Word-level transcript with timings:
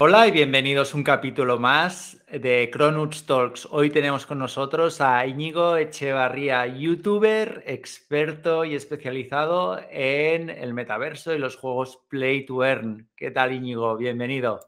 Hola 0.00 0.28
y 0.28 0.30
bienvenidos 0.30 0.94
a 0.94 0.96
un 0.96 1.02
capítulo 1.02 1.58
más 1.58 2.22
de 2.30 2.70
Cronuts 2.72 3.26
Talks. 3.26 3.66
Hoy 3.68 3.90
tenemos 3.90 4.26
con 4.26 4.38
nosotros 4.38 5.00
a 5.00 5.26
Íñigo 5.26 5.76
Echevarría, 5.76 6.68
youtuber, 6.68 7.64
experto 7.66 8.64
y 8.64 8.76
especializado 8.76 9.80
en 9.90 10.50
el 10.50 10.72
metaverso 10.72 11.34
y 11.34 11.38
los 11.38 11.56
juegos 11.56 11.98
Play 12.08 12.46
to 12.46 12.64
Earn. 12.64 13.08
¿Qué 13.16 13.32
tal 13.32 13.52
Íñigo? 13.52 13.96
Bienvenido. 13.96 14.60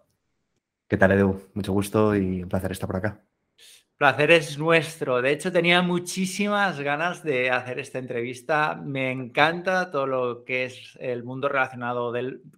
¿Qué 0.88 0.96
tal 0.96 1.12
Edu? 1.12 1.40
Mucho 1.54 1.72
gusto 1.72 2.16
y 2.16 2.42
un 2.42 2.48
placer 2.48 2.72
estar 2.72 2.88
por 2.88 2.96
acá. 2.96 3.22
Placer 4.00 4.30
es 4.30 4.56
nuestro. 4.56 5.20
De 5.20 5.30
hecho, 5.30 5.52
tenía 5.52 5.82
muchísimas 5.82 6.80
ganas 6.80 7.22
de 7.22 7.50
hacer 7.50 7.78
esta 7.78 7.98
entrevista. 7.98 8.74
Me 8.74 9.10
encanta 9.10 9.90
todo 9.90 10.06
lo 10.06 10.42
que 10.42 10.64
es 10.64 10.96
el 10.98 11.22
mundo 11.22 11.50
relacionado 11.50 12.10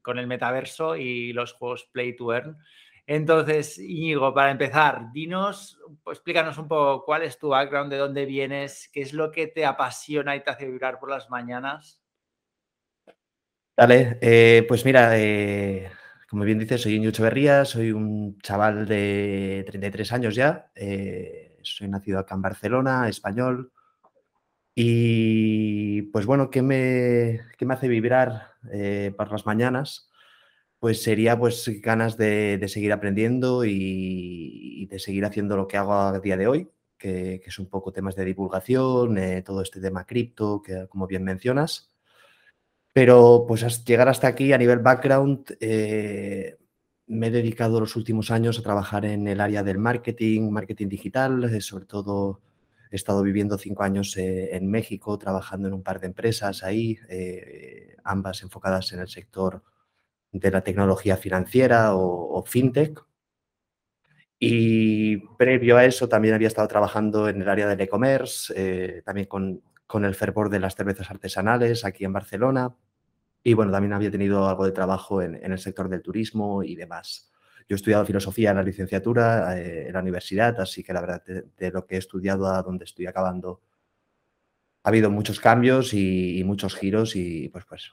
con 0.02 0.20
el 0.20 0.28
metaverso 0.28 0.94
y 0.94 1.32
los 1.32 1.54
juegos 1.54 1.88
Play 1.90 2.14
to 2.14 2.32
Earn. 2.32 2.58
Entonces, 3.08 3.76
Íñigo, 3.76 4.32
para 4.32 4.52
empezar, 4.52 5.10
dinos, 5.12 5.80
pues, 6.04 6.18
explícanos 6.18 6.58
un 6.58 6.68
poco 6.68 7.04
cuál 7.04 7.24
es 7.24 7.36
tu 7.36 7.48
background, 7.48 7.90
de 7.90 7.98
dónde 7.98 8.24
vienes, 8.24 8.88
qué 8.92 9.00
es 9.00 9.12
lo 9.12 9.32
que 9.32 9.48
te 9.48 9.66
apasiona 9.66 10.36
y 10.36 10.44
te 10.44 10.50
hace 10.50 10.70
vibrar 10.70 11.00
por 11.00 11.10
las 11.10 11.28
mañanas. 11.28 12.00
Dale, 13.76 14.16
eh, 14.20 14.64
pues 14.68 14.84
mira, 14.84 15.18
eh, 15.18 15.90
como 16.32 16.44
bien 16.44 16.58
dices, 16.58 16.80
soy 16.80 16.94
Íñigo 16.94 17.10
Echeverría, 17.10 17.66
soy 17.66 17.92
un 17.92 18.38
chaval 18.38 18.86
de 18.88 19.66
33 19.66 20.12
años 20.12 20.34
ya, 20.34 20.70
eh, 20.74 21.58
soy 21.60 21.88
nacido 21.88 22.18
acá 22.18 22.34
en 22.34 22.40
Barcelona, 22.40 23.06
español, 23.06 23.70
y 24.74 26.00
pues 26.04 26.24
bueno, 26.24 26.48
¿qué 26.48 26.62
me, 26.62 27.42
me 27.60 27.74
hace 27.74 27.86
vibrar 27.86 28.52
eh, 28.72 29.12
por 29.14 29.30
las 29.30 29.44
mañanas? 29.44 30.08
Pues 30.78 31.02
sería 31.02 31.38
pues 31.38 31.70
ganas 31.82 32.16
de, 32.16 32.64
seguir 32.66 32.94
aprendiendo 32.94 33.66
y, 33.66 34.86
de 34.86 34.98
seguir 35.00 35.26
haciendo 35.26 35.58
lo 35.58 35.68
que 35.68 35.76
hago 35.76 35.92
a 35.92 36.18
día 36.18 36.38
de 36.38 36.46
hoy, 36.46 36.70
que, 36.96 37.42
que 37.44 37.50
es 37.50 37.58
un 37.58 37.68
poco 37.68 37.92
temas 37.92 38.16
de 38.16 38.24
divulgación, 38.24 39.18
eh, 39.18 39.42
todo 39.42 39.60
este 39.60 39.82
tema 39.82 40.06
cripto, 40.06 40.62
que 40.62 40.86
como 40.88 41.06
bien 41.06 41.24
mencionas. 41.24 41.91
Pero 42.92 43.44
pues 43.48 43.84
llegar 43.84 44.08
hasta 44.08 44.28
aquí 44.28 44.52
a 44.52 44.58
nivel 44.58 44.80
background, 44.80 45.56
eh, 45.60 46.58
me 47.06 47.28
he 47.28 47.30
dedicado 47.30 47.80
los 47.80 47.96
últimos 47.96 48.30
años 48.30 48.58
a 48.58 48.62
trabajar 48.62 49.04
en 49.06 49.26
el 49.28 49.40
área 49.40 49.62
del 49.62 49.78
marketing, 49.78 50.50
marketing 50.50 50.88
digital, 50.88 51.44
eh, 51.44 51.60
sobre 51.60 51.86
todo 51.86 52.40
he 52.90 52.96
estado 52.96 53.22
viviendo 53.22 53.56
cinco 53.56 53.82
años 53.82 54.16
eh, 54.18 54.54
en 54.54 54.70
México, 54.70 55.18
trabajando 55.18 55.68
en 55.68 55.74
un 55.74 55.82
par 55.82 56.00
de 56.00 56.08
empresas 56.08 56.62
ahí, 56.62 56.98
ambas 58.04 58.42
enfocadas 58.42 58.92
en 58.92 59.00
el 59.00 59.08
sector 59.08 59.62
de 60.30 60.50
la 60.50 60.62
tecnología 60.62 61.16
financiera 61.16 61.94
o, 61.94 62.42
fintech. 62.46 63.02
Y 64.38 65.18
previo 65.38 65.76
a 65.78 65.84
eso 65.86 66.08
también 66.08 66.34
había 66.34 66.48
estado 66.48 66.68
trabajando 66.68 67.28
en 67.28 67.40
el 67.40 67.48
área 67.48 67.66
del 67.66 67.80
e-commerce, 67.80 69.02
también 69.04 69.26
con 69.26 69.62
con 69.92 70.06
el 70.06 70.14
fervor 70.14 70.48
de 70.48 70.58
las 70.58 70.74
cervezas 70.74 71.10
artesanales 71.10 71.84
aquí 71.84 72.06
en 72.06 72.14
Barcelona. 72.14 72.74
Y 73.44 73.52
bueno, 73.52 73.70
también 73.70 73.92
había 73.92 74.10
tenido 74.10 74.48
algo 74.48 74.64
de 74.64 74.72
trabajo 74.72 75.20
en, 75.20 75.34
el 75.34 75.58
sector 75.58 75.90
del 75.90 76.00
turismo 76.00 76.62
y 76.62 76.74
demás. 76.76 77.30
Yo 77.68 77.74
he 77.74 77.76
estudiado 77.76 78.06
filosofía 78.06 78.52
en 78.52 78.56
la 78.56 78.62
licenciatura 78.62 79.58
eh, 79.58 79.88
en 79.88 79.92
la 79.92 80.00
universidad, 80.00 80.58
así 80.62 80.82
que 80.82 80.94
la 80.94 81.02
verdad 81.02 81.22
de, 81.26 81.70
lo 81.70 81.84
que 81.84 81.96
he 81.96 81.98
estudiado 81.98 82.46
a 82.46 82.62
donde 82.62 82.86
estoy 82.86 83.04
acabando 83.04 83.60
ha 84.82 84.88
habido 84.88 85.10
muchos 85.10 85.40
cambios 85.40 85.92
y, 85.92 86.38
y 86.38 86.44
muchos 86.44 86.74
giros 86.74 87.14
y 87.14 87.50
pues 87.50 87.66
pues 87.66 87.92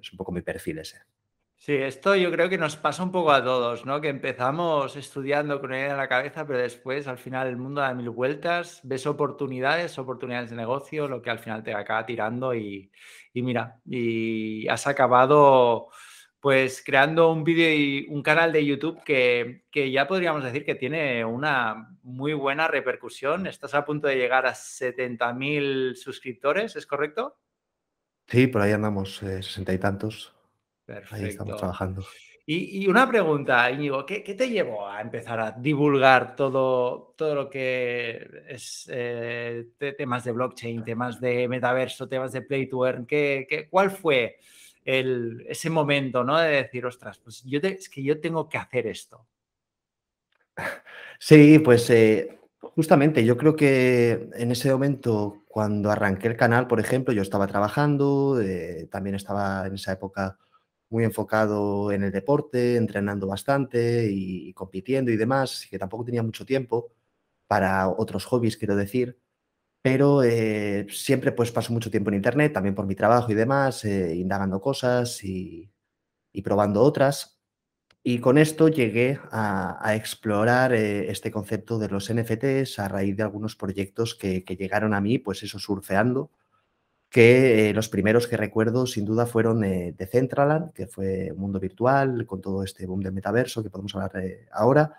es 0.00 0.12
un 0.12 0.16
poco 0.16 0.30
mi 0.30 0.42
perfil 0.42 0.78
ese. 0.78 0.98
Sí, 1.58 1.72
esto 1.74 2.14
yo 2.14 2.30
creo 2.30 2.48
que 2.48 2.58
nos 2.58 2.76
pasa 2.76 3.02
un 3.02 3.10
poco 3.10 3.32
a 3.32 3.42
todos, 3.42 3.84
¿no? 3.86 4.00
Que 4.00 4.08
empezamos 4.08 4.94
estudiando 4.94 5.60
con 5.60 5.72
idea 5.72 5.90
en 5.90 5.96
la 5.96 6.08
cabeza, 6.08 6.46
pero 6.46 6.60
después 6.60 7.08
al 7.08 7.18
final 7.18 7.48
el 7.48 7.56
mundo 7.56 7.80
da 7.80 7.94
mil 7.94 8.10
vueltas, 8.10 8.80
ves 8.84 9.06
oportunidades, 9.06 9.98
oportunidades 9.98 10.50
de 10.50 10.56
negocio, 10.56 11.08
lo 11.08 11.22
que 11.22 11.30
al 11.30 11.38
final 11.38 11.64
te 11.64 11.74
acaba 11.74 12.06
tirando 12.06 12.54
y, 12.54 12.92
mira, 13.34 13.80
y 13.84 14.68
has 14.68 14.86
acabado 14.86 15.88
pues 16.38 16.82
creando 16.84 17.32
un 17.32 17.42
vídeo 17.42 17.72
y 17.72 18.06
un 18.10 18.22
canal 18.22 18.52
de 18.52 18.64
YouTube 18.64 19.02
que, 19.02 19.64
que, 19.72 19.90
ya 19.90 20.06
podríamos 20.06 20.44
decir 20.44 20.64
que 20.64 20.76
tiene 20.76 21.24
una 21.24 21.88
muy 22.02 22.34
buena 22.34 22.68
repercusión. 22.68 23.48
Estás 23.48 23.74
a 23.74 23.84
punto 23.84 24.06
de 24.06 24.16
llegar 24.16 24.46
a 24.46 24.54
70.000 24.54 25.96
suscriptores, 25.96 26.76
¿es 26.76 26.86
correcto? 26.86 27.40
Sí, 28.28 28.46
por 28.46 28.62
ahí 28.62 28.70
andamos, 28.70 29.20
eh, 29.24 29.42
sesenta 29.42 29.72
y 29.72 29.78
tantos. 29.78 30.35
Perfecto. 30.86 31.16
Ahí 31.16 31.24
estamos 31.24 31.56
trabajando. 31.56 32.04
Y, 32.48 32.86
una 32.86 33.08
pregunta, 33.08 33.68
Íñigo, 33.72 34.06
¿qué, 34.06 34.20
te 34.20 34.48
llevó 34.48 34.86
a 34.86 35.00
empezar 35.00 35.40
a 35.40 35.50
divulgar 35.50 36.36
todo, 36.36 37.12
todo 37.16 37.34
lo 37.34 37.50
que 37.50 38.44
es 38.46 38.88
eh, 38.88 39.66
temas 39.98 40.22
de 40.22 40.30
blockchain, 40.30 40.84
temas 40.84 41.20
de 41.20 41.48
metaverso, 41.48 42.08
temas 42.08 42.30
de 42.30 42.42
play 42.42 42.68
to 42.68 42.86
earn? 42.86 43.04
¿Qué, 43.04 43.66
cuál 43.68 43.90
fue 43.90 44.38
el, 44.84 45.44
ese 45.48 45.70
momento 45.70 46.22
¿no? 46.22 46.38
de 46.38 46.62
decir, 46.62 46.86
ostras, 46.86 47.18
pues 47.18 47.42
yo 47.42 47.58
es 47.60 47.88
que 47.88 48.04
yo 48.04 48.20
tengo 48.20 48.48
que 48.48 48.58
hacer 48.58 48.86
esto? 48.86 49.26
Sí, 51.18 51.58
pues 51.58 51.90
eh, 51.90 52.38
justamente 52.60 53.24
yo 53.24 53.36
creo 53.36 53.56
que 53.56 54.28
en 54.34 54.52
ese 54.52 54.70
momento, 54.70 55.42
cuando 55.48 55.90
arranqué 55.90 56.28
el 56.28 56.36
canal, 56.36 56.68
por 56.68 56.78
ejemplo, 56.78 57.12
yo 57.12 57.22
estaba 57.22 57.48
trabajando, 57.48 58.40
eh, 58.40 58.86
también 58.88 59.16
estaba 59.16 59.66
en 59.66 59.74
esa 59.74 59.92
época 59.92 60.38
muy 60.88 61.04
enfocado 61.04 61.92
en 61.92 62.04
el 62.04 62.12
deporte, 62.12 62.76
entrenando 62.76 63.26
bastante 63.26 64.08
y, 64.10 64.52
compitiendo 64.54 65.10
y 65.10 65.16
demás, 65.16 65.52
así 65.52 65.68
que 65.68 65.78
tampoco 65.78 66.04
tenía 66.04 66.22
mucho 66.22 66.44
tiempo 66.46 66.92
para 67.46 67.88
otros 67.88 68.24
hobbies, 68.26 68.56
quiero 68.56 68.76
decir, 68.76 69.18
pero 69.82 70.22
eh, 70.24 70.86
siempre 70.90 71.32
pues 71.32 71.52
paso 71.52 71.72
mucho 71.72 71.90
tiempo 71.90 72.10
en 72.10 72.16
internet, 72.16 72.52
también 72.52 72.74
por 72.74 72.86
mi 72.86 72.94
trabajo 72.94 73.30
y 73.32 73.34
demás, 73.34 73.84
eh, 73.84 74.14
indagando 74.16 74.60
cosas 74.60 75.22
y, 75.24 75.70
probando 76.44 76.82
otras. 76.82 77.40
Y 78.02 78.20
con 78.20 78.38
esto 78.38 78.68
llegué 78.68 79.18
a, 79.32 79.94
explorar 79.96 80.72
eh, 80.74 81.10
este 81.10 81.30
concepto 81.30 81.78
de 81.78 81.88
los 81.88 82.12
NFTs 82.12 82.78
a 82.78 82.88
raíz 82.88 83.16
de 83.16 83.22
algunos 83.22 83.56
proyectos 83.56 84.14
que, 84.14 84.44
que 84.44 84.56
llegaron 84.56 84.94
a 84.94 85.00
mí, 85.00 85.18
pues 85.18 85.42
eso, 85.42 85.58
surfeando 85.58 86.30
que 87.08 87.70
eh, 87.70 87.74
los 87.74 87.88
primeros 87.88 88.26
que 88.26 88.36
recuerdo 88.36 88.86
sin 88.86 89.04
duda 89.04 89.26
fueron 89.26 89.64
eh, 89.64 89.94
de 89.96 90.06
Centraland, 90.06 90.72
que 90.72 90.86
fue 90.86 91.30
un 91.32 91.38
mundo 91.38 91.60
virtual 91.60 92.26
con 92.26 92.40
todo 92.40 92.62
este 92.62 92.86
boom 92.86 93.00
del 93.00 93.12
metaverso 93.12 93.62
que 93.62 93.70
podemos 93.70 93.94
hablar 93.94 94.12
ahora, 94.52 94.94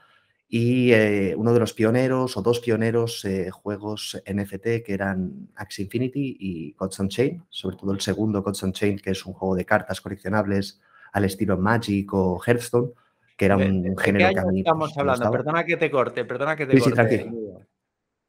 y 0.49 0.93
eh, 0.93 1.35
uno 1.35 1.53
de 1.53 1.59
los 1.59 1.73
pioneros 1.73 2.37
o 2.37 2.41
dos 2.41 2.61
pioneros 2.61 3.27
juegos 3.51 4.21
NFT 4.25 4.81
que 4.85 4.93
eran 4.93 5.49
Axie 5.55 5.83
Infinity 5.83 6.37
y 6.39 6.71
Gods 6.71 7.01
Chain, 7.09 7.43
sobre 7.49 7.75
todo 7.75 7.91
el 7.91 7.99
segundo 7.99 8.41
Gods 8.41 8.71
Chain, 8.71 8.97
que 8.99 9.11
es 9.11 9.25
un 9.25 9.33
juego 9.33 9.55
de 9.55 9.65
cartas 9.65 9.99
coleccionables 9.99 10.79
al 11.11 11.25
estilo 11.25 11.57
Magic 11.57 12.13
o 12.13 12.41
Hearthstone, 12.45 12.91
que 13.35 13.45
era 13.45 13.57
un 13.57 13.97
género 13.97 14.33
que 14.33 14.39
a 14.39 14.45
mí... 14.45 14.59
Estamos 14.59 14.93
pues, 14.93 14.97
hablando, 14.97 15.31
perdona 15.31 15.65
que 15.65 15.75
te 15.75 15.91
corte, 15.91 16.23
perdona 16.23 16.55
que 16.55 16.65
te 16.65 16.79
corte. 16.79 17.29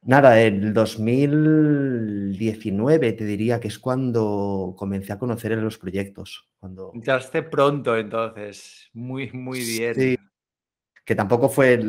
Nada, 0.03 0.41
el 0.41 0.73
2019 0.73 3.13
te 3.13 3.25
diría 3.25 3.59
que 3.61 3.69
es 3.69 3.79
cuando 3.79 4.75
comencé 4.77 5.13
a 5.13 5.19
conocer 5.19 5.53
los 5.59 5.77
proyectos. 5.77 6.49
Cuando... 6.61 6.93
Entraste 6.95 7.43
pronto 7.43 7.95
entonces, 7.97 8.89
muy, 8.93 9.31
muy 9.33 9.61
bien. 9.61 9.95
Sí, 9.95 10.19
que 11.05 11.15
tampoco 11.15 11.49
fue 11.49 11.81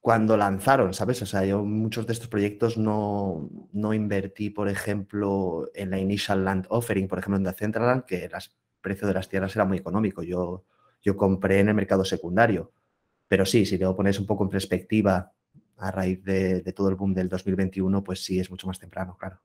cuando 0.00 0.36
lanzaron, 0.36 0.92
¿sabes? 0.92 1.22
O 1.22 1.26
sea, 1.26 1.46
yo 1.46 1.64
muchos 1.64 2.06
de 2.06 2.12
estos 2.12 2.28
proyectos 2.28 2.76
no, 2.76 3.48
no 3.72 3.94
invertí, 3.94 4.50
por 4.50 4.68
ejemplo, 4.68 5.70
en 5.74 5.88
la 5.88 5.98
Initial 5.98 6.44
Land 6.44 6.66
Offering, 6.68 7.08
por 7.08 7.20
ejemplo, 7.20 7.38
en 7.38 7.44
The 7.44 7.54
Centraland, 7.58 8.04
que 8.04 8.24
el 8.24 8.32
precio 8.82 9.08
de 9.08 9.14
las 9.14 9.30
tierras 9.30 9.56
era 9.56 9.64
muy 9.64 9.78
económico. 9.78 10.22
Yo, 10.22 10.66
yo 11.00 11.16
compré 11.16 11.60
en 11.60 11.68
el 11.68 11.74
mercado 11.74 12.04
secundario. 12.04 12.70
Pero 13.28 13.46
sí, 13.46 13.64
si 13.64 13.78
lo 13.78 13.96
pones 13.96 14.20
un 14.20 14.26
poco 14.26 14.44
en 14.44 14.50
perspectiva 14.50 15.32
a 15.78 15.90
raíz 15.90 16.22
de, 16.24 16.60
todo 16.72 16.88
el 16.88 16.94
boom 16.94 17.14
del 17.14 17.28
2021, 17.28 18.02
pues 18.02 18.24
sí, 18.24 18.38
es 18.38 18.50
mucho 18.50 18.66
más 18.66 18.78
temprano, 18.78 19.16
claro. 19.18 19.40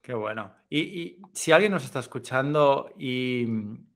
Qué 0.00 0.14
bueno. 0.14 0.54
Y, 0.70 1.20
si 1.32 1.52
alguien 1.52 1.72
nos 1.72 1.84
está 1.84 1.98
escuchando 1.98 2.90
y, 2.98 3.46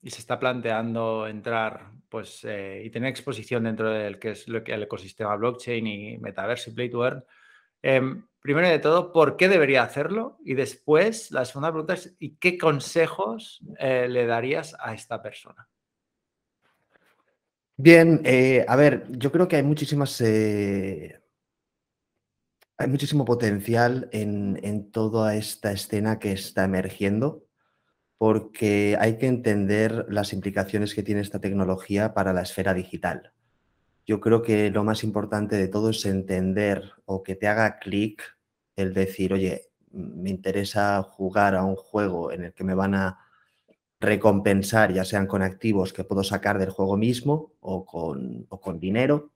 se 0.02 0.18
está 0.18 0.38
planteando 0.38 1.28
entrar 1.28 1.92
pues, 2.08 2.44
eh, 2.44 2.82
y 2.84 2.90
tener 2.90 3.10
exposición 3.10 3.64
dentro 3.64 3.90
del 3.90 4.18
que 4.18 4.32
es 4.32 4.48
lo 4.48 4.64
que 4.64 4.74
el 4.74 4.82
ecosistema 4.82 5.36
blockchain 5.36 5.86
y 5.86 6.18
metaverso 6.18 6.70
y 6.70 6.74
play 6.74 6.90
to 6.90 7.04
earn, 7.04 7.24
em, 7.82 8.26
primero 8.40 8.68
de 8.68 8.80
todo, 8.80 9.12
¿por 9.12 9.36
qué 9.36 9.48
debería 9.48 9.82
hacerlo? 9.82 10.38
Y 10.44 10.54
después, 10.54 11.30
la 11.30 11.44
segunda 11.44 11.70
pregunta 11.70 11.94
es, 11.94 12.16
¿y 12.18 12.36
qué 12.36 12.58
consejos 12.58 13.60
eh, 13.78 14.08
le 14.08 14.26
darías 14.26 14.76
a 14.80 14.94
esta 14.94 15.22
persona? 15.22 15.68
Bien, 17.76 18.20
eh, 18.24 18.64
a 18.68 18.76
ver, 18.76 19.06
yo 19.10 19.32
creo 19.32 19.48
que 19.48 19.56
hay 19.56 19.62
muchísimas 19.62 20.20
hay 22.80 22.88
muchísimo 22.88 23.26
potencial 23.26 24.08
en, 24.10 24.90
toda 24.90 25.34
esta 25.34 25.70
escena 25.70 26.18
que 26.18 26.32
está 26.32 26.64
emergiendo. 26.64 27.44
porque 28.18 28.98
hay 29.00 29.16
que 29.16 29.26
entender 29.26 30.06
las 30.10 30.34
implicaciones 30.34 30.94
que 30.94 31.02
tiene 31.02 31.22
esta 31.22 31.40
tecnología 31.40 32.12
para 32.12 32.34
la 32.34 32.42
esfera 32.42 32.74
digital. 32.74 33.32
Yo 34.06 34.20
creo 34.20 34.42
que 34.42 34.70
lo 34.70 34.84
más 34.84 35.04
importante 35.04 35.56
de 35.56 35.68
todo 35.68 35.90
es 35.90 36.04
entender 36.04 36.92
o 37.06 37.22
que 37.22 37.34
te 37.34 37.48
haga 37.48 37.78
clic 37.78 38.22
el 38.76 38.92
decir, 38.92 39.32
oye, 39.32 39.70
me 39.90 40.28
interesa 40.28 41.02
jugar 41.02 41.54
a 41.54 41.64
un 41.64 41.76
juego 41.76 42.30
en 42.30 42.44
el 42.44 42.52
que 42.52 42.64
me 42.64 42.74
van 42.74 42.94
a 42.94 43.18
recompensar, 44.00 44.92
ya 44.92 45.04
sean 45.04 45.26
con 45.26 45.42
activos 45.42 45.94
que 45.94 46.04
puedo 46.04 46.22
sacar 46.22 46.58
del 46.58 46.70
juego 46.70 46.98
mismo 46.98 47.52
o 47.60 47.86
con, 47.86 48.44
con 48.44 48.80
dinero, 48.80 49.32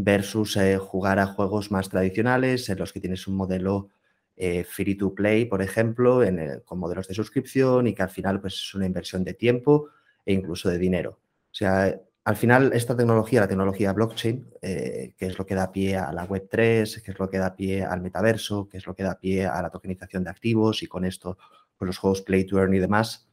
versus 0.00 0.56
eh, 0.56 0.78
jugar 0.78 1.18
a 1.18 1.26
juegos 1.26 1.72
más 1.72 1.88
tradicionales 1.88 2.68
en 2.68 2.78
los 2.78 2.92
que 2.92 3.00
tienes 3.00 3.26
un 3.26 3.34
modelo 3.34 3.88
eh, 4.36 4.62
free 4.62 4.94
to 4.94 5.12
play, 5.12 5.44
por 5.44 5.60
ejemplo, 5.60 6.20
con 6.64 6.78
modelos 6.78 7.08
de 7.08 7.14
suscripción 7.14 7.88
y 7.88 7.94
que 7.94 8.02
al 8.02 8.10
final 8.10 8.40
pues, 8.40 8.54
es 8.54 8.74
una 8.74 8.86
inversión 8.86 9.24
de 9.24 9.34
tiempo 9.34 9.88
e 10.24 10.32
incluso 10.32 10.68
de 10.68 10.78
dinero. 10.78 11.18
O 11.50 11.54
sea, 11.54 12.00
al 12.22 12.36
final 12.36 12.72
esta 12.74 12.96
tecnología, 12.96 13.40
la 13.40 13.48
tecnología 13.48 13.92
blockchain, 13.92 14.48
eh, 14.62 15.14
que 15.16 15.26
es 15.26 15.36
lo 15.36 15.44
que 15.44 15.56
da 15.56 15.72
pie 15.72 15.96
a 15.96 16.12
la 16.12 16.28
Web3, 16.28 17.02
que 17.02 17.10
es 17.10 17.18
lo 17.18 17.28
que 17.28 17.38
da 17.38 17.56
pie 17.56 17.84
al 17.84 18.00
metaverso, 18.00 18.68
que 18.68 18.76
es 18.76 18.86
lo 18.86 18.94
que 18.94 19.02
da 19.02 19.18
pie 19.18 19.46
a 19.46 19.60
la 19.60 19.70
tokenización 19.70 20.22
de 20.22 20.30
activos 20.30 20.84
y 20.84 20.86
con 20.86 21.04
esto 21.04 21.38
pues, 21.76 21.86
los 21.86 21.98
juegos 21.98 22.22
play 22.22 22.44
to 22.44 22.56
earn 22.60 22.72
y 22.72 22.78
demás, 22.78 23.28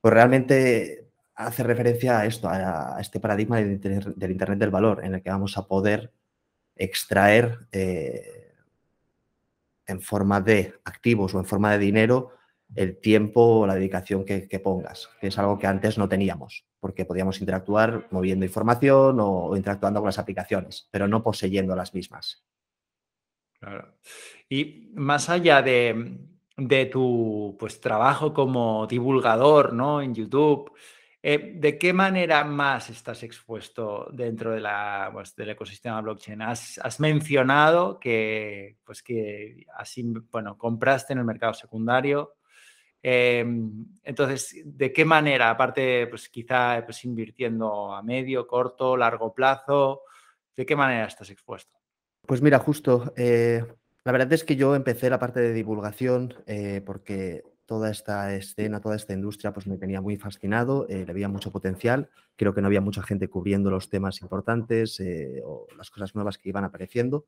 pues 0.00 0.14
realmente 0.14 1.09
hace 1.46 1.62
referencia 1.62 2.20
a 2.20 2.26
esto, 2.26 2.48
a, 2.48 2.96
este 3.00 3.20
paradigma 3.20 3.56
del 3.58 4.30
internet, 4.30 4.58
del 4.58 4.70
Valor, 4.70 5.04
en 5.04 5.14
el 5.14 5.22
que 5.22 5.30
vamos 5.30 5.56
a 5.56 5.66
poder 5.66 6.12
extraer 6.76 7.66
eh, 7.72 8.54
en 9.86 10.00
forma 10.00 10.40
de 10.40 10.74
activos 10.84 11.34
o 11.34 11.38
en 11.38 11.44
forma 11.44 11.72
de 11.72 11.78
dinero 11.78 12.32
el 12.76 13.00
tiempo 13.00 13.60
o 13.60 13.66
la 13.66 13.74
dedicación 13.74 14.24
que, 14.24 14.60
pongas, 14.62 15.10
que 15.20 15.26
es 15.26 15.38
algo 15.38 15.58
que 15.58 15.66
antes 15.66 15.98
no 15.98 16.08
teníamos, 16.08 16.64
porque 16.78 17.04
podíamos 17.04 17.40
interactuar 17.40 18.06
moviendo 18.10 18.44
información 18.44 19.18
o, 19.20 19.56
interactuando 19.56 20.00
con 20.00 20.06
las 20.06 20.20
aplicaciones, 20.20 20.88
pero 20.90 21.08
no 21.08 21.22
poseyendo 21.22 21.74
las 21.74 21.92
mismas. 21.94 22.44
Claro. 23.58 23.96
Y 24.48 24.90
más 24.94 25.28
allá 25.28 25.62
de, 25.62 26.18
de 26.56 26.86
tu 26.86 27.56
pues, 27.58 27.80
trabajo 27.80 28.32
como 28.32 28.86
divulgador 28.86 29.72
¿no? 29.72 30.00
en 30.00 30.14
YouTube, 30.14 30.72
eh, 31.22 31.52
¿de 31.56 31.78
qué 31.78 31.92
manera 31.92 32.44
más 32.44 32.88
estás 32.88 33.22
expuesto 33.22 34.08
dentro 34.10 34.56
pues, 35.12 35.36
del 35.36 35.50
ecosistema 35.50 36.00
blockchain? 36.00 36.40
Has, 36.42 36.98
mencionado 36.98 38.00
que, 38.00 38.78
pues, 38.84 39.02
que 39.02 39.66
bueno, 40.30 40.56
compraste 40.56 41.12
en 41.12 41.18
el 41.18 41.26
mercado 41.26 41.52
secundario. 41.52 42.36
Em, 43.02 43.86
entonces, 44.02 44.62
¿de 44.64 44.92
qué 44.92 45.04
manera, 45.04 45.50
aparte, 45.50 46.06
pues 46.06 46.28
quizá 46.28 46.82
pues, 46.84 47.04
invirtiendo 47.04 47.92
a 47.92 48.02
medio, 48.02 48.46
corto, 48.46 48.96
largo 48.96 49.34
plazo, 49.34 50.02
¿de 50.56 50.64
qué 50.64 50.76
manera 50.76 51.06
estás 51.06 51.30
expuesto? 51.30 51.78
Pues 52.26 52.40
mira, 52.42 52.58
justo, 52.58 53.12
eh, 53.16 53.64
la 54.04 54.12
verdad 54.12 54.32
es 54.32 54.44
que 54.44 54.56
yo 54.56 54.74
empecé 54.74 55.10
la 55.10 55.18
parte 55.18 55.40
de 55.40 55.52
divulgación 55.52 56.34
eh, 56.46 56.82
porque 56.84 57.42
toda 57.70 57.88
esta 57.88 58.34
escena, 58.34 58.80
toda 58.80 58.96
esta 58.96 59.12
industria, 59.12 59.52
pues 59.52 59.68
me 59.68 59.78
tenía 59.78 60.00
muy 60.00 60.16
fascinado, 60.16 60.88
eh, 60.88 61.04
le 61.06 61.12
veía 61.12 61.28
mucho 61.28 61.52
potencial. 61.52 62.10
Creo 62.34 62.52
que 62.52 62.60
no 62.60 62.66
había 62.66 62.80
mucha 62.80 63.00
gente 63.04 63.28
cubriendo 63.28 63.70
los 63.70 63.88
temas 63.88 64.20
importantes 64.22 64.98
eh, 64.98 65.40
o 65.44 65.68
las 65.78 65.88
cosas 65.88 66.16
nuevas 66.16 66.36
que 66.36 66.48
iban 66.48 66.64
apareciendo. 66.64 67.26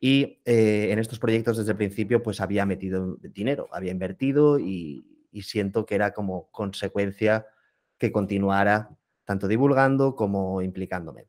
Y 0.00 0.40
en 0.44 0.98
estos 0.98 1.20
proyectos 1.20 1.56
desde 1.56 1.70
el 1.70 1.78
principio, 1.78 2.22
pues 2.22 2.40
había 2.40 2.66
metido 2.66 3.16
dinero, 3.22 3.68
había 3.72 3.92
invertido 3.92 4.58
y 4.58 5.06
siento 5.42 5.86
que 5.86 5.94
era 5.94 6.12
como 6.12 6.50
consecuencia 6.50 7.46
que 7.96 8.12
continuara 8.12 8.90
tanto 9.24 9.48
divulgando 9.48 10.14
como 10.14 10.60
implicándome. 10.62 11.28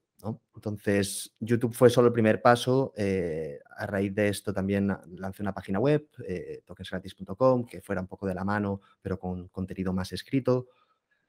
Entonces, 0.55 1.35
YouTube 1.39 1.73
fue 1.73 1.89
solo 1.89 2.07
el 2.07 2.13
primer 2.13 2.41
paso. 2.41 2.93
Eh, 2.95 3.59
a 3.77 3.85
raíz 3.85 4.13
de 4.15 4.29
esto 4.29 4.53
también 4.53 4.95
lancé 5.17 5.41
una 5.41 5.53
página 5.53 5.79
web, 5.79 6.07
eh, 6.27 6.61
tokensgratis.com, 6.65 7.65
que 7.65 7.81
fuera 7.81 8.01
un 8.01 8.07
poco 8.07 8.27
de 8.27 8.33
la 8.33 8.43
mano, 8.43 8.81
pero 9.01 9.19
con 9.19 9.47
contenido 9.49 9.93
más 9.93 10.11
escrito. 10.13 10.67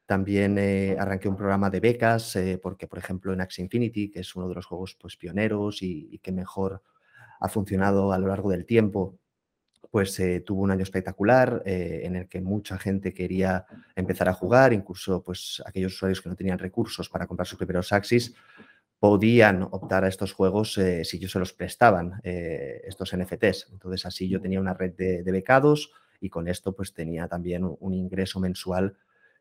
También 0.06 0.56
eh, 0.58 0.96
arranqué 0.98 1.28
un 1.28 1.37
programa 1.37 1.69
de 1.69 1.81
becas, 1.81 2.38
porque, 2.62 2.87
por 2.87 2.98
ejemplo, 2.98 3.32
en 3.32 3.40
Axie 3.40 3.64
Infinity, 3.64 4.10
que 4.10 4.20
es 4.20 4.37
uno 4.37 4.48
de 4.48 4.54
los 4.54 4.66
juegos 4.66 4.96
pues, 5.00 5.16
pioneros 5.16 5.82
y, 5.82 6.19
que 6.22 6.32
mejor 6.32 6.82
ha 7.40 7.49
funcionado 7.49 8.12
a 8.12 8.19
lo 8.19 8.28
largo 8.28 8.50
del 8.50 8.64
tiempo, 8.64 9.19
pues 9.90 10.20
tuvo 10.44 10.62
un 10.62 10.70
año 10.70 10.82
espectacular 10.82 11.62
en 11.64 12.16
el 12.16 12.28
que 12.28 12.40
mucha 12.40 12.78
gente 12.78 13.14
quería 13.14 13.66
empezar 13.94 14.28
a 14.28 14.34
jugar, 14.34 14.72
incluso 14.72 15.22
pues 15.22 15.62
aquellos 15.64 15.94
usuarios 15.94 16.20
que 16.20 16.28
no 16.28 16.37
tenían 16.37 16.58
recursos 16.58 17.08
para 17.08 17.26
comprar 17.26 17.46
sus 17.46 17.58
primeros 17.58 17.92
Axis, 17.92 18.34
podían 18.98 19.62
optar 19.62 20.04
a 20.04 20.08
estos 20.08 20.32
juegos 20.32 20.78
eh, 20.78 21.04
si 21.04 21.19
yo 21.19 21.28
se 21.28 21.38
los 21.38 21.52
prestaban, 21.52 22.20
eh, 22.22 22.82
estos 22.84 23.14
NFTs. 23.14 23.69
Entonces 23.72 24.06
así 24.06 24.28
yo 24.28 24.40
tenía 24.40 24.60
una 24.60 24.75
red 24.75 24.94
de, 24.94 25.22
becados 25.22 25.90
y 26.20 26.31
con 26.31 26.48
esto 26.48 26.75
pues 26.75 26.94
tenía 26.94 27.28
también 27.28 27.62
un, 27.64 27.94
ingreso 27.94 28.40
mensual 28.40 28.96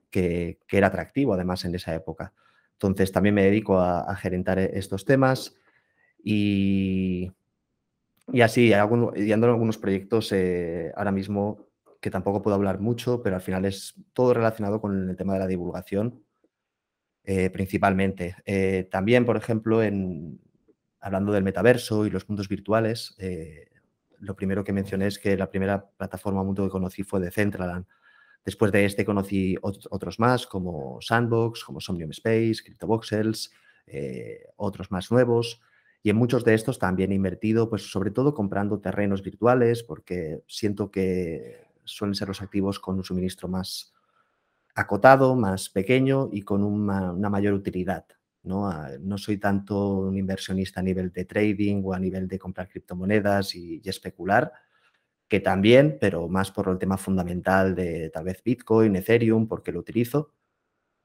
que, 0.10 0.60
era 0.69 0.88
atractivo 0.88 1.34
además 1.34 1.63
en 1.66 1.75
esa 1.75 1.96
época. 1.96 2.34
Entonces 2.74 3.12
también 3.12 3.36
me 3.36 3.44
dedico 3.44 3.80
a, 3.80 4.13
gerentar 4.18 4.60
estos 4.60 5.06
temas 5.06 5.56
y, 6.22 7.31
y 8.31 8.42
así, 8.42 8.68
y 8.68 8.74
ando 8.74 9.13
en 9.16 9.44
algunos 9.44 9.78
proyectos 9.78 10.31
eh, 10.34 10.92
ahora 10.98 11.12
mismo 11.12 11.66
que 12.01 12.12
tampoco 12.12 12.42
puedo 12.42 12.56
hablar 12.56 12.80
mucho, 12.80 13.24
pero 13.24 13.38
al 13.38 13.42
final 13.42 13.63
es 13.66 13.96
todo 14.13 14.34
relacionado 14.34 14.81
con 14.81 15.10
el 15.10 15.16
tema 15.16 15.34
de 15.34 15.40
la 15.40 15.48
divulgación 15.48 16.25
eh, 17.27 17.50
principalmente. 17.50 18.36
Eh, 18.45 18.88
también, 18.92 19.25
por 19.25 19.36
ejemplo, 19.36 19.81
en, 19.81 20.39
hablando 21.00 21.31
del 21.31 21.44
metaverso 21.44 22.06
y 22.06 22.12
los 22.12 22.30
mundos 22.30 22.48
virtuales, 22.48 23.16
eh, 23.18 23.69
lo 24.19 24.36
primero 24.36 24.63
que 24.63 24.74
mencioné 24.74 25.07
es 25.07 25.18
que 25.18 25.36
la 25.36 25.50
primera 25.50 25.89
plataforma 25.98 26.44
mundo 26.44 26.63
que 26.63 26.69
conocí 26.69 27.01
fue 27.01 27.19
de 27.19 27.31
Centraland. 27.31 27.88
Después 28.45 28.72
de 28.72 28.86
este 28.86 29.06
conocí 29.06 29.57
otros 29.62 30.19
más 30.19 30.45
como 30.45 31.00
Sandbox, 31.01 31.63
como 31.63 31.81
Somnium 31.81 32.12
Space, 32.12 32.62
CryptoVoxels, 32.63 33.51
otros 34.56 34.92
más 34.92 35.12
nuevos. 35.12 35.62
Y 36.04 36.12
en 36.12 36.18
muchos 36.18 36.45
de 36.45 36.54
estos 36.54 36.77
también 36.77 37.12
he 37.12 37.16
invertido, 37.16 37.68
pues 37.72 37.89
sobre 37.89 38.12
todo 38.12 38.36
comprando 38.36 38.80
terrenos 38.80 39.24
virtuales, 39.24 39.81
porque 39.81 40.44
siento 40.48 40.92
que 40.92 41.66
suelen 41.86 42.13
ser 42.13 42.27
los 42.27 42.44
activos 42.44 42.80
con 42.80 42.98
un 42.98 43.04
suministro 43.04 43.48
más, 43.48 43.95
acotado, 44.75 45.36
más 45.36 45.69
pequeño 45.69 46.29
y 46.32 46.41
con 46.44 46.63
una, 46.63 47.13
mayor 47.29 47.53
utilidad. 47.53 48.05
¿no? 48.44 48.67
Ah, 48.67 48.91
no 49.00 49.17
soy 49.17 49.38
tanto 49.38 50.00
un 50.00 50.17
inversionista 50.17 50.82
a 50.82 50.84
nivel 50.84 51.12
de 51.12 51.25
trading 51.25 51.82
o 51.84 51.94
a 51.94 52.00
nivel 52.00 52.27
de 52.27 52.38
comprar 52.38 52.70
criptomonedas 52.70 53.55
y, 53.55 53.82
especular, 53.86 54.51
que 55.27 55.39
también, 55.39 55.98
pero 56.00 56.27
más 56.27 56.51
por 56.51 56.70
el 56.70 56.77
tema 56.77 56.98
fundamental 56.98 57.74
de 57.74 58.10
tal 58.12 58.25
vez 58.25 58.44
Bitcoin, 58.44 58.96
Ethereum, 58.96 59.48
porque 59.48 59.72
lo 59.72 59.79
utilizo. 59.79 60.32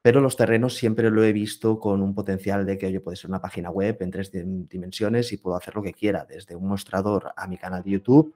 Pero 0.03 0.21
los 0.21 0.37
terrenos 0.37 0.75
siempre 0.75 1.11
lo 1.11 1.23
he 1.25 1.33
visto 1.33 1.79
con 1.79 2.03
un 2.03 2.15
potencial 2.15 2.67
de 2.67 2.79
que, 2.79 2.87
oye, 2.87 3.01
puede 3.01 3.17
ser 3.17 3.31
una 3.31 3.41
página 3.41 3.71
web 3.71 3.99
en 4.01 4.11
tres 4.11 4.31
dimensiones 4.33 5.33
y 5.33 5.37
puedo 5.37 5.57
hacer 5.57 5.75
lo 5.75 5.83
que 5.83 5.93
quiera, 5.93 6.25
desde 6.25 6.57
un 6.57 6.69
mostrador 6.69 7.33
a 7.37 7.47
mi 7.47 7.59
canal 7.59 7.83
de 7.83 7.91
YouTube 7.91 8.35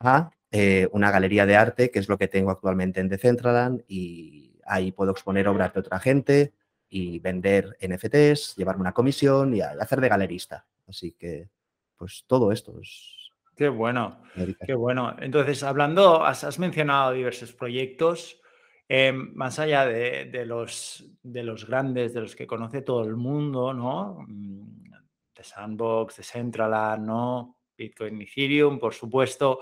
a 0.00 0.30
eh, 0.50 0.88
una 0.92 1.10
galería 1.10 1.44
de 1.44 1.56
arte, 1.56 1.90
que 1.90 1.98
es 1.98 2.08
lo 2.08 2.16
que 2.16 2.28
tengo 2.28 2.50
actualmente 2.50 3.00
en 3.00 3.08
Decentraland, 3.08 3.84
y 3.86 4.58
ahí 4.66 4.92
puedo 4.92 5.10
exponer 5.10 5.46
obras 5.48 5.74
de 5.74 5.80
otra 5.80 5.98
gente 5.98 6.52
y 6.88 7.18
vender 7.18 7.76
NFTs, 7.80 8.56
llevarme 8.56 8.80
una 8.80 8.94
comisión 8.94 9.54
y 9.54 9.60
hacer 9.60 10.00
de 10.00 10.08
galerista. 10.08 10.66
Así 10.86 11.12
que, 11.12 11.50
pues 11.96 12.24
todo 12.26 12.50
esto 12.50 12.78
es... 12.80 13.14
Qué 13.54 13.68
bueno, 13.68 14.22
qué 14.64 14.74
bueno. 14.74 15.16
Entonces, 15.18 15.64
hablando, 15.64 16.24
has, 16.24 16.58
mencionado 16.60 17.12
diversos 17.12 17.52
proyectos, 17.52 18.40
em, 18.88 19.34
más 19.34 19.58
allá 19.58 19.84
de, 19.84 20.44
los, 20.46 21.04
de 21.22 21.42
los 21.42 21.66
grandes, 21.66 22.14
de 22.14 22.20
los 22.20 22.36
que 22.36 22.46
conoce 22.46 22.82
todo 22.82 23.04
el 23.04 23.16
mundo, 23.16 23.74
¿no? 23.74 24.24
Mm, 24.28 24.92
de 25.34 25.44
Sandbox, 25.44 26.16
de 26.16 26.20
Decentraland, 26.20 27.04
¿no? 27.04 27.58
Bitcoin, 27.76 28.22
Ethereum, 28.22 28.78
por 28.78 28.94
supuesto. 28.94 29.60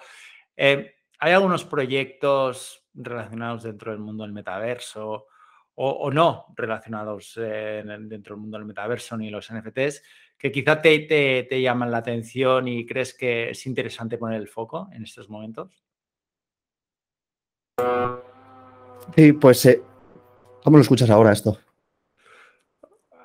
Eh, 0.56 0.94
¿Hay 1.18 1.32
algunos 1.32 1.64
proyectos 1.64 2.86
relacionados 2.94 3.62
dentro 3.62 3.92
del 3.92 4.00
mundo 4.00 4.24
del 4.24 4.32
metaverso 4.32 5.26
o, 5.78 6.10
no 6.10 6.46
relacionados 6.56 7.34
eh, 7.36 7.82
dentro 7.84 8.34
del 8.34 8.40
mundo 8.40 8.56
del 8.56 8.66
metaverso 8.66 9.16
ni 9.16 9.28
los 9.28 9.50
NFTs 9.52 10.02
que 10.38 10.50
quizá 10.50 10.80
te, 10.80 11.00
te, 11.00 11.60
llaman 11.60 11.90
la 11.90 11.98
atención 11.98 12.66
y 12.68 12.86
crees 12.86 13.14
que 13.14 13.50
es 13.50 13.66
interesante 13.66 14.16
poner 14.18 14.40
el 14.40 14.48
foco 14.48 14.88
en 14.92 15.02
estos 15.02 15.28
momentos? 15.28 15.84
Sí, 19.14 19.32
pues, 19.34 19.64
eh, 19.66 19.82
¿cómo 20.62 20.78
lo 20.78 20.82
escuchas 20.82 21.10
ahora 21.10 21.32
esto? 21.32 21.58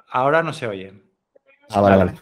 Ahora 0.10 0.44
no 0.44 0.52
se 0.52 0.68
oye. 0.68 0.94
Ah, 1.70 1.82
vale, 1.82 1.98
vale. 1.98 2.14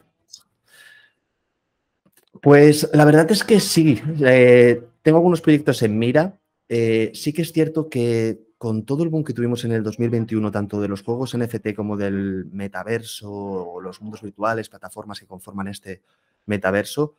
Pues 2.42 2.89
la 2.94 3.06
verdad 3.06 3.30
es 3.32 3.44
que 3.44 3.60
sí. 3.60 4.01
Eh, 4.22 4.88
tengo 5.01 5.18
algunos 5.18 5.41
proyectos 5.41 5.82
en 5.84 5.98
mira. 5.98 6.39
Eh, 6.68 7.12
sí 7.15 7.34
que 7.34 7.41
es 7.41 7.51
cierto 7.51 7.89
que 7.89 8.39
con 8.58 8.84
todo 8.86 9.03
el 9.03 9.10
boom 9.10 9.24
que 9.24 9.34
tuvimos 9.34 9.63
en 9.63 9.72
el 9.72 9.84
2021, 9.84 10.51
tanto 10.51 10.82
de 10.82 10.89
los 10.89 11.01
juegos 11.01 11.36
NFT 11.36 11.74
como 11.75 11.96
del 11.96 12.46
metaverso 12.51 13.32
o 13.32 13.82
los 13.82 14.01
mundos 14.01 14.22
virtuales, 14.22 14.70
plataformas 14.70 15.20
que 15.20 15.25
conforman 15.25 15.70
este 15.70 16.01
metaverso, 16.46 17.15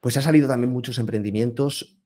pues 0.00 0.16
ha 0.16 0.22
salido 0.22 0.48
también 0.48 0.72
muchos 0.72 0.98
emprendimientos 0.98 1.98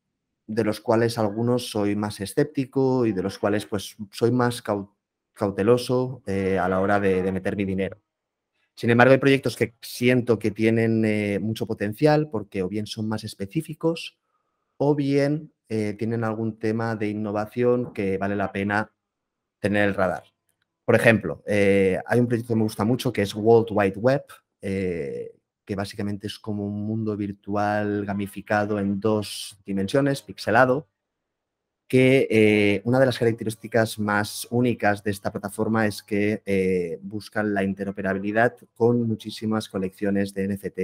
de 0.47 0.65
los 0.65 0.81
cuales 0.81 1.19
algunos 1.19 1.71
soy 1.71 1.97
más 1.97 2.21
escéptico 2.21 3.07
y 3.07 3.13
de 3.13 3.23
los 3.23 3.39
cuales 3.39 3.65
pues 3.67 3.97
soy 4.11 4.33
más 4.33 4.63
cauteloso 5.33 6.23
eh, 6.27 6.59
a 6.59 6.69
la 6.69 6.81
hora 6.81 7.01
de, 7.01 7.31
meter 7.33 7.57
mi 7.57 7.65
dinero. 7.65 7.99
Sin 8.75 8.91
embargo, 8.91 9.13
hay 9.13 9.19
proyectos 9.19 9.57
que 9.57 9.75
siento 9.81 10.39
que 10.39 10.51
tienen 10.51 11.05
eh, 11.05 11.39
mucho 11.41 11.67
potencial 11.67 12.29
porque 12.29 12.63
o 12.63 12.69
bien 12.69 12.87
son 12.87 13.09
más 13.09 13.25
específicos 13.25 14.17
o 14.77 14.95
bien 14.95 15.53
eh, 15.69 15.95
tienen 15.99 16.25
algún 16.25 16.59
tema 16.59 16.97
de 16.97 17.09
innovación 17.09 17.93
que 17.93 18.19
vale 18.19 18.37
la 18.37 18.53
pena 18.53 18.93
tener 19.61 19.89
el 19.89 19.95
radar. 19.95 20.25
Por 20.85 20.95
ejemplo, 20.95 21.43
hay 21.47 22.21
un 22.21 22.29
proyecto 22.29 22.55
que 22.55 22.59
me 22.59 22.63
gusta 22.63 22.85
mucho 22.85 23.13
que 23.13 23.23
es 23.23 23.35
World 23.35 23.69
Wide 23.73 23.99
Web, 23.99 24.25
que 24.61 25.75
básicamente 25.75 26.29
es 26.29 26.39
como 26.39 26.65
un 26.65 26.87
mundo 26.87 27.17
virtual 27.17 28.05
gamificado 28.07 28.79
en 28.79 29.01
dos 29.01 29.59
dimensiones, 29.67 30.23
pixelado, 30.23 30.89
que 31.89 32.27
eh, 32.31 32.83
una 32.85 32.99
de 32.99 33.07
las 33.07 33.19
características 33.19 33.99
más 33.99 34.47
únicas 34.51 35.03
de 35.05 35.13
esta 35.13 35.31
plataforma 35.31 35.87
es 35.87 36.03
que 36.03 36.43
eh, 36.45 36.99
buscan 37.03 37.55
la 37.55 37.63
interoperabilidad 37.63 38.57
con 38.75 39.07
muchísimas 39.07 39.69
colecciones 39.69 40.35
de 40.35 40.49
NFT 40.49 40.81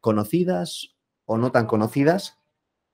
conocidas 0.00 0.96
o 1.24 1.38
no 1.38 1.52
tan 1.52 1.66
conocidas, 1.66 2.38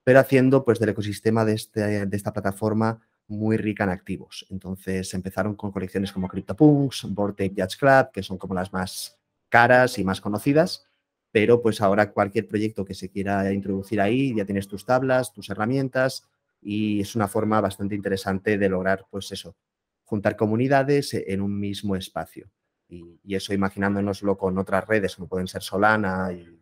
pero 0.08 0.20
haciendo 0.20 0.64
pues 0.64 0.78
del 0.78 0.88
ecosistema 0.88 1.44
de, 1.44 1.52
este, 1.52 2.06
de 2.06 2.16
esta 2.16 2.32
plataforma 2.32 2.98
muy 3.26 3.58
rica 3.58 3.84
en 3.84 3.90
activos. 3.90 4.46
Entonces 4.48 5.12
empezaron 5.12 5.54
con 5.54 5.70
colecciones 5.70 6.12
como 6.12 6.28
CryptoPunks, 6.28 7.04
Ape 7.14 7.52
Yacht 7.54 7.78
Club, 7.78 8.10
que 8.10 8.22
son 8.22 8.38
como 8.38 8.54
las 8.54 8.72
más 8.72 9.18
caras 9.50 9.98
y 9.98 10.04
más 10.04 10.22
conocidas, 10.22 10.86
pero 11.30 11.60
pues 11.60 11.82
ahora 11.82 12.10
cualquier 12.10 12.48
proyecto 12.48 12.86
que 12.86 12.94
se 12.94 13.10
quiera 13.10 13.52
introducir 13.52 14.00
ahí, 14.00 14.34
ya 14.34 14.46
tienes 14.46 14.66
tus 14.66 14.86
tablas, 14.86 15.34
tus 15.34 15.50
herramientas 15.50 16.26
y 16.62 17.02
es 17.02 17.14
una 17.14 17.28
forma 17.28 17.60
bastante 17.60 17.94
interesante 17.94 18.56
de 18.56 18.68
lograr 18.70 19.04
pues 19.10 19.30
eso, 19.30 19.56
juntar 20.04 20.36
comunidades 20.36 21.12
en 21.12 21.42
un 21.42 21.60
mismo 21.60 21.96
espacio. 21.96 22.50
Y, 22.88 23.18
eso 23.34 23.52
imaginándonoslo 23.52 24.38
con 24.38 24.56
otras 24.56 24.86
redes 24.86 25.16
como 25.16 25.28
pueden 25.28 25.48
ser 25.48 25.60
Solana 25.62 26.32
y, 26.32 26.57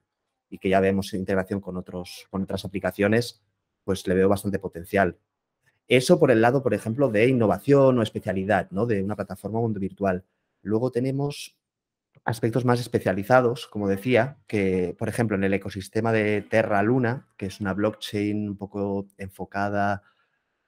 que 0.50 0.68
ya 0.68 0.80
vemos 0.80 1.12
integración 1.14 1.60
con, 1.60 1.76
otros, 1.76 2.26
con 2.30 2.42
otras 2.42 2.64
aplicaciones, 2.64 3.42
pues 3.84 4.06
le 4.06 4.14
veo 4.14 4.28
bastante 4.28 4.58
potencial. 4.58 5.18
Eso 5.88 6.18
por 6.18 6.30
el 6.30 6.40
lado, 6.40 6.62
por 6.62 6.74
ejemplo, 6.74 7.10
de 7.10 7.28
innovación 7.28 7.98
o 7.98 8.02
especialidad, 8.02 8.70
¿no? 8.70 8.86
De 8.86 9.02
una 9.02 9.16
plataforma 9.16 9.60
mundo 9.60 9.78
virtual. 9.78 10.24
Luego 10.62 10.90
tenemos 10.90 11.56
aspectos 12.24 12.64
más 12.64 12.80
especializados, 12.80 13.68
como 13.68 13.88
decía, 13.88 14.38
que 14.48 14.96
por 14.98 15.08
ejemplo 15.08 15.36
en 15.36 15.44
el 15.44 15.54
ecosistema 15.54 16.12
de 16.12 16.42
Terra 16.42 16.82
Luna, 16.82 17.28
que 17.36 17.46
es 17.46 17.60
una 17.60 17.72
blockchain 17.72 18.48
un 18.48 18.56
poco 18.56 19.06
enfocada 19.16 20.02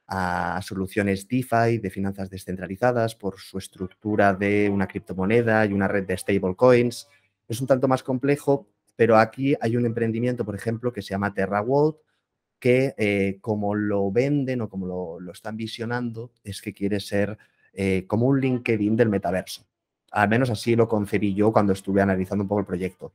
a 0.07 0.61
soluciones 0.63 1.29
DeFi, 1.29 1.79
de 1.79 1.91
finanzas 1.91 2.31
descentralizadas, 2.31 3.15
por 3.15 3.39
su 3.39 3.59
estructura 3.59 4.35
de 4.35 4.71
una 4.71 4.87
criptomoneda 4.87 5.67
y 5.67 5.73
una 5.73 5.89
red 5.89 6.07
de 6.07 6.17
stablecoins. 6.17 7.09
Es 7.47 7.61
un 7.61 7.67
tanto 7.67 7.89
más 7.89 8.03
complejo, 8.03 8.69
pero 8.99 9.17
aquí 9.17 9.55
hay 9.61 9.77
un 9.77 9.87
emprendimiento, 9.87 10.45
por 10.45 10.57
ejemplo, 10.57 10.93
que 10.93 11.03
se 11.03 11.11
llama 11.11 11.33
Terra 11.33 11.63
World, 11.63 11.95
que 12.59 12.97
eh, 12.99 13.39
como 13.41 13.77
lo 13.77 14.11
venden 14.11 14.61
o 14.61 14.69
como 14.69 15.21
lo, 15.21 15.31
están 15.31 15.57
visionando, 15.57 16.33
es 16.43 16.61
que 16.61 16.75
quiere 16.75 16.99
ser 16.99 17.39
eh, 17.75 18.07
como 18.09 18.27
un 18.27 18.41
LinkedIn 18.41 18.97
del 18.97 19.09
metaverso. 19.09 19.65
Al 20.11 20.29
menos 20.29 20.51
así 20.51 20.75
lo 20.75 20.89
concebí 20.89 21.33
yo 21.33 21.53
cuando 21.53 21.75
estuve 21.75 22.03
analizando 22.03 22.43
un 22.43 22.49
poco 22.49 22.63
el 22.63 22.67
proyecto. 22.67 23.15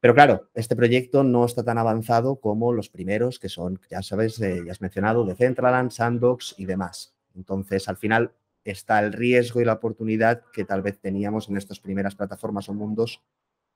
Pero 0.00 0.16
claro, 0.16 0.50
este 0.52 0.74
proyecto 0.74 1.22
no 1.22 1.44
está 1.44 1.62
tan 1.62 1.78
avanzado 1.78 2.40
como 2.40 2.72
los 2.72 2.88
primeros, 2.88 3.38
que 3.38 3.48
son, 3.48 3.78
ya 3.88 4.02
sabes, 4.02 4.40
eh, 4.40 4.64
ya 4.66 4.72
has 4.72 4.80
mencionado, 4.80 5.24
Decentraland, 5.24 5.92
Sandbox 5.92 6.56
y 6.58 6.64
demás. 6.64 7.14
Entonces, 7.36 7.88
al 7.88 7.98
final 7.98 8.32
está 8.64 8.98
el 8.98 9.12
riesgo 9.12 9.60
y 9.60 9.64
la 9.64 9.74
oportunidad 9.74 10.42
que 10.52 10.64
tal 10.64 10.82
vez 10.82 10.98
teníamos 10.98 11.48
en 11.48 11.56
estas 11.56 11.78
primeras 11.78 12.16
plataformas 12.16 12.68
o 12.68 12.74
mundos 12.74 13.22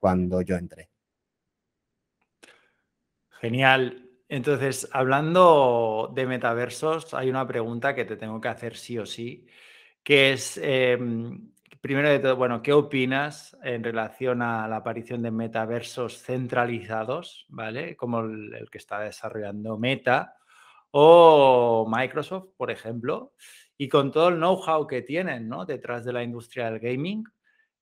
cuando 0.00 0.42
yo 0.42 0.56
entré. 0.56 0.90
Genial. 3.42 4.08
Entonces, 4.28 4.88
hablando 4.92 6.12
de 6.14 6.26
metaversos, 6.26 7.12
hay 7.12 7.28
una 7.28 7.44
pregunta 7.44 7.92
que 7.92 8.04
te 8.04 8.16
tengo 8.16 8.40
que 8.40 8.46
hacer 8.46 8.76
sí 8.76 8.96
o 8.98 9.04
sí, 9.04 9.48
que 10.04 10.32
es, 10.32 10.58
em, 10.62 11.50
primero 11.80 12.08
de 12.08 12.20
todo, 12.20 12.36
bueno, 12.36 12.62
¿qué 12.62 12.72
opinas 12.72 13.56
en 13.64 13.82
relación 13.82 14.42
a 14.42 14.68
la 14.68 14.76
aparición 14.76 15.22
de 15.22 15.32
metaversos 15.32 16.22
centralizados, 16.22 17.44
¿vale? 17.48 17.96
Como 17.96 18.20
el, 18.20 18.68
que 18.70 18.78
está 18.78 19.00
desarrollando 19.00 19.76
Meta 19.76 20.36
o 20.92 21.84
Microsoft, 21.90 22.50
por 22.56 22.70
ejemplo, 22.70 23.32
y 23.76 23.88
con 23.88 24.12
todo 24.12 24.28
el 24.28 24.36
know-how 24.36 24.86
que 24.86 25.02
tienen. 25.02 25.50
Detrás 25.66 26.04
de 26.04 26.12
la 26.12 26.22
industria 26.22 26.70
del 26.70 26.78
gaming. 26.78 27.24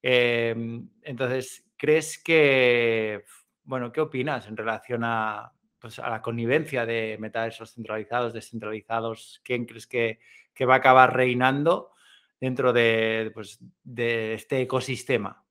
Em, 0.00 0.88
entonces, 1.02 1.70
¿crees 1.76 2.22
que, 2.22 3.24
bueno, 3.70 3.92
qué 3.92 4.02
opinas 4.02 4.46
en 4.48 4.56
relación 4.56 5.02
a, 5.04 5.52
pues, 5.78 5.98
a 5.98 6.10
la 6.10 6.20
connivencia 6.20 6.84
de 6.84 7.16
metaversos 7.18 7.72
centralizados, 7.72 8.34
descentralizados? 8.34 9.40
¿Quién 9.42 9.64
crees 9.64 9.86
que, 9.86 10.18
que 10.52 10.66
va 10.66 10.74
a 10.74 10.78
acabar 10.78 11.16
reinando? 11.16 11.92
dentro 12.40 12.72
de, 12.72 13.30
pues, 13.34 13.58
de 13.84 14.34
este 14.34 14.62
ecosistema? 14.62 15.44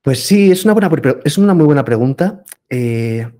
Pues 0.00 0.24
sí, 0.24 0.50
es 0.50 0.64
una, 0.64 0.72
buena, 0.72 1.16
es 1.24 1.36
una 1.36 1.54
muy 1.54 1.66
buena 1.66 1.84
pregunta. 1.84 2.42
Eh, 2.68 3.30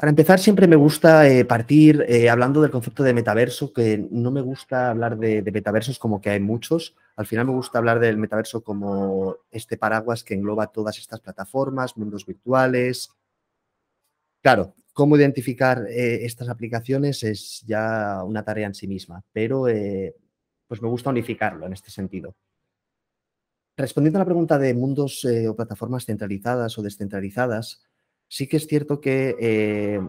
para 0.00 0.08
empezar, 0.08 0.38
siempre 0.40 0.66
me 0.66 0.76
gusta 0.76 1.28
eh, 1.28 1.44
partir 1.44 2.06
eh, 2.08 2.30
hablando 2.30 2.62
del 2.62 2.70
concepto 2.70 3.02
de 3.02 3.12
metaverso, 3.12 3.70
que 3.70 4.08
no 4.10 4.30
me 4.30 4.40
gusta 4.40 4.88
hablar 4.88 5.18
de, 5.18 5.42
metaversos 5.42 5.98
como 5.98 6.22
que 6.22 6.30
hay 6.30 6.40
muchos. 6.40 6.96
Al 7.16 7.26
final 7.26 7.44
me 7.44 7.52
gusta 7.52 7.76
hablar 7.76 8.00
del 8.00 8.16
metaverso 8.16 8.64
como 8.64 9.36
este 9.50 9.76
paraguas 9.76 10.24
que 10.24 10.32
engloba 10.32 10.68
todas 10.68 10.96
estas 10.96 11.20
plataformas, 11.20 11.98
mundos 11.98 12.24
virtuales. 12.24 13.10
Claro, 14.42 14.74
Cómo 14.94 15.16
identificar 15.16 15.86
eh, 15.88 16.24
estas 16.24 16.48
aplicaciones 16.48 17.22
es 17.22 17.62
ya 17.66 18.24
una 18.24 18.42
tarea 18.42 18.66
en 18.66 18.74
sí 18.74 18.88
misma, 18.88 19.22
pero 19.32 19.66
pues 20.66 20.82
me 20.82 20.88
gusta 20.88 21.10
unificarlo 21.10 21.66
en 21.66 21.74
este 21.74 21.90
sentido. 21.90 22.34
Respondiendo 23.76 24.18
a 24.18 24.22
la 24.22 24.26
pregunta 24.26 24.58
de 24.58 24.74
mundos 24.74 25.26
o 25.48 25.54
plataformas 25.54 26.06
centralizadas 26.06 26.76
o 26.76 26.82
descentralizadas, 26.82 27.82
sí 28.30 28.46
que 28.46 28.56
es 28.56 28.66
cierto 28.66 29.00
que 29.00 30.00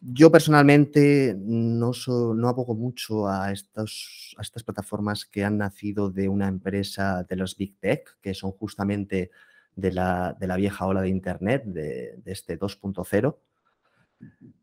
yo 0.00 0.32
personalmente 0.32 1.36
no, 1.38 1.92
no 2.34 2.48
abogo 2.48 2.74
mucho 2.74 3.28
a, 3.28 3.52
estas 3.52 4.64
plataformas 4.64 5.26
que 5.26 5.44
han 5.44 5.58
nacido 5.58 6.10
de 6.10 6.28
una 6.28 6.48
empresa 6.48 7.22
de 7.22 7.36
los 7.36 7.56
Big 7.56 7.78
Tech, 7.78 8.18
que 8.20 8.32
son 8.32 8.52
justamente 8.52 9.30
de 9.76 9.92
la, 9.92 10.34
vieja 10.56 10.86
ola 10.86 11.02
de 11.02 11.10
Internet, 11.10 11.64
de, 11.66 12.16
de 12.16 12.32
este 12.32 12.58
2.0 12.58 13.36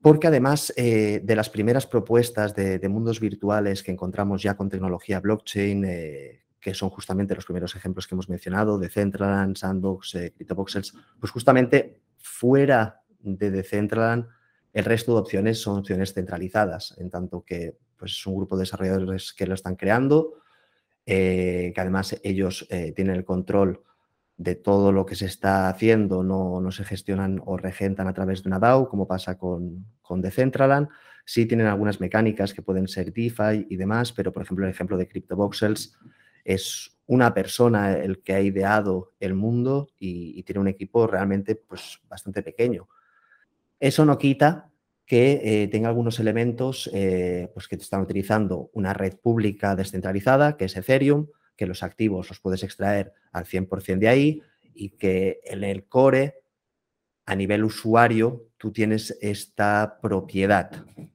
porque 0.02 0.28
además 0.28 0.74
eh, 0.78 1.22
de 1.24 1.36
las 1.36 1.50
primeras 1.50 1.88
propuestas 1.88 2.56
de, 2.56 2.88
mundos 2.90 3.20
virtuales 3.20 3.84
que 3.84 3.92
encontramos 3.92 4.42
ya 4.42 4.56
con 4.56 4.70
tecnología 4.70 5.20
blockchain, 5.20 5.86
eh, 5.86 6.44
que 6.60 6.74
son 6.74 6.90
justamente 6.90 7.36
los 7.36 7.46
primeros 7.46 7.76
ejemplos 7.76 8.08
que 8.08 8.16
hemos 8.16 8.30
mencionado, 8.30 8.78
Decentraland, 8.78 9.58
Sandbox, 9.58 10.16
eh, 10.16 10.34
CryptoVoxels, 10.36 10.94
pues 11.20 11.32
justamente 11.32 12.02
fuera 12.28 13.02
de 13.20 13.52
Decentraland, 13.52 14.28
el 14.74 14.86
resto 14.86 15.14
de 15.14 15.22
opciones 15.22 15.60
son 15.60 15.80
opciones 15.80 16.14
centralizadas, 16.14 16.96
en 16.98 17.10
tanto 17.10 17.44
que 17.44 17.78
pues, 17.98 18.12
es 18.12 18.28
un 18.28 18.36
grupo 18.36 18.56
de 18.56 18.62
desarrolladores 18.62 19.34
que 19.34 19.48
lo 19.48 19.56
están 19.56 19.76
creando, 19.76 20.36
que 21.06 21.74
además 21.78 22.20
ellos 22.22 22.68
tienen 22.94 23.16
el 23.16 23.24
control 23.24 23.82
de 24.38 24.56
todo 24.56 24.92
lo 24.92 25.06
que 25.06 25.16
se 25.16 25.26
está 25.26 25.68
haciendo 25.68 26.24
no, 26.24 26.72
se 26.72 26.84
gestionan 26.84 27.42
o 27.46 27.58
regentan 27.58 28.08
a 28.08 28.14
través 28.14 28.44
de 28.44 28.50
una 28.50 28.60
DAO, 28.60 28.88
como 28.88 29.08
pasa 29.08 29.38
con, 29.38 29.86
con 30.02 30.22
Decentraland. 30.22 30.88
Sí 31.26 31.46
tienen 31.46 31.68
algunas 31.68 32.00
mecánicas 32.00 32.54
que 32.54 32.62
pueden 32.62 32.88
ser 32.88 33.12
DeFi 33.12 33.68
y 33.70 33.76
demás, 33.76 34.14
pero 34.14 34.32
por 34.32 34.44
ejemplo 34.44 34.66
el 34.66 34.72
ejemplo 34.72 34.96
de 34.96 35.08
CryptoVoxels 35.08 35.98
es 36.46 36.97
una 37.08 37.34
persona 37.34 37.98
el 37.98 38.22
que 38.22 38.34
ha 38.34 38.42
ideado 38.42 39.14
el 39.20 39.34
mundo 39.34 39.90
y, 39.98 40.44
tiene 40.44 40.60
un 40.60 40.68
equipo 40.68 41.08
realmente 41.08 41.56
pues, 41.56 42.00
bastante 42.08 42.44
pequeño. 42.44 42.88
Eso 43.80 44.06
no 44.06 44.18
quita 44.18 44.70
que 45.06 45.40
eh, 45.44 45.68
tenga 45.70 45.88
algunos 45.88 46.20
elementos 46.20 46.90
eh, 46.94 47.50
pues 47.54 47.68
que 47.70 47.78
están 47.78 48.02
utilizando 48.02 48.70
una 48.74 48.94
red 48.94 49.16
pública 49.16 49.76
descentralizada, 49.76 50.58
que 50.58 50.66
es 50.66 50.76
Ethereum, 50.76 51.28
que 51.56 51.66
los 51.66 51.82
activos 51.82 52.30
los 52.30 52.42
puedes 52.42 52.62
extraer 52.64 53.14
al 53.32 53.46
100% 53.46 54.00
de 54.00 54.10
ahí 54.10 54.42
y 54.74 54.90
que 54.90 55.40
en 55.46 55.64
el 55.64 55.86
core, 55.88 56.36
a 57.26 57.36
nivel 57.36 57.64
usuario, 57.64 58.48
tú 58.58 58.72
tienes 58.72 59.18
esta 59.22 60.00
propiedad 60.02 60.72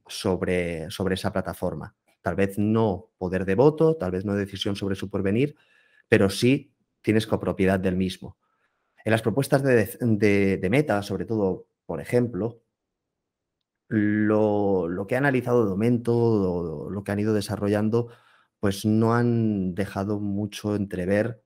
sobre, 0.07 0.89
sobre 0.89 1.15
esa 1.15 1.31
plataforma. 1.31 1.95
Tal 2.21 2.35
vez 2.35 2.57
no 2.57 3.11
poder 3.17 3.45
de 3.45 3.55
voto, 3.55 3.95
tal 3.95 4.11
vez 4.11 4.25
no 4.25 4.33
decisión 4.33 4.75
sobre 4.75 4.95
su 4.95 5.09
porvenir, 5.09 5.55
pero 6.07 6.29
sí 6.29 6.73
tienes 7.01 7.27
copropiedad 7.27 7.79
del 7.79 7.95
mismo. 7.95 8.37
En 9.05 9.11
las 9.11 9.21
propuestas 9.21 9.63
de, 9.63 10.67
Meta, 10.69 11.01
sobre 11.01 11.25
todo, 11.25 11.67
por 11.85 11.99
ejemplo, 11.99 12.61
lo, 13.89 15.05
que 15.07 15.15
ha 15.15 15.17
analizado 15.17 15.65
de 15.65 15.69
momento, 15.71 16.89
lo 16.89 17.03
que 17.03 17.11
han 17.11 17.19
ido 17.19 17.33
desarrollando, 17.33 18.09
pues 18.59 18.85
no 18.85 19.13
han 19.13 19.75
dejado 19.75 20.19
mucho 20.19 20.75
entrever 20.75 21.43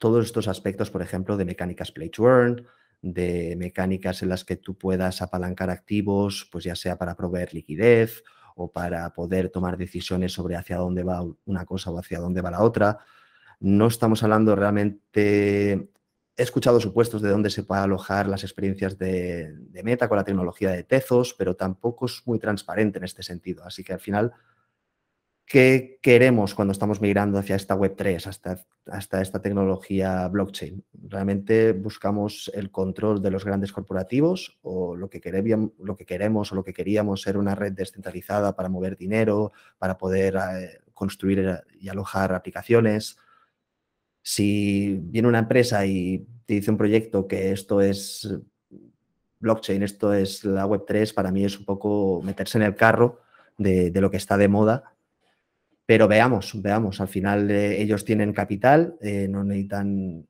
todos 0.00 0.24
estos 0.26 0.48
aspectos, 0.48 0.90
por 0.90 1.02
ejemplo, 1.02 1.36
de 1.36 1.44
mecánicas 1.44 1.92
play 1.92 2.10
to 2.10 2.24
earn, 2.24 2.66
de 3.02 3.54
mecánicas 3.56 4.22
en 4.22 4.28
las 4.28 4.44
que 4.44 4.56
tú 4.56 4.76
puedas 4.76 5.22
apalancar 5.22 5.70
activos, 5.70 6.48
pues 6.50 6.64
ya 6.64 6.74
sea 6.74 6.98
para 6.98 7.16
proveer 7.16 7.54
liquidez 7.54 8.22
o 8.56 8.72
para 8.72 9.12
poder 9.12 9.50
tomar 9.50 9.76
decisiones 9.76 10.32
sobre 10.32 10.56
hacia 10.56 10.78
dónde 10.78 11.04
va 11.04 11.24
una 11.44 11.64
cosa 11.64 11.90
o 11.90 11.98
hacia 11.98 12.18
dónde 12.18 12.40
va 12.40 12.50
la 12.50 12.62
otra. 12.62 12.98
No 13.60 13.86
estamos 13.86 14.22
hablando 14.22 14.54
realmente 14.54 15.90
He 16.38 16.44
escuchado 16.44 16.78
supuestos 16.78 17.20
de 17.20 17.30
dónde 17.30 17.50
se 17.50 17.64
puede 17.64 17.80
alojar 17.80 18.28
las 18.28 18.44
experiencias 18.44 18.96
de, 18.96 19.56
Meta 19.82 20.08
con 20.08 20.18
la 20.18 20.24
tecnología 20.24 20.70
de 20.70 20.84
Tezos, 20.84 21.34
pero 21.34 21.56
tampoco 21.56 22.06
es 22.06 22.22
muy 22.26 22.38
transparente 22.38 22.98
en 22.98 23.04
este 23.04 23.24
sentido. 23.24 23.64
Así 23.64 23.82
que 23.82 23.92
al 23.92 23.98
final, 23.98 24.32
¿qué 25.44 25.98
queremos 26.00 26.54
cuando 26.54 26.70
estamos 26.70 27.00
migrando 27.00 27.40
hacia 27.40 27.56
esta 27.56 27.76
Web3, 27.76 28.28
hasta, 28.28 28.64
hasta 28.86 29.20
esta 29.20 29.42
tecnología 29.42 30.28
blockchain? 30.28 30.84
¿Realmente 30.92 31.72
buscamos 31.72 32.52
el 32.54 32.70
control 32.70 33.20
de 33.20 33.32
los 33.32 33.44
grandes 33.44 33.72
corporativos 33.72 34.60
o 34.62 34.94
lo 34.94 35.10
que, 35.10 35.20
queremos, 35.20 35.72
lo 35.80 35.96
que 35.96 36.06
queremos 36.06 36.52
o 36.52 36.54
lo 36.54 36.62
que 36.62 36.72
queríamos 36.72 37.22
ser 37.22 37.36
una 37.36 37.56
red 37.56 37.72
descentralizada 37.72 38.54
para 38.54 38.68
mover 38.68 38.96
dinero, 38.96 39.50
para 39.76 39.98
poder 39.98 40.36
eh, 40.36 40.78
construir 40.94 41.64
y 41.80 41.88
alojar 41.88 42.32
aplicaciones? 42.32 43.18
Si 44.28 45.00
viene 45.04 45.26
una 45.26 45.38
empresa 45.38 45.86
y 45.86 46.26
te 46.44 46.52
dice 46.52 46.70
un 46.70 46.76
proyecto 46.76 47.26
que 47.26 47.50
esto 47.50 47.80
es 47.80 48.28
blockchain, 49.40 49.82
esto 49.82 50.12
es 50.12 50.44
la 50.44 50.66
Web3, 50.66 51.14
para 51.14 51.32
mí 51.32 51.46
es 51.46 51.58
un 51.58 51.64
poco 51.64 52.20
meterse 52.22 52.58
en 52.58 52.64
el 52.64 52.74
carro 52.74 53.22
de, 53.56 53.90
lo 53.94 54.10
que 54.10 54.18
está 54.18 54.36
de 54.36 54.48
moda. 54.48 54.92
Pero 55.86 56.08
veamos, 56.08 56.60
veamos, 56.60 57.00
al 57.00 57.08
final 57.08 57.50
eh, 57.50 57.80
ellos 57.80 58.04
tienen 58.04 58.34
capital, 58.34 58.98
eh, 59.00 59.28
no 59.30 59.44
necesitan 59.44 60.26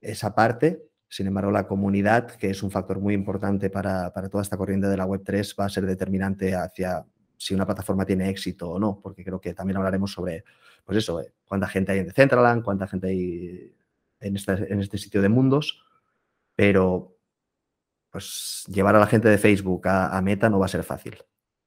esa 0.00 0.34
parte. 0.34 0.88
Sin 1.06 1.26
embargo, 1.26 1.50
la 1.50 1.66
comunidad, 1.66 2.30
que 2.30 2.48
es 2.48 2.62
un 2.62 2.70
factor 2.70 2.98
muy 2.98 3.12
importante 3.12 3.68
para, 3.68 4.10
para 4.14 4.30
toda 4.30 4.42
esta 4.42 4.56
corriente 4.56 4.86
de 4.86 4.96
la 4.96 5.06
Web3, 5.06 5.54
va 5.60 5.66
a 5.66 5.68
ser 5.68 5.84
determinante 5.84 6.54
hacia 6.54 7.04
si 7.36 7.52
una 7.52 7.66
plataforma 7.66 8.06
tiene 8.06 8.30
éxito 8.30 8.70
o 8.70 8.78
no, 8.78 9.00
porque 9.02 9.22
creo 9.22 9.38
que 9.38 9.52
también 9.52 9.76
hablaremos 9.76 10.10
sobre 10.12 10.44
pues 10.86 10.98
eso, 10.98 11.20
eh, 11.20 11.32
cuánta 11.44 11.68
gente 11.68 11.92
hay 11.92 11.98
en 11.98 12.06
Decentraland, 12.06 12.62
cuánta 12.62 12.86
gente 12.86 13.08
hay 13.08 13.74
en 14.20 14.36
este, 14.36 14.52
en 14.72 14.80
este 14.80 14.96
sitio 14.96 15.20
de 15.20 15.28
mundos, 15.28 15.84
pero 16.54 17.18
pues 18.10 18.64
llevar 18.68 18.96
a 18.96 19.00
la 19.00 19.06
gente 19.06 19.28
de 19.28 19.36
Facebook 19.36 19.86
a, 19.88 20.20
Meta 20.22 20.48
no 20.48 20.58
va 20.58 20.66
a 20.66 20.70
ser 20.70 20.84
fácil. 20.84 21.18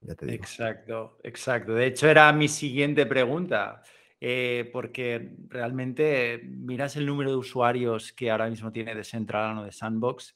Exacto, 0.01 1.19
exacto. 1.23 1.73
De 1.73 1.87
hecho, 1.87 2.07
era 2.09 2.31
mi 2.31 2.47
siguiente 2.47 3.05
pregunta, 3.05 3.83
eh, 4.19 4.69
porque 4.71 5.35
realmente 5.49 6.41
miras 6.43 6.95
el 6.95 7.05
número 7.05 7.29
de 7.29 7.35
usuarios 7.35 8.13
que 8.13 8.31
ahora 8.31 8.49
mismo 8.49 8.71
tiene 8.71 8.95
Decentraland 8.95 9.59
o 9.59 9.63
de 9.65 9.73
Sandbox, 9.73 10.35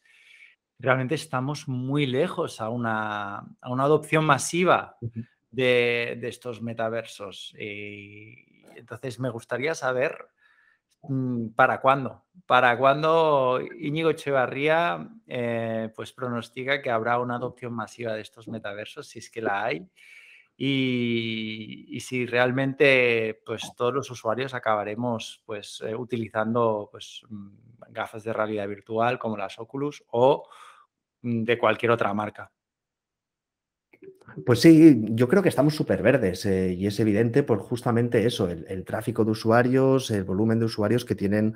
realmente 0.78 1.16
estamos 1.16 1.68
muy 1.70 2.06
lejos 2.06 2.60
a 2.60 2.70
una, 2.70 3.38
a 3.38 3.72
una 3.72 3.84
adopción 3.84 4.26
masiva 4.26 4.98
de, 5.50 6.18
de, 6.20 6.28
estos 6.28 6.62
metaversos. 6.62 7.56
Y, 7.58 8.53
entonces 8.76 9.20
me 9.20 9.30
gustaría 9.30 9.76
saber 9.76 10.28
mm, 11.04 11.50
para 11.50 11.82
cuándo, 11.82 12.24
para 12.46 12.78
cuándo 12.78 13.60
Íñigo 13.80 14.10
Echevarría 14.10 15.10
eh, 15.28 15.92
pues 15.96 16.14
pronostica 16.14 16.82
que 16.82 16.92
habrá 16.92 17.20
una 17.20 17.36
adopción 17.36 17.74
masiva 17.74 18.14
de 18.14 18.22
estos 18.22 18.48
metaversos, 18.48 19.08
si 19.08 19.20
es 19.20 19.30
que 19.30 19.42
la 19.42 19.64
hay, 19.64 19.88
y, 20.56 22.00
si 22.00 22.26
realmente 22.26 23.42
pues 23.46 23.74
todos 23.76 23.94
los 23.94 24.12
usuarios 24.12 24.54
acabaremos 24.54 25.42
pues 25.46 25.82
eh, 25.86 25.96
utilizando 25.96 26.90
pues 26.92 27.22
mm, 27.30 27.50
gafas 27.90 28.24
de 28.24 28.34
realidad 28.34 28.68
virtual 28.68 29.18
como 29.18 29.36
las 29.38 29.58
Oculus 29.60 30.04
o 30.12 30.48
mm, 31.22 31.44
de 31.44 31.58
cualquier 31.58 31.92
otra 31.92 32.14
marca. 32.14 32.53
Pues 34.46 34.62
sí, 34.62 35.00
yo 35.12 35.28
creo 35.28 35.44
que 35.44 35.50
estamos 35.50 35.76
súper 35.76 36.02
verdes 36.02 36.46
eh, 36.46 36.74
y 36.74 36.88
es 36.88 37.00
evidente 37.00 37.44
por 37.44 37.60
justamente 37.60 38.26
eso, 38.26 38.50
el, 38.50 38.84
tráfico 38.84 39.24
de 39.24 39.32
usuarios, 39.32 40.10
el 40.10 40.24
volumen 40.24 40.60
de 40.60 40.66
usuarios 40.66 41.06
que 41.06 41.14
tienen 41.14 41.56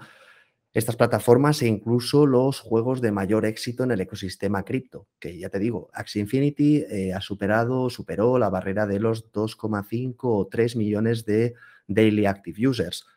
estas 0.74 0.96
plataformas 0.96 1.62
e 1.64 1.68
incluso 1.68 2.28
los 2.28 2.60
juegos 2.60 3.02
de 3.02 3.12
mayor 3.12 3.46
éxito 3.46 3.84
en 3.84 3.92
el 3.92 4.02
ecosistema 4.02 4.64
cripto, 4.64 5.08
que 5.20 5.40
ya 5.40 5.50
te 5.50 5.58
digo, 5.58 5.90
Axie 5.92 6.22
Infinity 6.22 6.86
eh, 6.90 7.14
ha 7.14 7.22
superado, 7.22 7.90
superó 7.90 8.38
la 8.38 8.50
barrera 8.50 8.86
de 8.86 9.00
los 9.00 9.32
2,5 9.32 10.16
o 10.20 10.48
3 10.48 10.76
millones 10.76 11.26
de 11.26 11.56
daily 11.88 12.28
active 12.28 12.68
users, 12.68 13.08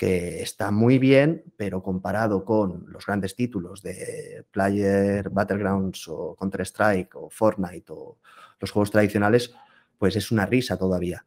que 0.00 0.40
está 0.40 0.70
muy 0.70 0.98
bien, 0.98 1.44
pero 1.58 1.82
comparado 1.82 2.42
con 2.42 2.86
los 2.88 3.04
grandes 3.04 3.36
títulos 3.36 3.82
de 3.82 4.46
Player 4.50 5.28
Battlegrounds 5.28 6.08
o 6.08 6.34
Counter-Strike 6.36 7.16
o 7.16 7.28
Fortnite 7.28 7.92
o 7.92 8.16
los 8.58 8.70
juegos 8.70 8.90
tradicionales, 8.90 9.54
pues 9.98 10.16
es 10.16 10.32
una 10.32 10.46
risa 10.46 10.78
todavía. 10.78 11.26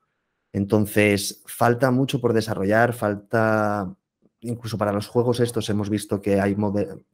Entonces, 0.51 1.43
falta 1.45 1.91
mucho 1.91 2.19
por 2.19 2.33
desarrollar, 2.33 2.93
falta, 2.93 3.95
incluso 4.39 4.75
para 4.75 4.91
los 4.91 5.07
juegos 5.07 5.39
estos 5.39 5.69
hemos 5.69 5.91
visto 5.91 6.19
que 6.19 6.41
hay 6.41 6.57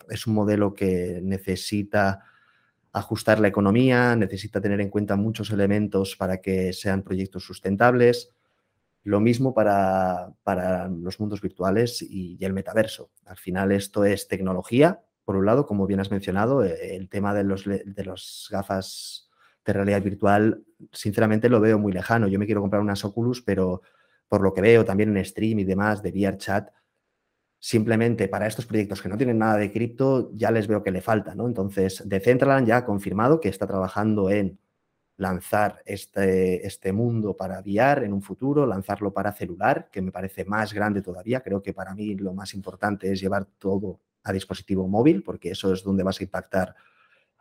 es 0.10 0.28
un 0.28 0.34
modelo 0.36 0.74
que 0.74 1.19
necesita 1.22 2.24
ajustar 2.93 3.41
la 3.41 3.50
economía, 3.50 4.15
necesita 4.15 4.62
tener 4.62 4.80
en 4.80 4.89
cuenta 4.89 5.17
muchos 5.17 5.52
elementos 5.52 6.15
para 6.15 6.39
que 6.39 6.72
sean 6.72 7.04
proyectos 7.04 7.43
sustentables. 7.43 8.32
Lo 9.03 9.19
mismo 9.19 9.53
para, 9.53 10.33
los 10.89 11.19
mundos 11.19 11.41
virtuales 11.41 12.01
y, 12.01 12.38
el 12.43 12.53
metaverso. 12.53 13.12
Al 13.25 13.38
final 13.38 13.71
esto 13.71 14.05
es 14.05 14.27
tecnología, 14.27 15.01
por 15.23 15.35
un 15.35 15.45
lado, 15.45 15.65
como 15.65 15.85
bien 15.85 15.99
has 15.99 16.12
mencionado, 16.12 16.63
el 16.63 17.07
tema 17.07 17.33
de 17.33 17.43
los, 17.43 17.65
de 17.65 18.03
los 18.03 18.47
gafas 18.51 19.29
de 19.65 19.73
realidad 19.73 20.01
virtual, 20.01 20.63
sinceramente 20.91 21.49
lo 21.49 21.59
veo 21.59 21.77
muy 21.77 21.93
lejano. 21.93 22.27
Yo 22.27 22.39
me 22.39 22.45
quiero 22.45 22.62
comprar 22.62 22.81
unas 22.81 23.05
Oculus, 23.05 23.41
pero 23.41 23.81
por 24.27 24.41
lo 24.41 24.53
que 24.53 24.62
veo 24.62 24.85
también 24.85 25.15
en 25.15 25.23
stream 25.23 25.59
y 25.59 25.63
demás 25.63 26.01
de 26.01 26.12
VRChat, 26.12 26.69
simplemente 27.59 28.27
para 28.27 28.47
estos 28.47 28.65
proyectos 28.65 29.01
que 29.01 29.09
no 29.09 29.17
tienen 29.17 29.38
nada 29.38 29.57
de 29.57 29.71
cripto, 29.71 30.31
ya 30.33 30.49
les 30.51 30.67
veo 30.67 30.81
que 30.81 30.91
le 30.91 31.01
falta, 31.01 31.35
¿no? 31.35 31.47
Entonces, 31.47 32.01
Decentraland 32.07 32.67
ya 32.67 32.77
ha 32.77 32.85
confirmado 32.85 33.39
que 33.39 33.49
está 33.49 33.67
trabajando 33.67 34.29
en 34.29 34.59
lanzar 35.19 35.82
este, 35.86 36.65
este 36.65 36.93
mundo 36.93 37.36
para 37.36 37.60
VR 37.60 38.05
en 38.05 38.13
un 38.13 38.21
futuro, 38.21 38.65
lanzarlo 38.65 39.12
para 39.12 39.34
celular, 39.34 39.89
que 39.91 40.01
me 40.01 40.13
parece 40.13 40.45
más 40.45 40.73
grande 40.73 41.01
todavía. 41.01 41.41
Creo 41.41 41.62
que 41.62 41.73
para 41.73 41.93
mí 41.93 42.15
lo 42.15 42.34
más 42.34 42.53
importante 42.53 43.12
es 43.12 43.19
llevar 43.19 43.45
todo 43.58 43.99
a 44.23 44.32
dispositivo 44.32 44.88
móvil, 44.88 45.21
porque 45.21 45.51
eso 45.51 45.73
es 45.73 45.84
donde 45.84 46.03
vas 46.03 46.21
a 46.21 46.23
impactar 46.23 46.73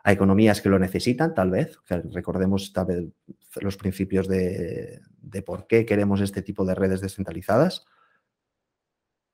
a 0.03 0.12
economías 0.12 0.61
que 0.61 0.69
lo 0.69 0.79
necesitan, 0.81 1.35
tal 1.35 1.51
vez, 1.51 1.79
recordemos 1.88 2.73
tal 2.73 2.87
vez 2.87 3.05
los 3.61 3.77
principios 3.77 4.27
de, 4.27 5.01
por 5.47 5.69
qué 5.69 5.87
queremos 5.87 6.21
este 6.21 6.43
tipo 6.43 6.64
de 6.64 6.75
redes 6.75 7.01
descentralizadas. 7.01 7.85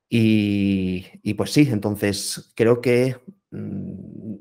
Y, 0.07 1.33
pues 1.33 1.51
sí, 1.51 1.67
entonces 1.71 2.51
creo 2.55 2.79
que 2.79 3.17
mm, 3.49 4.35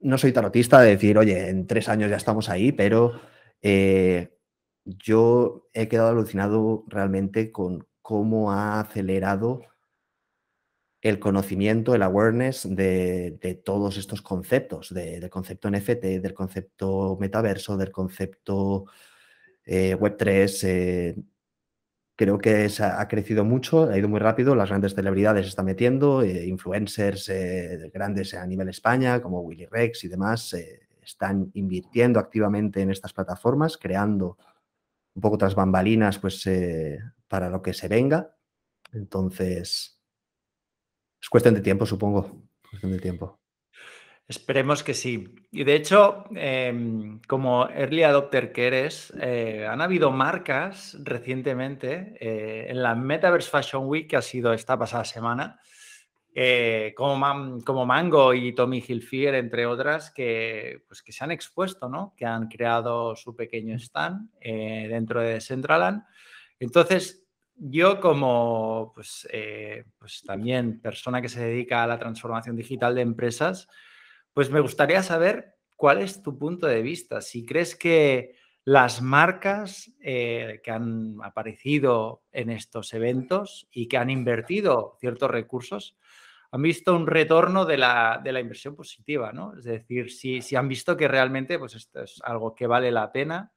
no 0.00 0.18
soy 0.18 0.32
tarotista 0.32 0.80
de 0.82 0.90
decir, 0.90 1.16
oye, 1.16 1.48
en 1.48 1.66
tres 1.66 1.88
años 1.88 2.10
ya 2.10 2.16
estamos 2.16 2.50
ahí, 2.50 2.70
pero 2.70 3.18
eh, 3.68 4.32
yo 4.84 5.68
he 5.72 5.88
quedado 5.88 6.10
alucinado 6.10 6.84
realmente 6.86 7.50
con 7.50 7.84
cómo 8.00 8.52
ha 8.52 8.78
acelerado 8.78 9.62
el 11.00 11.18
conocimiento, 11.18 11.92
el 11.92 12.02
awareness 12.02 12.62
de, 12.70 13.60
todos 13.64 13.96
estos 13.96 14.22
conceptos, 14.22 14.94
del 14.94 15.28
concepto 15.30 15.68
NFT, 15.68 16.20
del 16.22 16.32
concepto 16.32 17.18
metaverso, 17.20 17.76
del 17.76 17.90
concepto 17.90 18.84
eh, 19.64 19.96
Web3. 19.96 20.60
Eh, 20.62 21.16
creo 22.14 22.38
que 22.38 22.70
ha 22.78 23.08
crecido 23.08 23.44
mucho, 23.44 23.90
ha 23.90 23.98
ido 23.98 24.08
muy 24.08 24.20
rápido, 24.20 24.54
las 24.54 24.68
grandes 24.68 24.94
celebridades 24.94 25.44
se 25.44 25.48
están 25.50 25.66
metiendo, 25.66 26.24
influencers 26.24 27.32
grandes 27.92 28.32
a 28.34 28.46
nivel 28.46 28.68
España, 28.68 29.20
como 29.20 29.40
Willy 29.40 29.66
Rex 29.66 30.04
y 30.04 30.08
demás, 30.08 30.54
están 31.06 31.50
invirtiendo 31.54 32.18
activamente 32.18 32.80
en 32.82 32.90
estas 32.90 33.12
plataformas, 33.12 33.76
creando 33.78 34.38
un 35.14 35.22
poco 35.22 35.36
otras 35.36 35.54
bambalinas 35.54 36.18
pues, 36.18 36.48
para 37.28 37.48
lo 37.48 37.62
que 37.62 37.72
se 37.72 37.88
venga. 37.88 38.36
Entonces, 38.92 40.00
es 41.20 41.28
cuestión 41.28 41.54
de 41.54 41.60
tiempo, 41.60 41.86
supongo. 41.86 42.46
Cuestión 42.70 42.92
de 42.92 42.98
tiempo. 42.98 43.40
Esperemos 44.28 44.82
que 44.82 44.94
sí. 44.94 45.36
Y 45.52 45.62
de 45.62 45.76
hecho, 45.76 46.24
em, 46.34 47.20
como 47.28 47.68
early 47.68 48.02
adopter 48.02 48.52
que 48.52 48.66
eres, 48.66 49.12
eh, 49.20 49.66
han 49.70 49.80
habido 49.80 50.10
marcas 50.10 50.96
recientemente 51.00 52.16
eh, 52.20 52.66
en 52.68 52.82
la 52.82 52.96
Metaverse 52.96 53.48
Fashion 53.48 53.86
Week, 53.86 54.08
que 54.08 54.16
ha 54.16 54.22
sido 54.22 54.52
esta 54.52 54.76
pasada 54.76 55.04
semana, 55.04 55.60
eh, 56.38 56.92
como, 56.94 57.64
como, 57.64 57.86
Mango 57.86 58.34
y 58.34 58.54
Tommy 58.54 58.84
Hilfiger, 58.86 59.34
entre 59.34 59.64
otras, 59.64 60.10
que, 60.10 60.84
pues, 60.86 61.02
que 61.02 61.12
se 61.12 61.24
han 61.24 61.30
expuesto, 61.30 61.88
¿no? 61.88 62.14
que 62.14 62.26
han 62.26 62.48
creado 62.48 63.16
su 63.16 63.34
pequeño 63.34 63.76
stand 63.76 64.30
dentro 64.40 65.22
de 65.22 65.40
Centraland. 65.40 66.02
Entonces, 66.60 67.24
yo 67.54 68.00
como 68.00 68.92
pues, 68.94 69.26
pues 69.98 70.22
también 70.26 70.80
persona 70.80 71.22
que 71.22 71.30
se 71.30 71.42
dedica 71.42 71.82
a 71.82 71.86
la 71.86 71.98
transformación 71.98 72.54
digital 72.54 72.94
de 72.94 73.00
empresas, 73.00 73.66
pues 74.34 74.50
me 74.50 74.60
gustaría 74.60 75.02
saber 75.02 75.54
cuál 75.76 76.02
es 76.02 76.22
tu 76.22 76.38
punto 76.38 76.66
de 76.66 76.82
vista. 76.82 77.22
Si 77.22 77.46
crees 77.46 77.76
que 77.76 78.34
las 78.66 79.00
marcas 79.00 79.92
eh, 80.00 80.60
que 80.64 80.72
han 80.72 81.18
aparecido 81.22 82.24
en 82.32 82.50
estos 82.50 82.92
eventos 82.94 83.68
y 83.70 83.86
que 83.86 83.96
han 83.96 84.10
invertido 84.10 84.96
ciertos 84.98 85.30
recursos 85.30 85.96
han 86.50 86.62
visto 86.62 86.94
un 86.94 87.06
retorno 87.06 87.64
de 87.64 87.76
la, 87.78 88.22
inversión 88.24 88.74
positiva, 88.74 89.32
¿no? 89.32 89.54
Es 89.56 89.64
decir, 89.64 90.10
si, 90.10 90.42
si, 90.42 90.56
han 90.56 90.68
visto 90.68 90.96
que 90.96 91.08
realmente 91.08 91.58
pues 91.58 91.74
esto 91.74 92.02
es 92.02 92.20
algo 92.24 92.54
que 92.54 92.66
vale 92.66 92.90
la 92.90 93.12
pena, 93.12 93.52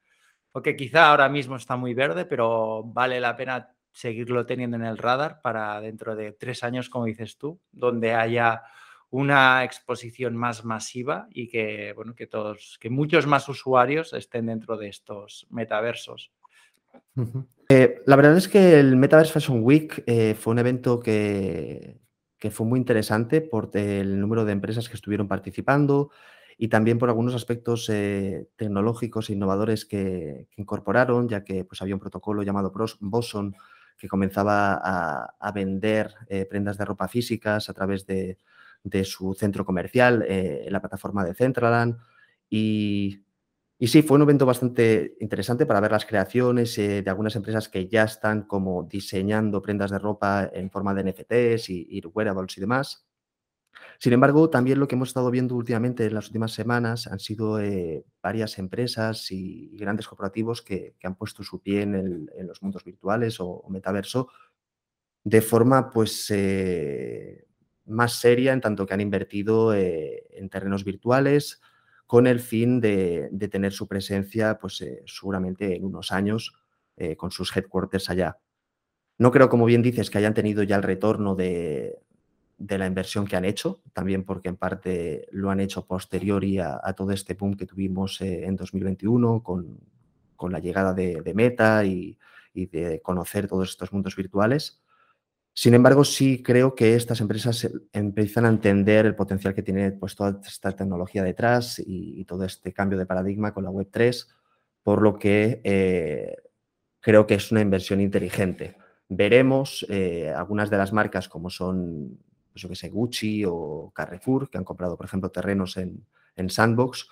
porque 0.52 0.76
quizá 0.76 1.10
ahora 1.10 1.28
mismo 1.28 1.56
está 1.56 1.76
muy 1.76 1.94
verde, 1.94 2.24
pero 2.24 2.82
vale 2.84 3.20
la 3.20 3.36
pena 3.36 3.70
seguirlo 3.92 4.46
teniendo 4.46 4.76
en 4.76 4.84
el 4.84 4.98
radar 4.98 5.40
para 5.42 5.80
dentro 5.80 6.16
de 6.16 6.32
tres 6.32 6.62
años, 6.62 6.88
como 6.88 7.06
dices 7.06 7.36
tú, 7.38 7.60
donde 7.72 8.14
haya 8.14 8.62
una 9.10 9.64
exposición 9.64 10.36
más 10.36 10.64
masiva 10.64 11.26
y 11.30 11.48
que, 11.48 11.92
bueno, 11.94 12.14
que 12.14 12.26
todos, 12.26 12.78
que 12.80 12.90
muchos 12.90 13.26
más 13.26 13.48
usuarios 13.48 14.12
estén 14.12 14.46
dentro 14.46 14.76
de 14.76 14.88
estos 14.88 15.46
metaversos. 15.50 16.32
Eh, 17.68 18.02
la 18.06 18.16
verdad 18.16 18.36
es 18.36 18.48
que 18.48 18.78
el 18.78 18.96
Metaverse 18.96 19.32
Fashion 19.32 19.62
Week 19.62 20.02
eh, 20.06 20.34
fue 20.34 20.52
un 20.52 20.58
evento 20.60 21.00
que, 21.00 21.98
que, 22.40 22.50
fue 22.50 22.66
muy 22.66 22.80
interesante 22.80 23.40
por 23.40 23.70
el 23.74 24.18
número 24.20 24.44
de 24.44 24.52
empresas 24.52 24.88
que 24.88 24.96
estuvieron 24.96 25.28
participando 25.28 26.10
y 26.58 26.68
también 26.68 26.98
por 26.98 27.08
algunos 27.08 27.34
aspectos 27.34 27.88
eh, 27.88 28.48
tecnológicos 28.56 29.30
e 29.30 29.34
innovadores 29.34 29.84
que, 29.84 30.48
incorporaron, 30.56 31.28
ya 31.28 31.44
que 31.44 31.64
pues, 31.64 31.80
había 31.82 31.94
un 31.94 32.00
protocolo 32.00 32.42
llamado 32.42 32.72
Boson 33.00 33.54
que 33.96 34.08
comenzaba 34.08 34.80
a, 34.82 35.52
vender 35.52 36.14
prendas 36.48 36.78
de 36.78 36.86
ropa 36.86 37.06
físicas 37.06 37.68
a 37.68 37.74
través 37.74 38.06
de, 38.06 38.38
de 38.82 39.04
su 39.04 39.34
centro 39.34 39.64
comercial 39.64 40.24
eh, 40.26 40.64
en 40.66 40.72
la 40.72 40.80
plataforma 40.80 41.24
de 41.24 41.34
Centraland. 41.34 41.98
Y, 42.48 43.22
y, 43.80 43.88
sí, 43.88 44.02
fue 44.02 44.16
un 44.16 44.22
evento 44.22 44.46
bastante 44.46 45.16
interesante 45.20 45.66
para 45.66 45.80
ver 45.80 45.90
las 45.90 46.06
creaciones 46.06 46.76
eh, 46.78 47.02
de 47.02 47.10
algunas 47.10 47.34
empresas 47.34 47.68
que 47.68 47.88
ya 47.88 48.04
están 48.04 48.42
como 48.42 48.84
diseñando 48.84 49.62
prendas 49.62 49.90
de 49.90 49.98
ropa 49.98 50.50
en 50.52 50.70
forma 50.70 50.94
de 50.94 51.04
NFTs 51.04 51.70
y, 51.70 51.86
y 51.90 52.06
wearables 52.06 52.56
y 52.58 52.60
demás. 52.60 53.06
Sin 53.98 54.12
embargo, 54.12 54.50
también 54.50 54.78
lo 54.78 54.86
que 54.86 54.94
hemos 54.94 55.08
estado 55.08 55.30
viendo 55.30 55.54
últimamente 55.56 56.06
en 56.06 56.14
las 56.14 56.26
últimas 56.26 56.52
semanas 56.52 57.06
han 57.06 57.18
sido 57.18 57.60
eh, 57.60 58.04
varias 58.22 58.58
empresas 58.58 59.30
y, 59.32 59.76
grandes 59.76 60.06
corporativos 60.06 60.62
que, 60.62 60.94
han 61.02 61.16
puesto 61.16 61.42
su 61.42 61.60
pie 61.60 61.82
en, 61.82 62.28
los 62.46 62.62
mundos 62.62 62.84
virtuales 62.84 63.40
o, 63.40 63.64
metaverso 63.68 64.28
de 65.24 65.42
forma 65.42 65.90
pues 65.90 66.32
más 67.90 68.12
seria 68.12 68.52
en 68.52 68.60
tanto 68.60 68.86
que 68.86 68.94
han 68.94 69.00
invertido 69.00 69.74
eh, 69.74 70.26
en 70.30 70.48
terrenos 70.48 70.84
virtuales 70.84 71.60
con 72.10 72.26
el 72.26 72.40
fin 72.40 72.80
de, 72.80 73.30
tener 73.52 73.72
su 73.72 73.86
presencia 73.86 74.58
pues, 74.58 74.80
eh, 74.80 75.04
seguramente 75.06 75.76
en 75.76 75.84
unos 75.84 76.10
años 76.10 76.56
eh, 76.96 77.14
con 77.14 77.30
sus 77.30 77.56
headquarters 77.56 78.10
allá. 78.10 78.40
No 79.16 79.30
creo, 79.30 79.48
como 79.48 79.64
bien 79.64 79.80
dices, 79.80 80.10
que 80.10 80.18
hayan 80.18 80.34
tenido 80.34 80.64
ya 80.64 80.74
el 80.74 80.82
retorno 80.82 81.36
de, 81.36 82.00
la 82.58 82.86
inversión 82.88 83.28
que 83.28 83.36
han 83.36 83.44
hecho, 83.44 83.80
también 83.92 84.24
porque 84.24 84.48
en 84.48 84.56
parte 84.56 85.28
lo 85.30 85.52
han 85.52 85.60
hecho 85.60 85.86
posteriori 85.86 86.58
a, 86.58 86.80
todo 86.96 87.12
este 87.12 87.34
boom 87.34 87.54
que 87.56 87.66
tuvimos 87.66 88.20
en 88.22 88.56
2021 88.56 89.44
con, 89.44 89.78
la 90.50 90.58
llegada 90.58 90.92
de, 90.92 91.32
Meta 91.32 91.84
y, 91.84 92.18
y, 92.52 92.66
de 92.66 93.00
conocer 93.02 93.46
todos 93.46 93.70
estos 93.70 93.92
mundos 93.92 94.16
virtuales. 94.16 94.82
Sin 95.52 95.74
embargo, 95.74 96.04
sí 96.04 96.42
creo 96.42 96.74
que 96.74 96.94
estas 96.94 97.20
empresas 97.20 97.68
empiezan 97.92 98.46
a 98.46 98.48
entender 98.48 99.06
el 99.06 99.16
potencial 99.16 99.54
que 99.54 99.62
tiene 99.62 99.92
pues, 99.92 100.14
toda 100.14 100.40
esta 100.46 100.72
tecnología 100.72 101.22
detrás 101.22 101.82
y, 101.84 102.24
todo 102.24 102.44
este 102.44 102.72
cambio 102.72 102.98
de 102.98 103.06
paradigma 103.06 103.52
con 103.52 103.64
la 103.64 103.70
Web3, 103.70 104.28
por 104.82 105.02
lo 105.02 105.18
que 105.18 105.60
eh, 105.64 106.36
creo 107.00 107.26
que 107.26 107.34
es 107.34 107.50
una 107.50 107.60
inversión 107.60 108.00
inteligente. 108.00 108.76
Veremos 109.08 109.84
eh, 109.88 110.32
algunas 110.34 110.70
de 110.70 110.76
las 110.76 110.92
marcas 110.92 111.28
como 111.28 111.50
son, 111.50 112.18
pues, 112.52 112.64
que 112.66 112.76
sé, 112.76 112.88
Gucci 112.88 113.44
o 113.46 113.90
Carrefour, 113.94 114.48
que 114.48 114.58
han 114.58 114.64
comprado, 114.64 114.96
por 114.96 115.06
ejemplo, 115.06 115.30
terrenos 115.30 115.76
en, 115.76 116.06
Sandbox, 116.48 117.06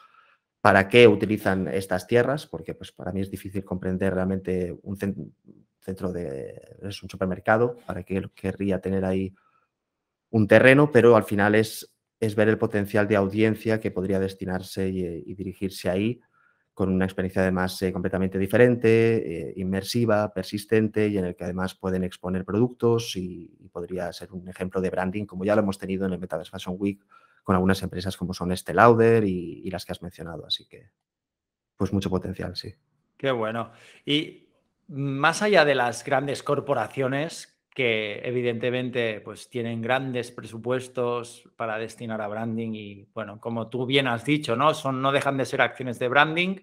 para 0.63 0.89
qué 0.89 1.07
utilizan 1.07 1.69
estas 1.69 2.07
tierras, 2.07 2.47
porque 2.47 2.73
pues, 2.75 2.93
para 2.93 3.13
mí 3.13 3.21
es 3.21 3.31
difícil 3.31 3.63
comprender 3.63 4.15
realmente 4.15 4.75
un, 4.83 4.97
dentro 5.89 6.13
de 6.13 6.77
es 6.83 7.03
un 7.03 7.09
supermercado, 7.09 7.79
para 7.87 8.03
que 8.03 8.23
querría 8.35 8.81
tener 8.81 9.05
ahí 9.05 9.35
un 10.31 10.47
terreno, 10.47 10.93
pero 10.93 11.17
al 11.17 11.25
final 11.25 11.55
es, 11.55 11.91
es 12.21 12.35
ver 12.35 12.49
el 12.49 12.59
potencial 12.59 13.09
de 13.09 13.17
audiencia 13.17 13.81
que 13.81 13.91
podría 13.91 14.21
destinarse 14.21 14.89
y, 14.89 15.35
dirigirse 15.35 15.89
ahí 15.89 16.21
con 16.75 16.93
una 16.93 17.07
experiencia 17.07 17.43
además 17.43 17.81
eh, 17.83 17.93
completamente 17.93 18.39
diferente, 18.39 19.49
eh, 19.49 19.53
inmersiva, 19.57 20.33
persistente 20.33 21.09
y 21.09 21.19
en 21.19 21.25
el 21.25 21.35
que 21.35 21.45
además 21.45 21.75
pueden 21.75 22.05
exponer 22.05 22.45
productos 22.45 23.17
y, 23.17 23.51
podría 23.73 24.13
ser 24.13 24.33
un 24.33 24.49
ejemplo 24.49 24.81
de 24.81 24.91
branding 24.91 25.25
como 25.25 25.45
ya 25.45 25.55
lo 25.55 25.63
hemos 25.63 25.79
tenido 25.79 26.07
en 26.07 26.13
el 26.13 26.19
Metaverse 26.19 26.51
Fashion 26.51 26.77
Week 26.79 27.01
con 27.45 27.55
algunas 27.55 27.83
empresas 27.83 28.17
como 28.17 28.35
son 28.35 28.53
Estée 28.53 28.75
Lauder 28.75 29.25
y, 29.25 29.63
y 29.65 29.71
las 29.71 29.85
que 29.85 29.93
has 29.93 30.03
mencionado. 30.03 30.47
Así 30.47 30.67
que, 30.67 30.91
pues 31.77 31.93
mucho 31.93 32.11
potencial, 32.11 32.57
sí. 32.57 32.75
Qué 33.17 33.31
bueno. 33.31 33.73
Y 34.05 34.48
más 34.89 35.43
allá 35.43 35.65
de 35.65 35.75
las 35.75 36.05
grandes 36.05 36.43
corporaciones 36.43 37.59
que 37.79 38.21
evidentemente 38.25 39.21
pues 39.21 39.49
tienen 39.49 39.81
grandes 39.81 40.33
presupuestos 40.33 41.49
para 41.55 41.79
destinar 41.79 42.21
a 42.21 42.27
branding 42.27 42.73
y 42.75 43.05
bueno, 43.15 43.39
como 43.39 43.69
tú 43.69 43.87
bien 43.87 44.09
has 44.09 44.25
dicho, 44.25 44.57
¿no? 44.57 44.75
Son, 44.75 45.01
no 45.01 45.13
dejan 45.13 45.37
de 45.37 45.45
ser 45.45 45.61
acciones 45.61 46.01
de 46.01 46.09
branding 46.09 46.57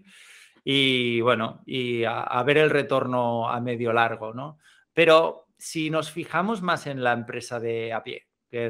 y 0.61 1.21
bueno, 1.21 1.61
y 1.65 2.03
a, 2.03 2.43
ver 2.43 2.57
el 2.57 2.69
retorno 2.69 3.47
a 3.47 3.61
medio 3.61 3.93
largo, 3.93 4.33
¿no? 4.33 4.57
Pero 4.93 5.47
si 5.57 5.89
nos 5.89 6.11
fijamos 6.11 6.61
más 6.61 6.85
en 6.87 7.03
la 7.03 7.13
empresa 7.13 7.59
de 7.61 7.93
a 7.93 8.03
pie, 8.03 8.27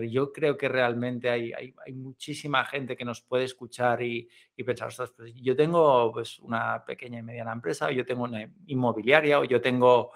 yo 0.09 0.31
creo 0.31 0.57
que 0.57 0.67
realmente 0.67 1.29
hay, 1.29 1.53
hay, 1.53 1.93
muchísima 1.93 2.65
gente 2.65 2.95
que 2.95 3.05
nos 3.05 3.21
puede 3.21 3.45
escuchar 3.45 4.01
y, 4.01 4.27
pensar, 4.65 4.91
pues 5.15 5.33
yo 5.35 5.55
tengo 5.55 6.11
pues, 6.11 6.39
una 6.39 6.83
pequeña 6.83 7.19
y 7.19 7.23
mediana 7.23 7.53
empresa, 7.53 7.87
o 7.87 7.91
yo 7.91 8.05
tengo 8.05 8.23
una 8.23 8.49
inmobiliaria, 8.67 9.39
o 9.39 9.43
yo 9.43 9.61
tengo 9.61 10.11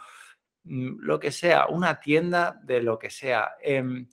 mm, 0.64 1.00
lo 1.02 1.20
que 1.20 1.32
sea, 1.32 1.68
una 1.68 2.00
tienda 2.00 2.60
de 2.64 2.82
lo 2.82 2.98
que 2.98 3.10
sea. 3.10 3.54
Em, 3.62 4.08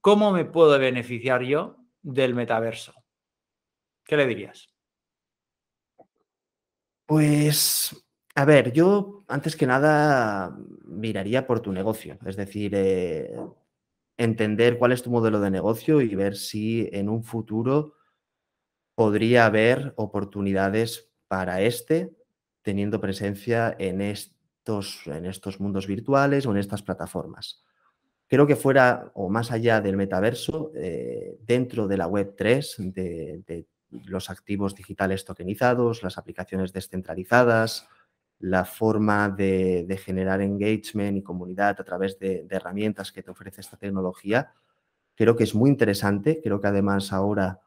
¿Cómo 0.00 0.32
me 0.32 0.44
puedo 0.44 0.78
beneficiar 0.78 1.42
yo 1.42 1.76
del 2.02 2.34
metaverso? 2.34 2.92
¿Qué 4.04 4.16
le 4.16 4.26
dirías? 4.26 4.68
Pues, 7.06 8.04
a 8.34 8.44
ver, 8.44 8.72
yo 8.72 9.24
antes 9.28 9.54
que 9.56 9.66
nada 9.66 10.56
miraría 10.84 11.46
por 11.46 11.60
tu 11.60 11.72
negocio, 11.72 12.18
es 12.26 12.36
decir, 12.36 12.72
eh, 12.74 13.34
entender 14.16 14.78
cuál 14.78 14.92
es 14.92 15.02
tu 15.02 15.10
modelo 15.10 15.40
de 15.40 15.50
negocio 15.50 16.00
y 16.00 16.14
ver 16.14 16.36
si 16.36 16.88
en 16.92 17.08
un 17.08 17.24
futuro 17.24 17.94
podría 18.94 19.46
haber 19.46 19.94
oportunidades 19.96 21.10
para 21.28 21.62
este 21.62 22.14
teniendo 22.62 23.00
presencia 23.00 23.74
en 23.78 24.00
estos, 24.00 25.06
en 25.06 25.26
estos 25.26 25.60
mundos 25.60 25.86
virtuales 25.86 26.46
o 26.46 26.52
en 26.52 26.58
estas 26.58 26.82
plataformas. 26.82 27.64
Creo 28.28 28.46
que 28.46 28.56
fuera 28.56 29.10
o 29.14 29.28
más 29.28 29.50
allá 29.50 29.80
del 29.80 29.96
metaverso, 29.96 30.72
eh, 30.74 31.36
dentro 31.40 31.88
de 31.88 31.96
la 31.96 32.06
Web 32.06 32.34
3, 32.36 32.76
de 32.94 33.66
los 33.92 34.30
activos 34.30 34.74
digitales 34.74 35.24
tokenizados, 35.24 36.02
las 36.02 36.18
aplicaciones 36.18 36.72
descentralizadas, 36.72 37.88
la 38.42 38.64
forma 38.64 39.28
de, 39.28 39.86
generar 40.04 40.40
engagement 40.40 41.16
y 41.16 41.22
comunidad 41.22 41.80
a 41.80 41.84
través 41.84 42.18
de, 42.18 42.44
herramientas 42.50 43.12
que 43.12 43.22
te 43.22 43.30
ofrece 43.30 43.60
esta 43.60 43.76
tecnología, 43.76 44.52
creo 45.14 45.36
que 45.36 45.44
es 45.44 45.54
muy 45.54 45.70
interesante. 45.70 46.40
Creo 46.42 46.60
que 46.60 46.66
además 46.66 47.12
ahora 47.12 47.60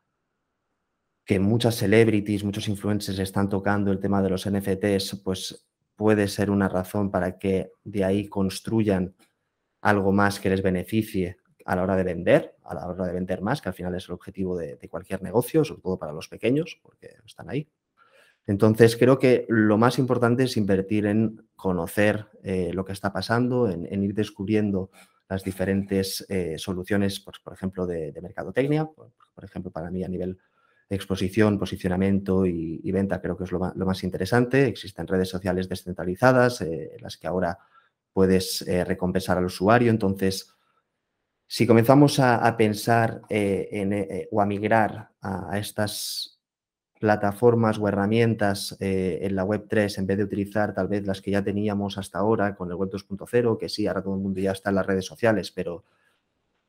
que 1.24 1.40
muchas 1.40 1.76
celebrities, 1.76 2.44
muchos 2.44 2.68
influencers 2.68 3.20
están 3.20 3.48
tocando 3.48 3.90
el 3.92 4.02
tema 4.02 4.22
de 4.22 4.30
los 4.30 4.50
NFTs, 4.50 5.22
pues 5.24 5.66
puede 5.96 6.28
ser 6.28 6.52
una 6.52 6.68
razón 6.68 7.10
para 7.10 7.40
que 7.40 7.72
de 7.86 8.04
ahí 8.04 8.28
construyan 8.28 9.16
algo 9.80 10.12
más 10.12 10.42
que 10.42 10.50
les 10.50 10.62
beneficie 10.62 11.38
a 11.64 11.78
la 11.78 11.84
hora 11.84 11.96
de 11.96 12.04
vender, 12.04 12.58
a 12.64 12.76
la 12.76 12.86
hora 12.86 13.06
de 13.06 13.14
vender 13.14 13.42
más, 13.42 13.62
que 13.62 13.70
al 13.70 13.76
final 13.76 13.96
es 13.96 14.10
el 14.10 14.16
objetivo 14.16 14.58
de, 14.58 14.78
cualquier 14.90 15.24
negocio, 15.24 15.64
sobre 15.64 15.82
todo 15.82 15.98
para 15.98 16.12
los 16.12 16.28
pequeños, 16.28 16.78
porque 16.84 17.16
están 17.26 17.50
ahí. 17.50 17.66
Entonces, 18.48 18.96
creo 18.96 19.18
que 19.18 19.46
lo 19.50 19.78
más 19.78 19.98
importante 19.98 20.44
es 20.44 20.58
invertir 20.58 21.08
en 21.08 21.48
conocer 21.56 22.28
eh, 22.44 22.72
lo 22.74 22.86
que 22.86 22.94
está 22.94 23.12
pasando, 23.12 23.70
en, 23.70 24.04
ir 24.04 24.14
descubriendo 24.14 24.92
las 25.28 25.44
diferentes 25.44 26.26
eh, 26.30 26.56
soluciones, 26.60 27.20
pues, 27.20 27.40
por 27.40 27.54
ejemplo, 27.54 27.88
de, 27.88 28.14
mercadotecnia, 28.22 28.86
por, 28.86 29.44
ejemplo, 29.44 29.72
para 29.72 29.90
mí 29.90 30.04
a 30.04 30.08
nivel 30.08 30.38
de 30.88 30.96
exposición, 30.96 31.58
posicionamiento 31.58 32.46
y, 32.46 32.92
venta, 32.92 33.20
creo 33.20 33.36
que 33.36 33.46
es 33.46 33.52
lo 33.52 33.60
más, 33.60 34.04
interesante. 34.04 34.68
Existen 34.68 35.08
redes 35.08 35.30
sociales 35.30 35.68
descentralizadas, 35.68 36.62
eh, 36.62 36.96
las 37.00 37.18
que 37.18 37.26
ahora 37.26 37.58
puedes 38.14 38.64
recompensar 38.86 39.40
al 39.40 39.46
usuario. 39.46 39.90
Entonces, 39.90 40.54
si 41.48 41.66
comenzamos 41.66 42.20
a, 42.20 42.56
pensar 42.56 43.22
en, 43.30 44.28
o 44.32 44.40
a 44.40 44.46
migrar 44.46 45.10
a 45.22 45.58
estas 45.58 46.35
plataformas 47.06 47.78
o 47.78 47.88
herramientas 47.88 48.76
eh, 48.80 49.20
en 49.22 49.36
la 49.36 49.44
web 49.44 49.68
3 49.70 50.00
en 50.00 50.08
vez 50.08 50.18
de 50.18 50.24
utilizar 50.24 50.74
tal 50.74 50.88
vez 50.88 51.06
las 51.06 51.22
que 51.22 51.30
ya 51.30 51.44
teníamos 51.44 52.00
hasta 52.00 52.18
ahora 52.18 52.56
con 52.56 52.68
el 52.72 52.76
web 52.76 52.90
2.0, 52.90 53.60
que 53.60 53.70
sí, 53.70 53.86
ahora 53.86 54.02
todo 54.02 54.16
el 54.16 54.22
mundo 54.22 54.40
ya 54.40 54.54
está 54.54 54.72
en 54.72 54.78
las 54.78 54.88
redes 54.88 55.06
sociales, 55.06 55.52
pero 55.52 55.84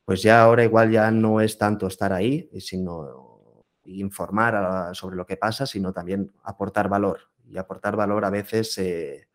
pues 0.04 0.20
ya 0.20 0.42
ahora 0.42 0.62
igual 0.62 0.90
ya 0.90 1.10
no 1.10 1.40
es 1.40 1.56
tanto 1.56 1.86
estar 1.86 2.12
ahí, 2.12 2.50
sino 2.60 3.62
informar 3.86 4.94
sobre 4.94 5.16
lo 5.16 5.24
que 5.24 5.38
pasa, 5.38 5.64
sino 5.64 5.90
también 5.90 6.30
aportar 6.42 6.90
valor. 6.90 7.30
Y 7.48 7.56
aportar 7.56 7.96
valor 7.96 8.26
a 8.26 8.30
veces 8.30 8.76
eh, 8.76 9.28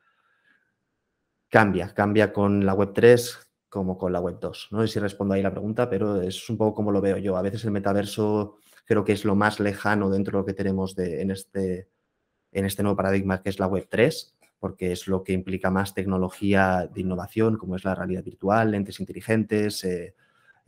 cambia, 1.50 1.96
cambia 1.96 2.32
con 2.32 2.64
la 2.64 2.76
web 2.76 2.92
3 2.94 3.40
como 3.70 3.98
con 3.98 4.14
la 4.14 4.20
web 4.20 4.38
2. 4.40 4.68
No 4.70 4.82
sé 4.82 4.88
si 4.88 5.00
respondo 5.00 5.34
ahí 5.34 5.42
la 5.42 5.50
pregunta, 5.50 5.90
pero 5.90 6.22
es 6.22 6.48
un 6.48 6.58
poco 6.58 6.76
como 6.76 6.92
lo 6.92 7.02
veo 7.02 7.18
yo. 7.18 7.38
A 7.38 7.42
veces 7.42 7.66
el 7.66 7.72
metaverso 7.72 8.60
creo 8.86 9.04
que 9.04 9.14
es 9.14 9.26
lo 9.26 9.36
más 9.36 9.60
lejano 9.60 10.10
dentro 10.10 10.38
de 10.38 10.42
lo 10.42 10.46
que 10.46 10.54
tenemos 10.54 10.98
en, 10.98 11.32
este, 11.32 11.90
en 12.52 12.66
este 12.66 12.84
nuevo 12.84 12.98
paradigma 12.98 13.42
que 13.42 13.50
es 13.50 13.60
la 13.60 13.68
Web 13.68 13.88
3, 13.90 14.36
porque 14.60 14.92
es 14.92 15.08
lo 15.08 15.24
que 15.24 15.34
implica 15.34 15.72
más 15.72 15.94
tecnología 15.94 16.90
de 16.94 17.02
innovación, 17.02 17.58
como 17.58 17.76
es 17.76 17.84
la 17.84 17.96
realidad 17.96 18.24
virtual, 18.24 18.72
lentes 18.72 19.00
inteligentes. 19.00 19.84
Eh, 19.84 20.16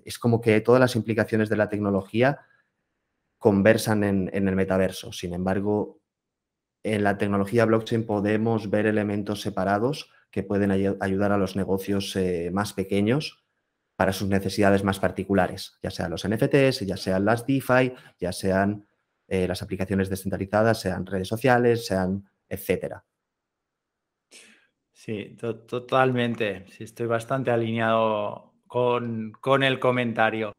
es 0.04 0.18
como 0.18 0.42
que 0.42 0.60
todas 0.62 0.80
las 0.80 0.96
implicaciones 0.96 1.50
de 1.50 1.58
la 1.58 1.70
tecnología 1.70 2.40
conversan 3.38 4.04
en, 4.04 4.30
el 4.34 4.56
metaverso. 4.56 5.12
Sin 5.12 5.34
embargo, 5.34 6.00
en 6.82 7.04
la 7.04 7.18
tecnología 7.18 7.66
blockchain 7.66 8.06
podemos 8.06 8.70
ver 8.70 8.86
elementos 8.86 9.42
separados 9.42 10.10
que 10.32 10.44
pueden 10.44 10.72
ayudar 10.72 11.32
a 11.32 11.38
los 11.38 11.56
negocios 11.56 12.16
eh, 12.16 12.50
más 12.54 12.74
pequeños 12.74 13.43
para 14.04 14.12
sus 14.12 14.28
necesidades 14.28 14.84
más 14.84 15.00
particulares, 15.00 15.80
ya 15.82 15.90
sean 15.90 16.12
los 16.12 16.28
NFTs, 16.28 16.86
ya 16.86 16.98
sean 16.98 17.24
las 17.24 17.48
DeFi, 17.48 17.94
ya 18.20 18.34
sean 18.34 18.86
eh, 19.30 19.48
las 19.48 19.62
aplicaciones 19.62 20.10
descentralizadas, 20.10 20.82
sean 20.82 21.06
redes 21.06 21.30
sociales, 21.30 21.86
sean 21.86 22.30
etcétera. 22.50 23.06
Sí, 24.92 25.38
totalmente. 25.38 26.66
Sí, 26.68 26.84
estoy 26.84 27.08
bastante 27.08 27.50
alineado 27.52 28.56
con, 28.68 29.64
el 29.64 29.80
comentario. 29.80 30.52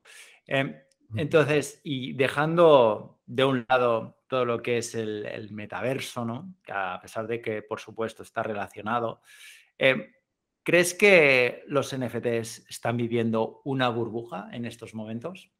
Em, 0.46 0.74
entonces, 1.14 1.82
y 1.84 2.14
dejando 2.14 3.20
de 3.26 3.44
un 3.44 3.66
lado 3.68 4.22
todo 4.26 4.46
lo 4.46 4.62
que 4.62 4.78
es 4.78 4.94
el, 4.94 5.48
metaverso, 5.50 6.24
¿no? 6.24 6.54
a 6.72 6.98
pesar 6.98 7.26
de 7.26 7.42
que, 7.42 7.60
por 7.60 7.78
supuesto, 7.78 8.22
está 8.22 8.42
relacionado, 8.42 9.20
em, 9.76 10.06
¿Crees 10.64 10.94
que 10.94 11.62
los 11.66 11.94
NFTs 11.94 12.64
están 12.70 12.96
viviendo 12.96 13.60
una 13.64 13.90
burbuja 13.90 14.48
en 14.50 14.64
estos 14.64 14.94
momentos? 14.94 15.52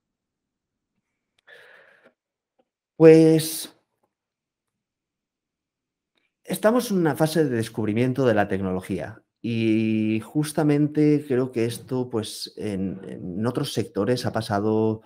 Pues 2.96 3.78
estamos 6.42 6.90
en 6.90 6.96
una 6.96 7.14
fase 7.16 7.44
de 7.44 7.54
descubrimiento 7.54 8.24
de 8.24 8.32
la 8.32 8.48
tecnología 8.48 9.22
y 9.42 10.20
justamente 10.24 11.22
creo 11.28 11.52
que 11.52 11.66
esto 11.66 12.08
pues 12.08 12.54
en, 12.56 13.44
otros 13.46 13.74
sectores 13.74 14.24
ha 14.24 14.32
pasado 14.32 15.02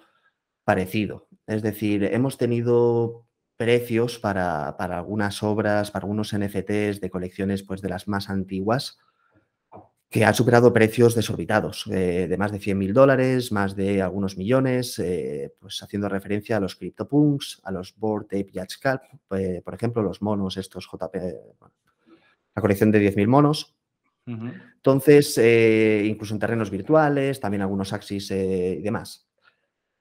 parecido. 0.62 1.26
Es 1.44 1.60
decir, 1.62 2.04
hemos 2.04 2.38
tenido 2.38 3.26
precios 3.56 4.20
para, 4.20 4.76
para, 4.76 4.98
algunas 4.98 5.42
obras, 5.42 5.90
para 5.90 6.04
algunos 6.04 6.32
NFTs 6.32 7.00
de 7.00 7.10
colecciones 7.10 7.64
pues 7.64 7.80
de 7.80 7.88
las 7.88 8.06
más 8.06 8.30
antiguas 8.30 8.98
que 10.10 10.24
ha 10.24 10.32
superado 10.32 10.72
precios 10.72 11.14
desorbitados, 11.14 11.86
eh, 11.92 12.26
de 12.28 12.38
más 12.38 12.50
de 12.50 12.58
100 12.58 12.78
mil 12.78 12.94
dólares, 12.94 13.52
más 13.52 13.76
de 13.76 14.00
algunos 14.00 14.38
millones, 14.38 14.98
eh, 14.98 15.52
pues 15.60 15.82
haciendo 15.82 16.08
referencia 16.08 16.56
a 16.56 16.60
los 16.60 16.76
CryptoPunks, 16.76 17.60
a 17.64 17.72
los 17.72 17.94
Board 17.94 18.26
Ape 18.26 18.50
Yacht 18.52 18.70
Scalp, 18.70 19.02
eh, 19.36 19.60
por 19.62 19.74
ejemplo, 19.74 20.02
los 20.02 20.22
monos 20.22 20.56
estos 20.56 20.88
JP, 20.90 21.14
la 22.54 22.62
colección 22.62 22.90
de 22.90 23.00
10.000 23.00 23.26
monos. 23.26 23.74
Entonces, 24.26 25.38
incluso 25.38 26.34
en 26.34 26.40
terrenos 26.40 26.70
virtuales, 26.70 27.40
también 27.40 27.62
algunos 27.62 27.94
Axis 27.94 28.30
y 28.30 28.82
demás. 28.82 29.27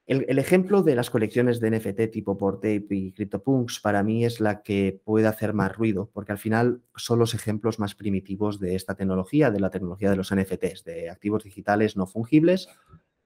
El, 0.08 0.40
ejemplo 0.40 0.84
de 0.84 0.96
las 0.96 1.10
colecciones 1.10 1.60
de 1.60 1.70
NFT 1.70 2.10
tipo 2.10 2.38
Portape 2.38 2.88
y 2.90 3.12
CryptoPunks 3.12 3.82
para 3.82 4.04
mí 4.04 4.24
es 4.24 4.40
la 4.40 4.64
que 4.64 5.02
puede 5.04 5.28
hacer 5.28 5.54
más 5.54 5.76
ruido, 5.76 6.10
porque 6.14 6.32
al 6.32 6.38
final 6.38 6.82
son 6.96 7.20
los 7.20 7.34
ejemplos 7.34 7.78
más 7.78 7.94
primitivos 7.94 8.58
de 8.58 8.76
esta 8.76 8.96
tecnología, 8.96 9.52
de 9.52 9.60
la 9.60 9.70
tecnología 9.70 10.10
de 10.10 10.16
los 10.16 10.34
NFTs, 10.34 10.86
de 10.86 11.10
activos 11.10 11.44
digitales 11.44 11.98
no 11.98 12.08
fungibles, 12.08 12.70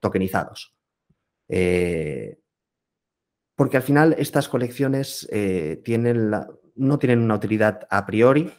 tokenizados. 0.00 0.74
Eh, 1.46 2.40
porque 3.54 3.76
al 3.76 3.84
final 3.84 4.16
estas 4.18 4.48
colecciones 4.48 5.28
eh, 5.30 5.80
no 6.74 6.98
tienen 6.98 7.20
una 7.20 7.36
utilidad 7.36 7.86
a 7.90 8.04
priori, 8.04 8.50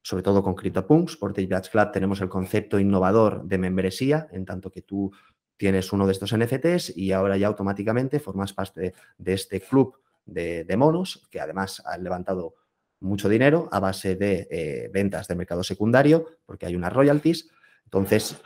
sobre 0.00 0.22
todo 0.22 0.42
con 0.42 0.54
CryptoPunks. 0.54 1.18
Por 1.18 1.34
Dave 1.34 1.68
Club 1.70 1.92
tenemos 1.92 2.22
el 2.22 2.30
concepto 2.30 2.78
innovador 2.78 3.44
de 3.44 3.58
membresía, 3.58 4.28
en 4.32 4.46
tanto 4.46 4.70
que 4.70 4.80
tú 4.80 5.12
tienes 5.56 5.92
uno 5.92 6.06
de 6.06 6.12
estos 6.12 6.36
NFTs 6.36 6.96
y 6.96 7.12
ahora 7.12 7.36
ya 7.36 7.46
automáticamente 7.46 8.20
formas 8.20 8.52
parte 8.52 8.94
de 9.18 9.32
este 9.32 9.60
club 9.60 9.98
de, 10.24 10.66
monos 10.76 11.26
que 11.30 11.40
además 11.40 11.82
han 11.86 12.02
levantado 12.02 12.54
mucho 13.00 13.28
dinero 13.28 13.68
a 13.72 13.80
base 13.80 14.16
de 14.16 14.48
eh, 14.50 14.90
ventas 14.92 15.28
de 15.28 15.34
mercado 15.34 15.62
secundario 15.62 16.26
porque 16.44 16.66
hay 16.66 16.76
unas 16.76 16.92
royalties. 16.92 17.48
Entonces, 17.84 18.36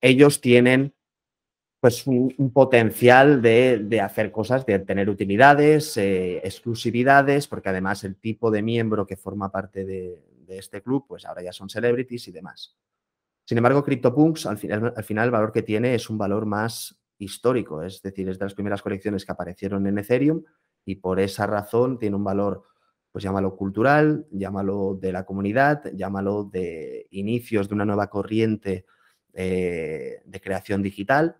ellos 0.00 0.40
tienen 0.40 0.94
pues 1.80 2.06
un, 2.06 2.32
potencial 2.52 3.42
de, 3.42 4.00
hacer 4.00 4.30
cosas, 4.30 4.64
de 4.64 4.78
tener 4.78 5.10
utilidades, 5.10 5.96
eh, 5.96 6.38
exclusividades, 6.38 7.48
porque 7.48 7.70
además 7.70 8.04
el 8.04 8.16
tipo 8.16 8.52
de 8.52 8.62
miembro 8.62 9.04
que 9.04 9.16
forma 9.16 9.50
parte 9.50 9.84
de, 9.84 10.22
de 10.46 10.58
este 10.58 10.80
club, 10.80 11.06
pues 11.08 11.24
ahora 11.24 11.42
ya 11.42 11.52
son 11.52 11.68
celebrities 11.68 12.28
y 12.28 12.32
demás. 12.32 12.76
Sin 13.44 13.58
embargo, 13.58 13.84
CryptoPunks, 13.84 14.46
al 14.46 14.58
final, 14.58 14.94
al 14.96 15.04
final 15.04 15.26
el 15.26 15.30
valor 15.30 15.52
que 15.52 15.62
tiene 15.62 15.94
es 15.94 16.08
un 16.08 16.18
valor 16.18 16.46
más 16.46 16.98
histórico, 17.18 17.82
es 17.82 18.02
decir, 18.02 18.28
es 18.28 18.38
de 18.38 18.44
las 18.44 18.54
primeras 18.54 18.82
colecciones 18.82 19.24
que 19.24 19.32
aparecieron 19.32 19.86
en 19.86 19.98
Ethereum 19.98 20.42
y 20.84 20.96
por 20.96 21.20
esa 21.20 21.46
razón 21.46 21.98
tiene 21.98 22.16
un 22.16 22.24
valor, 22.24 22.64
pues 23.10 23.24
llámalo 23.24 23.56
cultural, 23.56 24.26
llámalo 24.30 24.98
de 25.00 25.12
la 25.12 25.24
comunidad, 25.24 25.84
llámalo 25.94 26.44
de 26.44 27.06
inicios 27.10 27.68
de 27.68 27.74
una 27.74 27.84
nueva 27.84 28.08
corriente 28.08 28.86
eh, 29.34 30.20
de 30.24 30.40
creación 30.40 30.82
digital. 30.82 31.36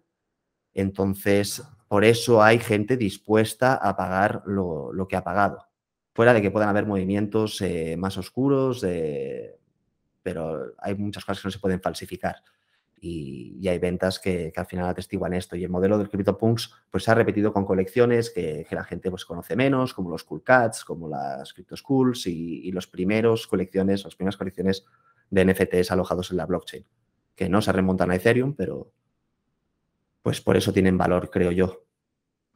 Entonces, 0.75 1.63
por 1.89 2.05
eso 2.05 2.43
hay 2.43 2.59
gente 2.59 2.97
dispuesta 2.97 3.75
a 3.75 3.97
pagar 3.97 4.43
lo, 4.47 5.07
que 5.09 5.17
ha 5.17 5.25
pagado. 5.25 5.67
Fuera 6.15 6.33
de 6.33 6.43
que 6.43 6.51
puedan 6.51 6.69
haber 6.69 6.87
movimientos 6.87 7.61
eh, 7.61 7.97
más 7.99 8.17
oscuros, 8.17 8.81
de 8.81 9.59
pero 10.23 10.75
hay 10.79 10.95
muchas 10.95 11.25
cosas 11.25 11.43
que 11.43 11.49
no 11.49 11.53
se 11.53 11.59
pueden 11.59 11.81
falsificar. 11.81 12.37
Y, 13.05 13.67
hay 13.67 13.81
ventas 13.81 14.21
que, 14.21 14.53
al 14.55 14.67
final 14.67 14.89
atestiguan 14.89 15.35
esto. 15.35 15.57
Y 15.57 15.65
el 15.65 15.71
modelo 15.71 15.99
del 15.99 16.09
CryptoPunks 16.09 16.73
pues, 16.89 17.03
se 17.03 17.11
ha 17.11 17.15
repetido 17.15 17.53
con 17.53 17.65
colecciones 17.65 18.31
que, 18.31 18.65
la 18.71 18.85
gente 18.85 19.11
pues, 19.11 19.25
conoce 19.25 19.57
menos, 19.57 19.93
como 19.93 20.09
los 20.09 20.23
Cool 20.23 20.45
Cats, 20.45 20.85
como 20.85 21.09
las 21.09 21.53
Crypto 21.53 21.77
Schools 21.77 22.27
y, 22.29 22.71
los 22.71 22.87
primeros 22.87 23.49
colecciones, 23.49 24.05
las 24.05 24.15
primeras 24.15 24.37
colecciones 24.37 24.85
de 25.31 25.45
NFTs 25.45 25.91
alojados 25.91 26.31
en 26.31 26.37
la 26.37 26.47
blockchain, 26.47 26.87
que 27.35 27.49
no 27.49 27.61
se 27.61 27.73
remontan 27.73 28.13
a 28.13 28.15
Ethereum, 28.15 28.55
pero 28.55 28.93
pues 30.23 30.41
por 30.41 30.57
eso 30.57 30.73
tienen 30.73 30.97
valor, 30.97 31.29
creo 31.29 31.51
yo. 31.51 31.85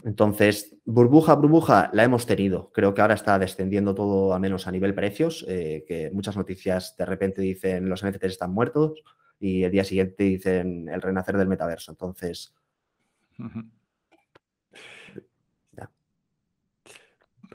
Entonces, 0.04 0.76
burbuja, 0.84 1.34
burbuja, 1.34 1.90
la 1.92 2.04
hemos 2.04 2.26
tenido. 2.26 2.70
Creo 2.72 2.94
que 2.94 3.00
ahora 3.00 3.14
está 3.14 3.38
descendiendo 3.38 3.94
todo, 3.94 4.34
al 4.34 4.40
menos 4.40 4.66
a 4.66 4.72
nivel 4.72 4.94
precios, 4.94 5.44
eh, 5.48 5.84
que 5.88 6.10
muchas 6.12 6.36
noticias 6.36 6.96
de 6.96 7.06
repente 7.06 7.42
dicen 7.42 7.88
los 7.88 8.04
NFTs 8.04 8.24
están 8.24 8.52
muertos 8.52 9.02
y 9.40 9.64
el 9.64 9.72
día 9.72 9.84
siguiente 9.84 10.24
dicen 10.24 10.88
el 10.88 11.02
renacer 11.02 11.36
del 11.36 11.48
metaverso. 11.48 11.90
Entonces, 11.90 12.54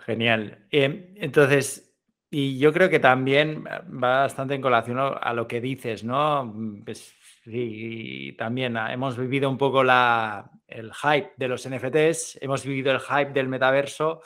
Genial. 0.05 0.65
Em, 0.71 1.13
entonces, 1.15 1.87
Y 2.33 2.57
yo 2.59 2.71
creo 2.71 2.89
que 2.89 2.99
también 2.99 3.65
va 3.65 4.21
bastante 4.21 4.55
en 4.55 4.61
colación 4.61 4.97
a 4.99 5.33
lo 5.33 5.49
que 5.49 5.59
dices, 5.59 6.05
¿no? 6.05 6.55
Pues, 6.85 7.13
sí, 7.43 8.35
también 8.37 8.77
hemos 8.77 9.17
vivido 9.17 9.49
un 9.49 9.57
poco 9.57 9.83
la, 9.83 10.49
el 10.67 10.91
hype 10.93 11.33
de 11.37 11.47
los 11.47 11.67
NFTs, 11.67 12.39
hemos 12.41 12.65
vivido 12.65 12.91
el 12.91 12.99
hype 12.99 13.31
del 13.31 13.47
metaverso 13.47 14.21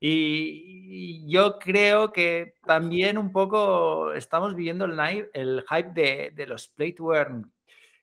y 0.00 1.26
yo 1.26 1.58
creo 1.58 2.12
que 2.12 2.54
también 2.64 3.18
un 3.18 3.32
poco 3.32 4.12
estamos 4.12 4.54
viviendo 4.54 4.84
el, 4.84 5.28
el 5.32 5.64
hype 5.68 5.90
de, 5.92 6.32
de 6.34 6.46
los 6.46 6.68
play 6.68 6.92
to 6.92 7.14
earn. 7.14 7.52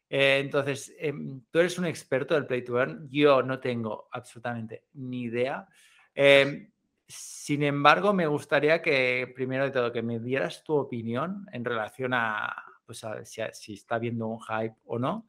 Eh, 0.10 0.40
entonces, 0.44 0.94
em, 1.00 1.42
tú 1.50 1.60
eres 1.60 1.80
un 1.80 1.86
experto 1.86 2.36
del 2.36 2.46
play 2.46 2.64
to 2.64 2.78
earn, 2.78 3.10
yo 3.10 3.42
no 3.42 3.60
tengo 3.60 4.08
absolutamente 4.12 4.86
ni 4.94 5.24
idea. 5.24 5.68
Em, 6.14 6.70
sin 7.08 7.64
embargo, 7.64 8.14
me 8.14 8.28
gustaría 8.28 8.82
que, 8.82 9.32
primero 9.36 9.66
de 9.66 9.72
todo, 9.72 9.92
que 9.92 10.02
me 10.02 10.20
dieras 10.20 10.64
tu 10.64 10.76
opinión 10.76 11.48
en 11.52 11.64
relación 11.64 12.14
a, 12.14 12.56
pues 12.86 13.06
si, 13.24 13.74
está 13.74 14.00
viendo 14.00 14.28
un 14.28 14.40
hype 14.42 14.76
o 14.86 15.00
no. 15.00 15.28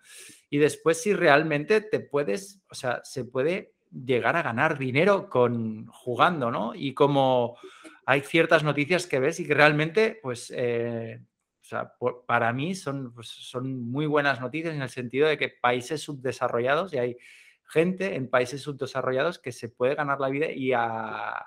Y 0.50 0.58
después, 0.58 1.02
si 1.02 1.14
realmente 1.14 1.80
te 1.80 2.00
puedes, 2.00 2.60
o 2.70 2.74
sea, 2.74 3.00
se 3.04 3.24
puede 3.24 3.74
llegar 3.90 4.36
a 4.36 4.42
ganar 4.42 4.78
dinero 4.78 5.28
con 5.28 5.86
jugando, 5.86 6.50
¿no? 6.50 6.74
Y 6.74 6.94
como 6.94 7.56
hay 8.04 8.20
ciertas 8.20 8.62
noticias 8.62 9.06
que 9.06 9.20
ves 9.20 9.40
y 9.40 9.46
que 9.46 9.54
realmente, 9.54 10.18
pues, 10.22 10.52
eh, 10.54 11.20
o 11.62 11.64
sea, 11.64 11.92
para 12.26 12.52
mí 12.52 12.74
son, 12.74 13.12
pues, 13.12 13.28
son 13.28 13.90
muy 13.90 14.06
buenas 14.06 14.40
noticias 14.40 14.74
en 14.74 14.82
el 14.82 14.88
sentido 14.88 15.26
de 15.28 15.36
que 15.36 15.48
países 15.48 16.02
subdesarrollados 16.02 16.92
y 16.92 16.98
hay 16.98 17.16
gente 17.64 18.14
en 18.14 18.28
países 18.28 18.62
subdesarrollados 18.62 19.38
que 19.38 19.52
se 19.52 19.68
puede 19.68 19.96
ganar 19.96 20.20
la 20.20 20.28
vida 20.28 20.50
y 20.50 20.72
a, 20.72 21.42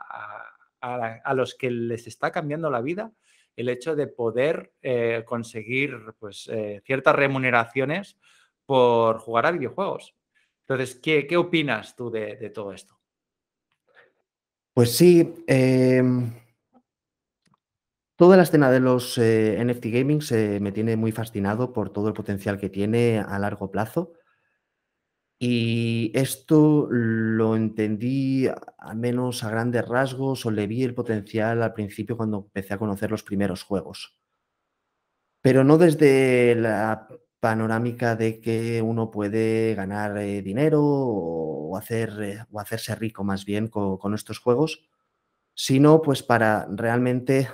los 1.33 1.55
que 1.55 1.71
les 1.71 2.07
está 2.07 2.31
cambiando 2.31 2.69
la 2.69 2.81
vida 2.81 3.11
el 3.59 3.67
hecho 3.67 3.93
de 3.93 4.07
poder 4.07 4.71
eh, 4.81 5.23
conseguir 5.25 5.93
pues, 6.17 6.47
eh, 6.49 6.81
ciertas 6.85 7.13
remuneraciones 7.13 8.17
por 8.65 9.19
jugar 9.19 9.47
a 9.47 9.51
videojuegos. 9.51 10.15
Entonces, 10.61 10.95
¿qué, 10.95 11.35
opinas 11.35 11.93
tú 11.93 12.09
de, 12.09 12.49
todo 12.51 12.71
esto? 12.71 12.97
Pues 14.73 14.95
sí, 14.95 15.43
em, 15.45 16.31
toda 18.15 18.37
la 18.37 18.43
escena 18.43 18.71
de 18.71 18.79
los 18.79 19.17
eh, 19.17 19.61
NFT 19.61 19.85
gaming 19.87 20.21
me 20.61 20.71
tiene 20.71 20.95
muy 20.95 21.11
fascinado 21.11 21.73
por 21.73 21.89
todo 21.89 22.07
el 22.07 22.13
potencial 22.13 22.57
que 22.57 22.69
tiene 22.69 23.19
a 23.19 23.39
largo 23.39 23.71
plazo. 23.71 24.13
Y 25.41 26.11
esto 26.13 26.87
lo 26.91 27.55
entendí 27.55 28.47
al 28.77 28.97
menos 28.97 29.43
a 29.45 29.49
grandes 29.49 29.87
rasgos 29.87 30.45
o 30.45 30.51
le 30.51 30.67
vi 30.67 30.83
el 30.83 30.93
potencial 30.93 31.63
al 31.63 31.73
principio 31.73 32.17
cuando 32.17 32.39
empecé 32.39 32.73
a 32.73 32.77
conocer 32.77 33.09
los 33.09 33.23
primeros 33.23 33.63
juegos. 33.63 34.19
Pero 35.41 35.63
no 35.63 35.77
desde 35.77 36.55
la 36.55 37.07
panorámica 37.39 38.17
de 38.17 38.41
que 38.41 38.81
uno 38.81 39.11
puede 39.11 39.73
ganar 39.75 40.17
eh, 40.17 40.41
dinero 40.41 40.81
o, 40.83 41.77
hacer, 41.77 42.11
eh, 42.21 42.45
o 42.51 42.59
hacerse 42.59 42.93
rico 42.95 43.23
más 43.23 43.45
bien 43.45 43.67
con, 43.69 44.13
estos 44.13 44.39
juegos, 44.39 44.89
sino 45.53 46.01
pues 46.01 46.21
para 46.21 46.67
realmente 46.69 47.47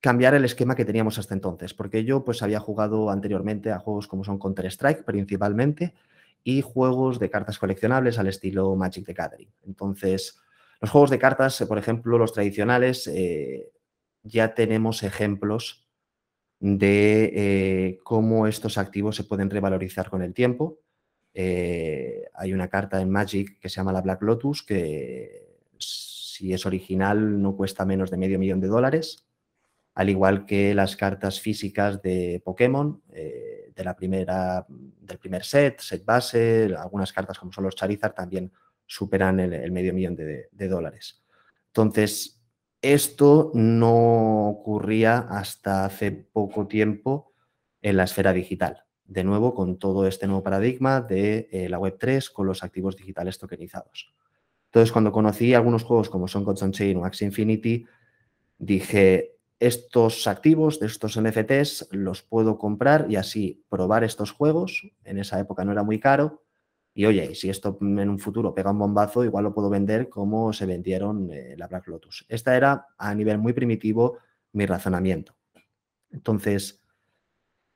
cambiar 0.00 0.34
el 0.34 0.44
esquema 0.44 0.74
que 0.74 0.84
teníamos 0.84 1.18
hasta 1.18 1.32
entonces, 1.32 1.72
porque 1.72 2.04
yo 2.04 2.24
pues 2.24 2.42
había 2.42 2.60
jugado 2.60 3.08
anteriormente 3.08 3.72
a 3.72 3.78
juegos 3.78 4.06
como 4.06 4.22
son 4.22 4.38
Counter-Strike 4.38 5.02
principalmente, 5.04 5.94
y 6.44 6.60
juegos 6.60 7.18
de 7.18 7.30
cartas 7.30 7.58
coleccionables 7.58 8.18
al 8.18 8.28
estilo 8.28 8.76
Magic 8.76 9.06
the 9.06 9.14
Gathering. 9.14 9.50
Entonces, 9.66 10.38
los 10.80 10.90
juegos 10.90 11.10
de 11.10 11.18
cartas, 11.18 11.64
por 11.66 11.78
ejemplo, 11.78 12.18
los 12.18 12.34
tradicionales, 12.34 13.06
eh, 13.06 13.70
ya 14.22 14.54
tenemos 14.54 15.02
ejemplos 15.02 15.88
de 16.60 17.32
eh, 17.34 17.98
cómo 18.04 18.46
estos 18.46 18.76
activos 18.76 19.16
se 19.16 19.24
pueden 19.24 19.48
revalorizar 19.48 20.10
con 20.10 20.22
el 20.22 20.34
tiempo. 20.34 20.78
Eh, 21.32 22.24
hay 22.34 22.52
una 22.52 22.68
carta 22.68 23.00
en 23.00 23.10
Magic 23.10 23.58
que 23.58 23.70
se 23.70 23.76
llama 23.76 23.92
la 23.92 24.02
Black 24.02 24.22
Lotus, 24.22 24.62
que 24.62 25.58
si 25.78 26.52
es 26.52 26.66
original 26.66 27.40
no 27.40 27.56
cuesta 27.56 27.86
menos 27.86 28.10
de 28.10 28.18
medio 28.18 28.38
millón 28.38 28.60
de 28.60 28.68
dólares, 28.68 29.26
al 29.94 30.10
igual 30.10 30.44
que 30.44 30.74
las 30.74 30.96
cartas 30.96 31.40
físicas 31.40 32.02
de 32.02 32.42
Pokémon 32.44 33.02
de 33.74 33.84
la 33.84 33.96
primera, 33.96 34.64
del 34.68 35.18
primer 35.18 35.44
set, 35.44 35.80
set 35.80 36.04
base, 36.04 36.74
algunas 36.76 37.12
cartas 37.12 37.38
como 37.38 37.52
son 37.52 37.64
los 37.64 37.74
Charizard 37.74 38.14
también 38.14 38.52
superan 38.86 39.40
el, 39.40 39.72
medio 39.72 39.94
millón 39.94 40.16
de, 40.16 40.68
dólares. 40.68 41.22
Entonces, 41.68 42.40
esto 42.80 43.50
no 43.54 44.48
ocurría 44.48 45.18
hasta 45.30 45.84
hace 45.86 46.12
poco 46.12 46.66
tiempo 46.66 47.32
en 47.82 47.96
la 47.96 48.04
esfera 48.04 48.32
digital. 48.32 48.84
De 49.04 49.24
nuevo, 49.24 49.54
con 49.54 49.78
todo 49.78 50.06
este 50.06 50.26
nuevo 50.26 50.42
paradigma 50.42 51.00
de 51.00 51.48
eh, 51.50 51.68
la 51.68 51.78
Web3 51.78 52.32
con 52.32 52.46
los 52.46 52.62
activos 52.62 52.96
digitales 52.96 53.38
tokenizados. 53.38 54.14
Entonces, 54.66 54.92
cuando 54.92 55.12
conocí 55.12 55.54
algunos 55.54 55.84
juegos 55.84 56.10
como 56.10 56.26
son 56.28 56.44
Gods 56.44 56.70
Chain 56.70 56.96
o 56.96 57.04
Axie 57.04 57.26
Infinity, 57.26 57.86
dije, 58.58 59.36
estos 59.60 60.26
activos 60.26 60.80
de 60.80 60.86
estos 60.86 61.20
NFTs 61.20 61.88
los 61.92 62.22
puedo 62.22 62.58
comprar 62.58 63.06
y 63.08 63.16
así 63.16 63.64
probar 63.68 64.04
estos 64.04 64.32
juegos. 64.32 64.82
En 65.04 65.18
esa 65.18 65.38
época 65.38 65.64
no 65.64 65.72
era 65.72 65.82
muy 65.82 66.00
caro. 66.00 66.42
Y 66.92 67.06
oye, 67.06 67.34
si 67.34 67.50
esto 67.50 67.76
en 67.80 68.08
un 68.08 68.18
futuro 68.18 68.54
pega 68.54 68.70
un 68.70 68.78
bombazo, 68.78 69.24
igual 69.24 69.44
lo 69.44 69.54
puedo 69.54 69.70
vender 69.70 70.08
como 70.08 70.52
se 70.52 70.66
vendieron 70.66 71.28
eh, 71.32 71.54
la 71.56 71.66
Black 71.66 71.88
Lotus. 71.88 72.24
Esta 72.28 72.56
era 72.56 72.86
a 72.96 73.14
nivel 73.14 73.38
muy 73.38 73.52
primitivo 73.52 74.18
mi 74.52 74.66
razonamiento. 74.66 75.34
Entonces, 76.10 76.84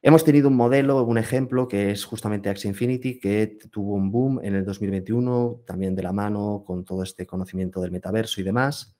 hemos 0.02 0.24
tenido 0.24 0.48
un 0.48 0.54
modelo, 0.54 1.02
un 1.02 1.18
ejemplo 1.18 1.66
que 1.66 1.90
es 1.90 2.04
justamente 2.04 2.48
Axie 2.48 2.68
Infinity, 2.68 3.18
que 3.18 3.58
tuvo 3.72 3.94
un 3.94 4.12
boom 4.12 4.40
en 4.44 4.54
el 4.54 4.64
2021, 4.64 5.62
también 5.66 5.96
de 5.96 6.04
la 6.04 6.12
mano 6.12 6.62
con 6.64 6.84
todo 6.84 7.02
este 7.02 7.26
conocimiento 7.26 7.80
del 7.80 7.90
metaverso 7.90 8.40
y 8.40 8.44
demás 8.44 8.97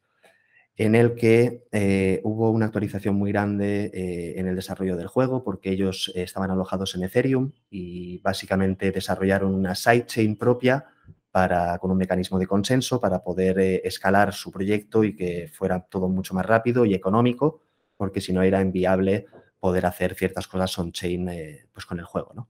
en 0.79 0.95
el 0.95 1.17
que 1.17 1.67
eh, 1.73 2.21
hubo 2.23 2.51
una 2.53 2.67
actualización 2.67 3.17
muy 3.17 3.33
grande 3.33 3.91
eh, 3.93 4.39
en 4.39 4.47
el 4.47 4.55
desarrollo 4.55 4.97
del 4.97 5.09
juego 5.09 5.43
porque 5.43 5.71
ellos 5.71 6.13
eh, 6.15 6.23
estaban 6.23 6.53
alojados 6.53 6.95
en 6.95 7.03
Ethereum 7.03 7.51
y 7.69 8.19
básicamente 8.19 8.93
desarrollaron 8.93 9.55
una 9.55 9.75
sidechain 9.75 10.37
propia 10.37 10.87
para, 11.33 11.79
con 11.79 11.91
un 11.91 11.99
mecanismo 11.99 12.39
de 12.39 12.47
consenso 12.47 13.01
para 13.01 13.25
poder 13.25 13.59
escalar 13.85 14.33
su 14.33 14.53
proyecto 14.53 15.03
y 15.03 15.17
que 15.17 15.51
fuera 15.53 15.81
todo 15.81 16.09
mucho 16.09 16.33
más 16.33 16.47
rápido 16.47 16.85
y 16.85 16.95
económico, 16.95 17.61
porque 17.97 18.21
si 18.21 18.33
no 18.33 18.43
era 18.43 18.61
inviable 18.61 19.27
poder 19.59 19.85
hacer 19.85 20.15
ciertas 20.15 20.47
cosas 20.47 20.79
on-chain 20.79 21.29
pues 21.73 21.87
con 21.87 21.99
el 21.99 22.05
juego, 22.05 22.33
¿no? 22.35 22.49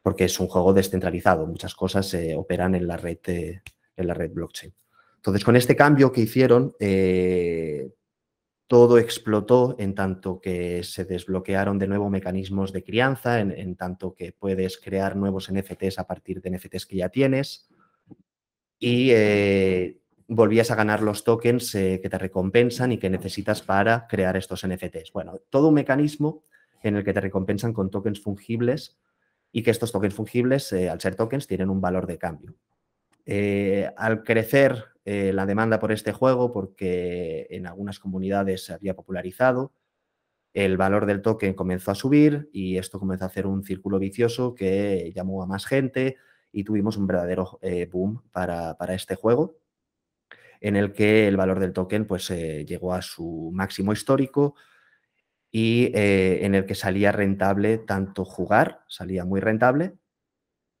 Porque 0.00 0.24
es 0.24 0.40
un 0.40 0.46
juego 0.46 0.72
descentralizado, 0.72 1.46
muchas 1.46 1.74
cosas 1.74 2.16
operan 2.36 2.74
en 2.76 2.86
la 2.86 2.96
red, 2.96 3.18
en 3.26 4.06
la 4.06 4.14
red 4.14 4.32
blockchain. 4.32 4.72
Entonces, 5.18 5.44
con 5.44 5.56
este 5.56 5.74
cambio 5.74 6.12
que 6.12 6.20
hicieron, 6.20 6.74
eh, 6.78 7.90
todo 8.68 8.98
explotó 8.98 9.74
en 9.78 9.94
tanto 9.94 10.40
que 10.40 10.84
se 10.84 11.04
desbloquearon 11.04 11.76
de 11.78 11.88
nuevo 11.88 12.08
mecanismos 12.08 12.72
de 12.72 12.84
crianza, 12.84 13.40
en, 13.40 13.74
tanto 13.74 14.14
que 14.14 14.30
puedes 14.30 14.78
crear 14.78 15.16
nuevos 15.16 15.50
NFTs 15.50 15.98
a 15.98 16.06
partir 16.06 16.40
de 16.40 16.50
NFTs 16.50 16.86
que 16.86 16.96
ya 16.98 17.08
tienes 17.08 17.68
y 18.78 19.10
eh, 19.10 20.00
volvías 20.28 20.70
a 20.70 20.76
ganar 20.76 21.02
los 21.02 21.24
tokens 21.24 21.74
eh, 21.74 21.98
que 22.00 22.08
te 22.08 22.18
recompensan 22.18 22.92
y 22.92 22.98
que 22.98 23.10
necesitas 23.10 23.60
para 23.60 24.06
crear 24.06 24.36
estos 24.36 24.64
NFTs. 24.64 25.12
Bueno, 25.12 25.40
todo 25.50 25.68
un 25.68 25.74
mecanismo 25.74 26.44
en 26.84 26.94
el 26.94 27.04
que 27.04 27.12
te 27.12 27.20
recompensan 27.20 27.72
con 27.72 27.90
tokens 27.90 28.20
fungibles 28.20 28.96
y 29.50 29.64
que 29.64 29.72
estos 29.72 29.90
tokens 29.90 30.14
fungibles, 30.14 30.72
al 30.72 31.00
ser 31.00 31.16
tokens, 31.16 31.48
tienen 31.48 31.70
un 31.70 31.80
valor 31.80 32.06
de 32.06 32.18
cambio. 32.18 32.54
Al 33.96 34.24
crecer 34.24 34.84
eh, 35.10 35.32
la 35.32 35.46
demanda 35.46 35.78
por 35.78 35.90
este 35.90 36.12
juego 36.12 36.52
porque 36.52 37.46
en 37.48 37.66
algunas 37.66 37.98
comunidades 37.98 38.66
se 38.66 38.74
había 38.74 38.94
popularizado, 38.94 39.72
el 40.52 40.76
valor 40.76 41.06
del 41.06 41.22
token 41.22 41.54
comenzó 41.54 41.92
a 41.92 41.94
subir 41.94 42.50
y 42.52 42.76
esto 42.76 42.98
comenzó 42.98 43.24
a 43.24 43.28
hacer 43.28 43.46
un 43.46 43.64
círculo 43.64 43.98
vicioso 43.98 44.54
que 44.54 45.10
llamó 45.14 45.42
a 45.42 45.46
más 45.46 45.64
gente 45.64 46.18
y 46.52 46.62
tuvimos 46.62 46.98
un 46.98 47.06
verdadero 47.06 47.58
eh, 47.62 47.88
boom 47.90 48.22
para, 48.32 48.76
este 48.90 49.14
juego 49.14 49.56
en 50.60 50.76
el 50.76 50.92
que 50.92 51.26
el 51.26 51.38
valor 51.38 51.58
del 51.58 51.72
token 51.72 52.06
pues 52.06 52.30
eh, 52.30 52.66
llegó 52.66 52.92
a 52.92 53.00
su 53.00 53.50
máximo 53.54 53.94
histórico 53.94 54.56
y 55.50 55.90
en 55.94 56.54
el 56.54 56.66
que 56.66 56.74
salía 56.74 57.12
rentable 57.12 57.78
tanto 57.78 58.26
jugar, 58.26 58.84
salía 58.88 59.24
muy 59.24 59.40
rentable, 59.40 59.94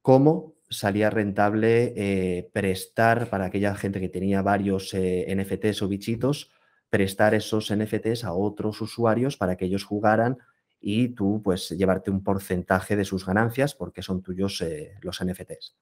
como 0.02 0.57
salía 0.70 1.10
rentable 1.10 1.92
eh, 1.96 2.50
prestar 2.52 3.30
para 3.30 3.46
aquella 3.46 3.74
gente 3.74 4.00
que 4.00 4.08
tenía 4.08 4.42
varios 4.42 4.92
eh, 4.94 5.26
NFTs 5.34 5.82
o 5.82 5.88
bichitos, 5.88 6.50
prestar 6.90 7.34
esos 7.34 7.74
NFTs 7.74 8.24
a 8.24 8.32
otros 8.32 8.80
usuarios 8.80 9.36
para 9.36 9.56
que 9.56 9.66
ellos 9.66 9.84
jugaran 9.84 10.38
y 10.80 11.08
tú 11.08 11.40
pues 11.42 11.70
llevarte 11.70 12.10
un 12.10 12.22
porcentaje 12.22 12.96
de 12.96 13.04
sus 13.04 13.26
ganancias 13.26 13.74
porque 13.74 14.02
son 14.02 14.22
tuyos 14.22 14.60
eh, 14.60 14.94
los 15.02 15.22
NFTs, 15.24 15.76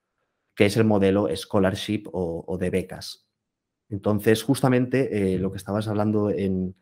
que 0.54 0.66
es 0.66 0.76
el 0.76 0.84
modelo 0.84 1.28
scholarship 1.34 2.04
o, 2.12 2.56
de 2.58 2.70
becas. 2.70 3.26
Entonces, 3.88 4.42
justamente 4.42 5.38
lo 5.38 5.52
que 5.52 5.58
estabas 5.58 5.86
hablando 5.86 6.30
en, 6.30 6.74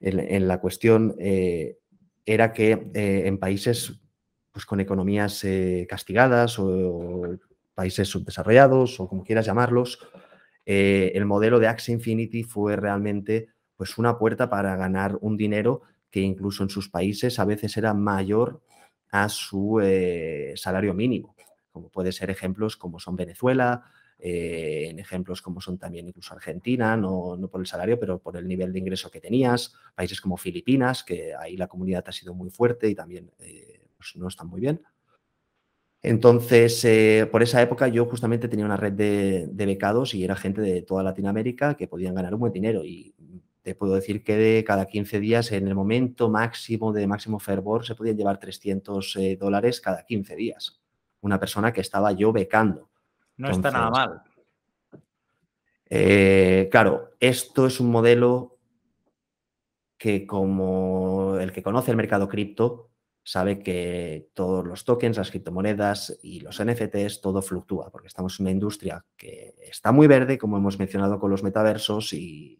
en, 0.00 0.46
la 0.46 0.60
cuestión 0.60 1.16
era 1.18 2.52
que 2.52 2.90
en 2.94 3.38
países 3.38 4.00
pues, 4.60 4.66
con 4.66 4.80
economías 4.80 5.42
castigadas 5.88 6.58
o, 6.58 7.38
países 7.74 8.08
subdesarrollados 8.08 9.00
o 9.00 9.08
como 9.08 9.24
quieras 9.24 9.46
llamarlos, 9.46 9.98
el 10.66 11.24
modelo 11.24 11.58
de 11.58 11.66
Axie 11.66 11.94
Infinity 11.94 12.42
fue 12.42 12.76
realmente 12.76 13.48
pues, 13.74 13.96
una 13.96 14.18
puerta 14.18 14.50
para 14.50 14.76
ganar 14.76 15.16
un 15.22 15.38
dinero 15.38 15.80
que 16.10 16.20
incluso 16.20 16.62
en 16.62 16.68
sus 16.68 16.90
países 16.90 17.38
a 17.38 17.46
veces 17.46 17.74
era 17.78 17.94
mayor 17.94 18.60
a 19.10 19.30
su 19.30 19.80
salario 20.56 20.92
mínimo, 20.92 21.34
como 21.72 21.88
puede 21.88 22.12
ser 22.12 22.28
ejemplos 22.28 22.76
como 22.76 22.98
son 22.98 23.16
Venezuela, 23.16 23.82
eh, 24.22 24.88
en 24.90 24.98
ejemplos 24.98 25.40
como 25.40 25.62
son 25.62 25.78
también 25.78 26.06
incluso 26.06 26.34
Argentina, 26.34 26.94
no, 26.94 27.38
por 27.50 27.62
el 27.62 27.66
salario, 27.66 27.98
pero 27.98 28.18
por 28.18 28.36
el 28.36 28.46
nivel 28.46 28.70
de 28.70 28.78
ingreso 28.78 29.10
que 29.10 29.20
tenías, 29.20 29.72
países 29.94 30.20
como 30.20 30.36
Filipinas, 30.36 31.02
que 31.02 31.34
ahí 31.34 31.56
la 31.56 31.68
comunidad 31.68 32.04
ha 32.06 32.12
sido 32.12 32.34
muy 32.34 32.50
fuerte 32.50 32.90
y 32.90 32.94
también 32.94 33.30
eh, 33.38 33.79
pues 34.00 34.16
no 34.16 34.28
están 34.28 34.48
muy 34.48 34.62
bien. 34.62 34.80
Entonces, 36.02 36.82
eh, 36.86 37.28
por 37.30 37.42
esa 37.42 37.60
época 37.60 37.86
yo 37.88 38.06
justamente 38.06 38.48
tenía 38.48 38.64
una 38.64 38.78
red 38.78 38.94
de, 38.94 39.66
becados 39.66 40.14
y 40.14 40.24
era 40.24 40.34
gente 40.34 40.62
de 40.62 40.80
toda 40.80 41.02
Latinoamérica 41.02 41.74
que 41.74 41.86
podían 41.86 42.14
ganar 42.14 42.32
un 42.32 42.40
buen 42.40 42.52
dinero 42.54 42.82
y 42.82 43.14
te 43.60 43.74
puedo 43.74 43.94
decir 43.94 44.24
que 44.24 44.36
de 44.36 44.64
cada 44.64 44.86
15 44.86 45.20
días, 45.20 45.52
en 45.52 45.68
el 45.68 45.74
momento 45.74 46.30
máximo 46.30 46.94
de 46.94 47.06
máximo 47.06 47.38
fervor, 47.38 47.84
se 47.84 47.94
podían 47.94 48.16
llevar 48.16 48.40
300 48.40 49.18
dólares 49.38 49.82
cada 49.82 50.06
15 50.06 50.34
días. 50.34 50.80
Una 51.20 51.38
persona 51.38 51.70
que 51.70 51.82
estaba 51.82 52.12
yo 52.12 52.32
becando. 52.32 52.88
No 53.36 53.50
está 53.50 53.70
nada 53.70 53.90
mal. 53.90 54.22
Eh, 55.90 56.70
claro, 56.72 57.10
esto 57.20 57.66
es 57.66 57.78
un 57.80 57.90
modelo 57.90 58.56
que 59.98 60.26
como 60.26 61.36
el 61.38 61.52
que 61.52 61.62
conoce 61.62 61.90
el 61.90 61.98
mercado 61.98 62.26
cripto 62.26 62.89
sabe 63.22 63.60
que 63.60 64.30
todos 64.34 64.66
los 64.66 64.84
tokens, 64.84 65.16
las 65.16 65.30
criptomonedas 65.30 66.18
y 66.22 66.40
los 66.40 66.62
NFTs, 66.62 67.20
todo 67.20 67.42
fluctúa, 67.42 67.90
porque 67.90 68.08
estamos 68.08 68.38
en 68.38 68.44
una 68.44 68.52
industria 68.52 69.04
que 69.16 69.54
está 69.62 69.92
muy 69.92 70.06
verde, 70.06 70.38
como 70.38 70.56
hemos 70.56 70.78
mencionado 70.78 71.18
con 71.18 71.30
los 71.30 71.42
metaversos, 71.42 72.12
y, 72.12 72.58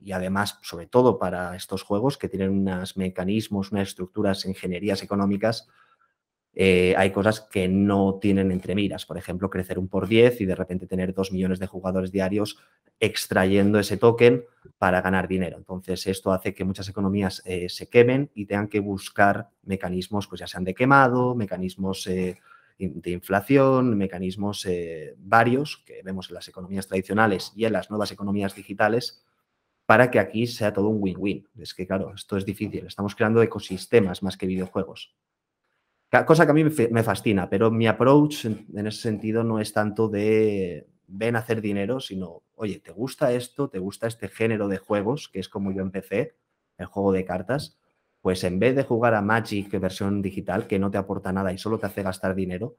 y 0.00 0.12
además, 0.12 0.58
sobre 0.62 0.86
todo 0.86 1.18
para 1.18 1.54
estos 1.56 1.82
juegos 1.82 2.18
que 2.18 2.28
tienen 2.28 2.50
unos 2.50 2.96
mecanismos, 2.96 3.72
unas 3.72 3.88
estructuras, 3.88 4.44
ingenierías 4.44 5.02
económicas 5.02 5.68
eh, 6.60 6.92
hay 6.96 7.12
cosas 7.12 7.40
que 7.40 7.68
no 7.68 8.18
tienen 8.20 8.50
entre 8.50 8.74
miras. 8.74 9.06
Por 9.06 9.16
ejemplo, 9.16 9.48
crecer 9.48 9.78
un 9.78 9.86
por 9.86 10.08
10 10.08 10.40
y 10.40 10.44
de 10.44 10.56
repente 10.56 10.88
tener 10.88 11.14
2 11.14 11.30
millones 11.30 11.60
de 11.60 11.68
jugadores 11.68 12.10
diarios 12.10 12.58
extrayendo 12.98 13.78
ese 13.78 13.96
token 13.96 14.44
para 14.76 15.00
ganar 15.00 15.28
dinero. 15.28 15.56
Entonces, 15.56 16.04
esto 16.08 16.32
hace 16.32 16.54
que 16.54 16.64
muchas 16.64 16.88
economías 16.88 17.42
eh, 17.44 17.68
se 17.68 17.88
quemen 17.88 18.32
y 18.34 18.46
tengan 18.46 18.66
que 18.66 18.80
buscar 18.80 19.50
mecanismos, 19.62 20.26
pues 20.26 20.40
ya 20.40 20.48
sean 20.48 20.64
de 20.64 20.74
quemado, 20.74 21.36
mecanismos 21.36 22.04
eh, 22.08 22.40
de 22.76 23.10
inflación, 23.12 23.96
mecanismos 23.96 24.66
varios 25.16 25.84
que 25.86 26.02
vemos 26.02 26.28
en 26.28 26.34
las 26.34 26.48
economías 26.48 26.88
tradicionales 26.88 27.52
y 27.54 27.66
en 27.66 27.72
las 27.72 27.88
nuevas 27.88 28.10
economías 28.10 28.56
digitales 28.56 29.24
para 29.86 30.10
que 30.10 30.18
aquí 30.18 30.48
sea 30.48 30.72
todo 30.72 30.88
un 30.88 30.98
win-win. 31.00 31.46
Es 31.56 31.72
que, 31.72 31.86
claro, 31.86 32.12
esto 32.16 32.36
es 32.36 32.44
difícil. 32.44 32.84
Estamos 32.86 33.14
creando 33.14 33.42
ecosistemas 33.42 34.24
más 34.24 34.36
que 34.36 34.46
videojuegos. 34.46 35.14
Cosa 36.26 36.46
que 36.46 36.52
a 36.52 36.54
mí 36.54 36.64
me 36.64 37.02
fascina, 37.02 37.50
pero 37.50 37.70
mi 37.70 37.86
approach 37.86 38.46
en, 38.46 38.86
ese 38.86 39.02
sentido 39.02 39.44
no 39.44 39.60
es 39.60 39.74
tanto 39.74 40.08
de 40.08 40.88
ven 41.06 41.36
a 41.36 41.40
hacer 41.40 41.60
dinero, 41.60 42.00
sino, 42.00 42.42
oye, 42.54 42.80
¿te 42.80 42.92
gusta 42.92 43.32
esto? 43.32 43.68
¿Te 43.68 43.78
gusta 43.78 44.06
este 44.06 44.28
género 44.28 44.68
de 44.68 44.78
juegos? 44.78 45.28
Que 45.28 45.38
es 45.40 45.50
como 45.50 45.70
yo 45.70 45.82
empecé, 45.82 46.36
el 46.78 46.86
juego 46.86 47.12
de 47.12 47.26
cartas. 47.26 47.78
Pues 48.22 48.42
en 48.44 48.58
vez 48.58 48.74
de 48.74 48.84
jugar 48.84 49.14
a 49.14 49.22
Magic 49.22 49.78
versión 49.78 50.22
digital, 50.22 50.66
que 50.66 50.78
no 50.78 50.90
te 50.90 50.96
aporta 50.96 51.32
nada 51.32 51.52
y 51.52 51.58
solo 51.58 51.78
te 51.78 51.86
hace 51.86 52.02
gastar 52.02 52.34
dinero, 52.34 52.76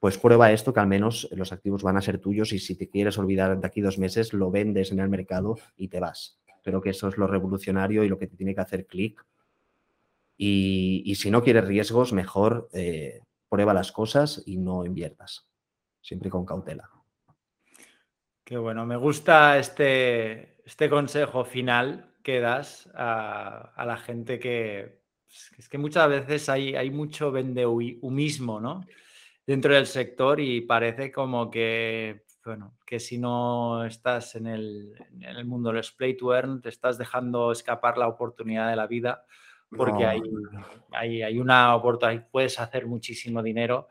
pues 0.00 0.16
prueba 0.16 0.50
esto 0.50 0.72
que 0.72 0.80
al 0.80 0.86
menos 0.86 1.28
los 1.32 1.52
activos 1.52 1.82
van 1.82 1.98
a 1.98 2.02
ser 2.02 2.18
tuyos 2.18 2.52
y 2.52 2.58
si 2.58 2.76
te 2.76 2.88
quieres 2.88 3.18
olvidar 3.18 3.58
de 3.58 3.66
aquí 3.66 3.82
dos 3.82 3.98
meses, 3.98 4.32
lo 4.32 4.50
vendes 4.50 4.90
en 4.90 5.00
el 5.00 5.10
mercado 5.10 5.58
y 5.76 5.88
te 5.88 6.00
vas. 6.00 6.40
Creo 6.62 6.80
que 6.80 6.90
eso 6.90 7.08
es 7.08 7.18
lo 7.18 7.26
revolucionario 7.26 8.04
y 8.04 8.08
lo 8.08 8.18
que 8.18 8.26
te 8.26 8.36
tiene 8.36 8.54
que 8.54 8.60
hacer 8.62 8.86
clic 8.86 9.24
y, 10.36 11.14
si 11.14 11.30
no 11.30 11.42
quieres 11.42 11.64
riesgos, 11.64 12.12
mejor 12.12 12.68
eh, 12.72 13.20
prueba 13.48 13.74
las 13.74 13.92
cosas 13.92 14.42
y 14.46 14.56
no 14.56 14.84
inviertas, 14.84 15.48
siempre 16.00 16.30
con 16.30 16.44
cautela. 16.44 16.90
Qué 18.44 18.58
bueno, 18.58 18.84
me 18.84 18.96
gusta 18.96 19.58
este, 19.58 20.60
este 20.64 20.90
consejo 20.90 21.44
final 21.44 22.14
que 22.22 22.40
das 22.40 22.90
a, 22.94 23.84
la 23.86 23.96
gente 23.96 24.38
que 24.38 25.00
pues, 25.26 25.52
es 25.58 25.68
que 25.68 25.78
muchas 25.78 26.08
veces 26.08 26.48
hay, 26.48 26.74
hay 26.74 26.90
mucho 26.90 27.30
vendehumismo 27.30 28.60
¿no? 28.60 28.84
dentro 29.46 29.74
del 29.74 29.86
sector 29.86 30.40
y 30.40 30.62
parece 30.62 31.12
como 31.12 31.50
que, 31.50 32.24
bueno, 32.44 32.76
que 32.84 33.00
si 33.00 33.18
no 33.18 33.84
estás 33.84 34.34
en 34.34 34.46
el, 34.46 34.94
en 35.12 35.22
el 35.22 35.44
mundo 35.44 35.72
del 35.72 35.84
play 35.96 36.16
to 36.16 36.34
earn, 36.34 36.60
te 36.60 36.68
estás 36.68 36.98
dejando 36.98 37.52
escapar 37.52 37.96
la 37.96 38.08
oportunidad 38.08 38.68
de 38.68 38.76
la 38.76 38.86
vida 38.86 39.24
porque 39.70 40.06
hay, 40.06 40.22
hay, 40.92 41.22
hay, 41.22 41.38
una 41.38 41.74
oportunidad, 41.74 42.28
puedes 42.30 42.58
hacer 42.60 42.86
muchísimo 42.86 43.42
dinero. 43.42 43.88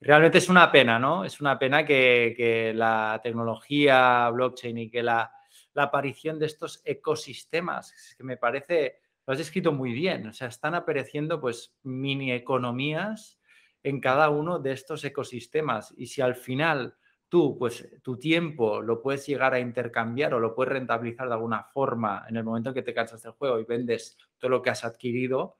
Realmente 0.00 0.38
es 0.38 0.48
una 0.48 0.70
pena, 0.72 0.98
¿no? 0.98 1.24
Es 1.24 1.40
una 1.40 1.58
pena 1.58 1.84
que, 1.84 2.34
que 2.36 2.72
la 2.74 3.20
tecnología 3.22 4.28
blockchain 4.30 4.78
y 4.78 4.90
que 4.90 5.02
la, 5.02 5.32
la, 5.74 5.84
aparición 5.84 6.38
de 6.38 6.46
estos 6.46 6.82
ecosistemas, 6.84 7.94
que 8.16 8.24
me 8.24 8.36
parece, 8.36 9.00
lo 9.26 9.32
has 9.32 9.38
descrito 9.38 9.72
muy 9.72 9.92
bien, 9.92 10.26
o 10.26 10.32
sea, 10.32 10.48
están 10.48 10.74
apareciendo 10.74 11.40
pues 11.40 11.76
mini 11.84 12.32
economías 12.32 13.38
en 13.84 14.00
cada 14.00 14.28
uno 14.30 14.58
de 14.58 14.72
estos 14.72 15.04
ecosistemas 15.04 15.94
y 15.96 16.06
si 16.06 16.20
al 16.20 16.34
final 16.34 16.96
tú, 17.32 17.56
pues 17.58 17.88
tu 18.02 18.18
tiempo 18.18 18.82
lo 18.82 19.00
puedes 19.00 19.26
llegar 19.26 19.54
a 19.54 19.58
intercambiar 19.58 20.34
o 20.34 20.38
lo 20.38 20.54
puedes 20.54 20.74
rentabilizar 20.74 21.28
de 21.28 21.32
alguna 21.32 21.64
forma 21.64 22.26
en 22.28 22.36
el 22.36 22.44
momento 22.44 22.74
que 22.74 22.82
te 22.82 22.92
cansas 22.92 23.22
del 23.22 23.32
juego 23.32 23.58
y 23.58 23.64
vendes 23.64 24.18
todo 24.36 24.50
lo 24.50 24.60
que 24.60 24.68
has 24.68 24.84
adquirido, 24.84 25.56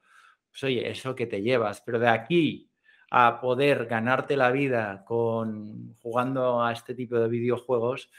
pues 0.51 0.63
oye, 0.65 0.87
eso 0.87 1.15
que 1.15 1.25
te 1.25 1.41
llevas. 1.41 1.81
Pero 1.81 1.97
de 1.97 2.09
aquí 2.09 2.69
a 3.09 3.41
poder 3.41 3.87
ganarte 3.87 4.37
la 4.37 4.51
vida 4.51 5.03
con 5.03 5.95
jugando 5.99 6.63
a 6.63 6.71
este 6.71 6.93
tipo 6.93 7.17
de 7.17 7.27
videojuegos, 7.27 8.11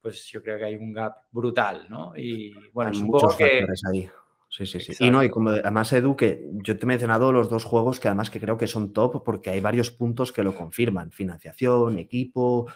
pues 0.00 0.24
yo 0.28 0.42
creo 0.42 0.56
que 0.56 0.64
hay 0.64 0.76
un 0.76 0.94
gap 0.94 1.14
brutal, 1.30 1.84
¿no? 1.90 2.16
Y 2.16 2.54
bueno, 2.72 2.94
supongo 2.94 3.36
que... 3.36 3.66
Ahí. 3.92 4.08
Sí, 4.48 4.64
sí, 4.64 4.80
sí. 4.80 4.94
Y 5.00 5.10
no, 5.10 5.22
y 5.22 5.28
como 5.28 5.50
además, 5.50 5.92
Edu, 5.92 6.16
que 6.16 6.48
yo 6.62 6.78
te 6.78 6.84
he 6.84 6.86
mencionado 6.86 7.30
los 7.30 7.50
dos 7.50 7.64
juegos 7.64 8.00
que 8.00 8.08
además 8.08 8.30
que 8.30 8.40
creo 8.40 8.56
que 8.56 8.66
son 8.66 8.94
top 8.94 9.22
porque 9.22 9.50
hay 9.50 9.60
varios 9.60 9.90
puntos 9.90 10.32
que 10.32 10.42
lo 10.42 10.54
confirman. 10.54 11.10
Financiación, 11.10 11.98
equipo, 11.98 12.68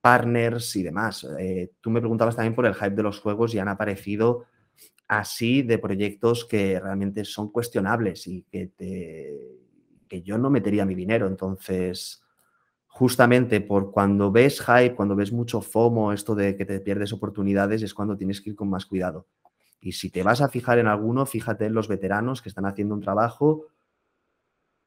partners 0.00 0.76
y 0.76 0.82
demás. 0.82 1.26
Eh, 1.38 1.72
tú 1.80 1.90
me 1.90 2.00
preguntabas 2.00 2.36
también 2.36 2.54
por 2.54 2.66
el 2.66 2.74
hype 2.74 2.90
de 2.90 3.02
los 3.02 3.20
juegos 3.20 3.54
y 3.54 3.58
han 3.58 3.68
aparecido 3.68 4.46
así 5.06 5.62
de 5.62 5.78
proyectos 5.78 6.44
que 6.44 6.78
realmente 6.78 7.24
son 7.24 7.50
cuestionables 7.50 8.26
y 8.26 8.42
que, 8.42 8.70
que 10.08 10.22
yo 10.22 10.38
no 10.38 10.50
metería 10.50 10.84
mi 10.84 10.94
dinero. 10.94 11.26
Entonces, 11.26 12.22
justamente 12.86 13.60
por 13.60 13.90
cuando 13.90 14.32
ves 14.32 14.60
hype, 14.60 14.94
cuando 14.94 15.16
ves 15.16 15.32
mucho 15.32 15.60
FOMO, 15.60 16.12
esto 16.12 16.34
de 16.34 16.56
que 16.56 16.64
te 16.64 16.80
pierdes 16.80 17.12
oportunidades, 17.12 17.82
es 17.82 17.94
cuando 17.94 18.16
tienes 18.16 18.40
que 18.40 18.50
ir 18.50 18.56
con 18.56 18.68
más 18.68 18.86
cuidado. 18.86 19.26
Y 19.80 19.92
si 19.92 20.10
te 20.10 20.22
vas 20.22 20.40
a 20.40 20.48
fijar 20.48 20.78
en 20.78 20.88
alguno, 20.88 21.24
fíjate 21.24 21.66
en 21.66 21.74
los 21.74 21.88
veteranos 21.88 22.42
que 22.42 22.48
están 22.48 22.66
haciendo 22.66 22.94
un 22.94 23.00
trabajo 23.00 23.66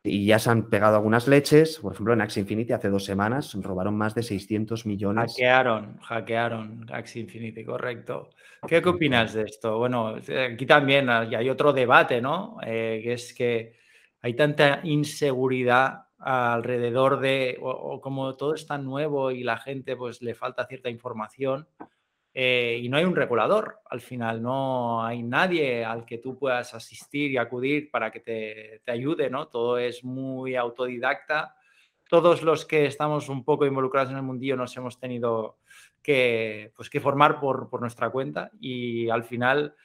y 0.04 0.26
ya 0.26 0.39
se 0.39 0.49
han 0.49 0.70
pegado 0.70 0.95
algunas 0.95 1.28
leches. 1.28 1.80
Por 1.80 1.93
ejemplo, 1.93 2.14
en 2.14 2.22
Axie 2.22 2.41
Infinity 2.41 2.74
hace 2.74 2.89
dos 2.89 3.06
semanas 3.06 3.54
robaron 3.62 3.95
más 3.95 4.16
de 4.16 4.24
600 4.24 4.86
millones. 4.86 5.32
Hackearon, 5.32 5.97
hackearon 5.99 6.86
Axie 6.91 7.22
Infinity, 7.22 7.64
correcto. 7.64 8.30
¿Qué, 8.68 8.78
opinas 8.78 9.34
de 9.34 9.43
esto? 9.43 9.78
Bueno, 9.78 10.16
aquí 10.54 10.66
también 10.66 11.10
hay 11.10 11.49
otro 11.49 11.74
debate, 11.74 12.22
¿no? 12.22 12.58
Eh, 12.64 13.02
que 13.04 13.14
es 13.14 13.34
que 13.34 13.74
hay 14.22 14.36
tanta 14.36 14.82
inseguridad 14.84 16.06
alrededor 16.20 17.20
de, 17.20 17.58
o, 17.60 17.99
como 17.99 18.36
todo 18.36 18.54
es 18.54 18.68
tan 18.68 18.86
nuevo 18.86 19.32
y 19.32 19.43
la 19.43 19.58
gente 19.58 19.95
pues 19.95 20.22
le 20.22 20.36
falta 20.36 20.68
cierta 20.68 20.89
información, 20.89 21.68
eh, 22.34 22.79
y 22.82 22.89
no 22.89 22.97
hay 22.97 23.03
un 23.03 23.15
regulador. 23.15 23.79
Al 23.89 24.01
final 24.01 24.41
no 24.41 25.03
hay 25.03 25.21
nadie 25.23 25.84
al 25.84 26.05
que 26.05 26.17
tú 26.17 26.38
puedas 26.38 26.73
asistir 26.73 27.32
y 27.32 27.38
acudir 27.38 27.91
para 27.91 28.11
que 28.11 28.21
te, 28.21 28.82
te, 28.86 28.91
ayude, 28.91 29.29
¿no? 29.29 29.47
Todo 29.47 29.77
es 29.77 30.03
muy 30.03 30.55
autodidacta. 30.55 31.55
Todos 32.09 32.41
los 32.41 32.65
que 32.65 32.86
estamos 32.86 33.29
un 33.29 33.43
poco 33.43 33.65
involucrados 33.65 34.11
en 34.11 34.17
el 34.17 34.23
mundillo 34.23 34.55
nos 34.55 34.75
hemos 34.77 34.99
tenido 34.99 35.57
que, 36.01 36.71
pues, 36.75 36.89
que 36.89 36.99
formar 36.99 37.39
por, 37.39 37.69
por 37.69 37.82
nuestra 37.82 38.09
cuenta 38.09 38.51
y 38.59 39.09
al 39.09 39.23
final 39.23 39.75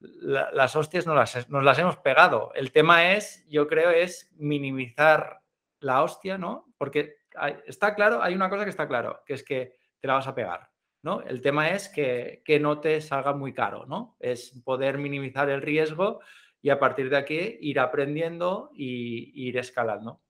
las 0.00 0.76
hostias 0.76 1.06
nos 1.06 1.16
las, 1.16 1.48
nos 1.48 1.64
las 1.64 1.78
hemos 1.78 1.96
pegado. 1.98 2.52
El 2.54 2.70
tema 2.70 3.12
es, 3.14 3.44
yo 3.48 3.66
creo, 3.66 3.90
es 3.90 4.30
minimizar 4.36 5.40
la 5.80 6.02
hostia, 6.02 6.38
¿no? 6.38 6.66
Porque 6.78 7.16
está 7.66 7.94
claro, 7.94 8.22
hay 8.22 8.34
una 8.34 8.48
cosa 8.48 8.64
que 8.64 8.70
está 8.70 8.86
claro, 8.86 9.22
que 9.26 9.34
es 9.34 9.42
que 9.42 9.74
te 10.00 10.08
la 10.08 10.14
vas 10.14 10.26
a 10.28 10.34
pegar 10.34 10.68
El 11.26 11.40
tema 11.40 11.70
es 11.70 11.88
que, 11.88 12.42
que 12.44 12.60
no 12.60 12.80
te 12.80 13.00
salga 13.00 13.32
muy 13.34 13.52
caro, 13.52 13.86
¿no? 13.86 14.16
Es 14.20 14.50
poder 14.64 14.98
minimizar 14.98 15.48
el 15.50 15.62
riesgo 15.62 16.20
y 16.62 16.70
a 16.70 16.78
partir 16.78 17.10
de 17.10 17.16
aquí 17.16 17.58
ir 17.60 17.80
aprendiendo 17.80 18.70
y 18.74 19.48
ir 19.48 19.58
escalando. 19.58 20.20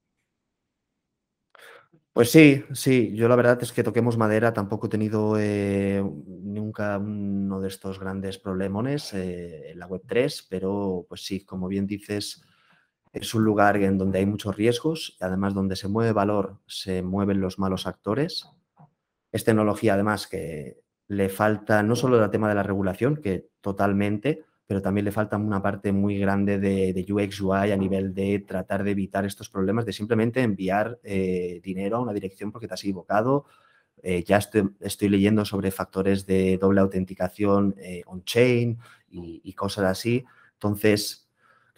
Pues 2.12 2.32
sí, 2.32 2.64
sí, 2.72 3.14
yo 3.14 3.28
la 3.28 3.36
verdad 3.36 3.62
es 3.62 3.72
que 3.72 3.84
toquemos 3.84 4.16
madera, 4.16 4.52
tampoco 4.52 4.88
he 4.88 4.90
tenido 4.90 5.36
eh, 5.38 6.02
nunca 6.26 6.98
uno 6.98 7.60
de 7.60 7.68
estos 7.68 8.00
grandes 8.00 8.38
problemones 8.38 9.14
eh, 9.14 9.70
en 9.70 9.78
la 9.78 9.88
Web3, 9.88 10.46
pero 10.50 11.06
pues 11.08 11.24
sí, 11.24 11.44
como 11.44 11.68
bien 11.68 11.86
dices, 11.86 12.42
es 13.12 13.34
un 13.34 13.44
lugar 13.44 13.76
en 13.76 13.98
donde 13.98 14.18
hay 14.18 14.26
muchos 14.26 14.56
riesgos 14.56 15.16
y 15.20 15.24
además 15.24 15.54
donde 15.54 15.76
se 15.76 15.86
mueve 15.86 16.12
valor, 16.12 16.58
se 16.66 17.02
mueven 17.02 17.40
los 17.40 17.60
malos 17.60 17.86
actores. 17.86 18.48
Es 19.32 19.44
tecnología 19.44 19.94
además 19.94 20.26
que 20.26 20.80
le 21.08 21.28
falta 21.28 21.82
no 21.82 21.96
solo 21.96 22.22
el 22.22 22.30
tema 22.30 22.48
de 22.48 22.54
la 22.54 22.62
regulación, 22.62 23.16
que 23.16 23.48
totalmente, 23.60 24.44
pero 24.66 24.82
también 24.82 25.06
le 25.06 25.12
falta 25.12 25.38
una 25.38 25.62
parte 25.62 25.92
muy 25.92 26.18
grande 26.18 26.58
de, 26.58 27.06
UX 27.10 27.40
UI 27.40 27.72
a 27.72 27.76
nivel 27.76 28.12
de 28.12 28.40
tratar 28.40 28.84
de 28.84 28.90
evitar 28.90 29.24
estos 29.24 29.48
problemas, 29.48 29.86
de 29.86 29.94
simplemente 29.94 30.42
enviar 30.42 31.00
eh, 31.02 31.60
dinero 31.62 31.96
a 31.96 32.00
una 32.00 32.12
dirección 32.12 32.52
porque 32.52 32.68
te 32.68 32.74
has 32.74 32.82
equivocado. 32.82 33.46
Eh, 34.02 34.22
ya 34.24 34.36
estoy, 34.36 35.08
leyendo 35.08 35.44
sobre 35.44 35.70
factores 35.70 36.26
de 36.26 36.58
doble 36.58 36.80
autenticación 36.80 37.74
eh, 37.78 38.02
on-chain 38.06 38.78
y, 39.10 39.52
cosas 39.54 39.86
así. 39.86 40.24
Entonces, 40.52 41.27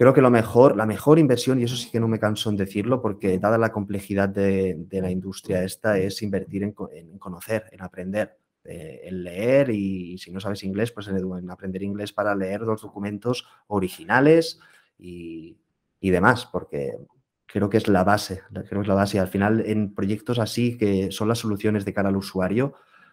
creo 0.00 0.14
que 0.14 0.22
lo 0.22 0.30
mejor, 0.30 0.76
la 0.76 0.86
mejor 0.86 1.18
inversión, 1.18 1.60
y 1.60 1.64
eso 1.64 1.76
sí 1.76 1.90
que 1.90 2.00
no 2.00 2.08
me 2.08 2.18
canso 2.18 2.48
en 2.48 2.56
decirlo, 2.56 3.02
porque 3.02 3.38
dada 3.38 3.58
la 3.58 3.70
complejidad 3.70 4.30
de, 4.30 4.86
la 4.90 5.10
industria 5.10 5.62
esta, 5.62 5.98
es 5.98 6.22
invertir 6.22 6.62
en 6.62 6.72
conocer, 7.18 7.66
en 7.70 7.82
aprender 7.82 8.38
eh, 8.64 9.02
el 9.04 9.24
leer 9.24 9.68
y, 9.68 10.16
si 10.16 10.32
no 10.32 10.40
sabes 10.40 10.64
inglés, 10.64 10.90
pues 10.90 11.06
en, 11.08 11.50
aprender 11.50 11.82
inglés 11.82 12.14
para 12.14 12.34
leer 12.34 12.62
los 12.62 12.80
documentos 12.80 13.46
originales 13.66 14.58
y, 14.98 15.58
demás, 16.00 16.48
porque 16.50 16.96
creo 17.44 17.68
que 17.68 17.76
es 17.76 17.86
la 17.86 18.02
base, 18.02 18.40
creo 18.50 18.64
que 18.64 18.80
es 18.80 18.88
la 18.88 18.94
base. 18.94 19.20
Al 19.20 19.28
final, 19.28 19.62
en 19.66 19.94
proyectos 19.94 20.38
así, 20.38 20.78
que 20.78 21.10
son 21.10 21.28
las 21.28 21.40
soluciones 21.40 21.84
de 21.84 21.92
cara 21.92 22.08
al 22.08 22.16
usuario, 22.16 22.72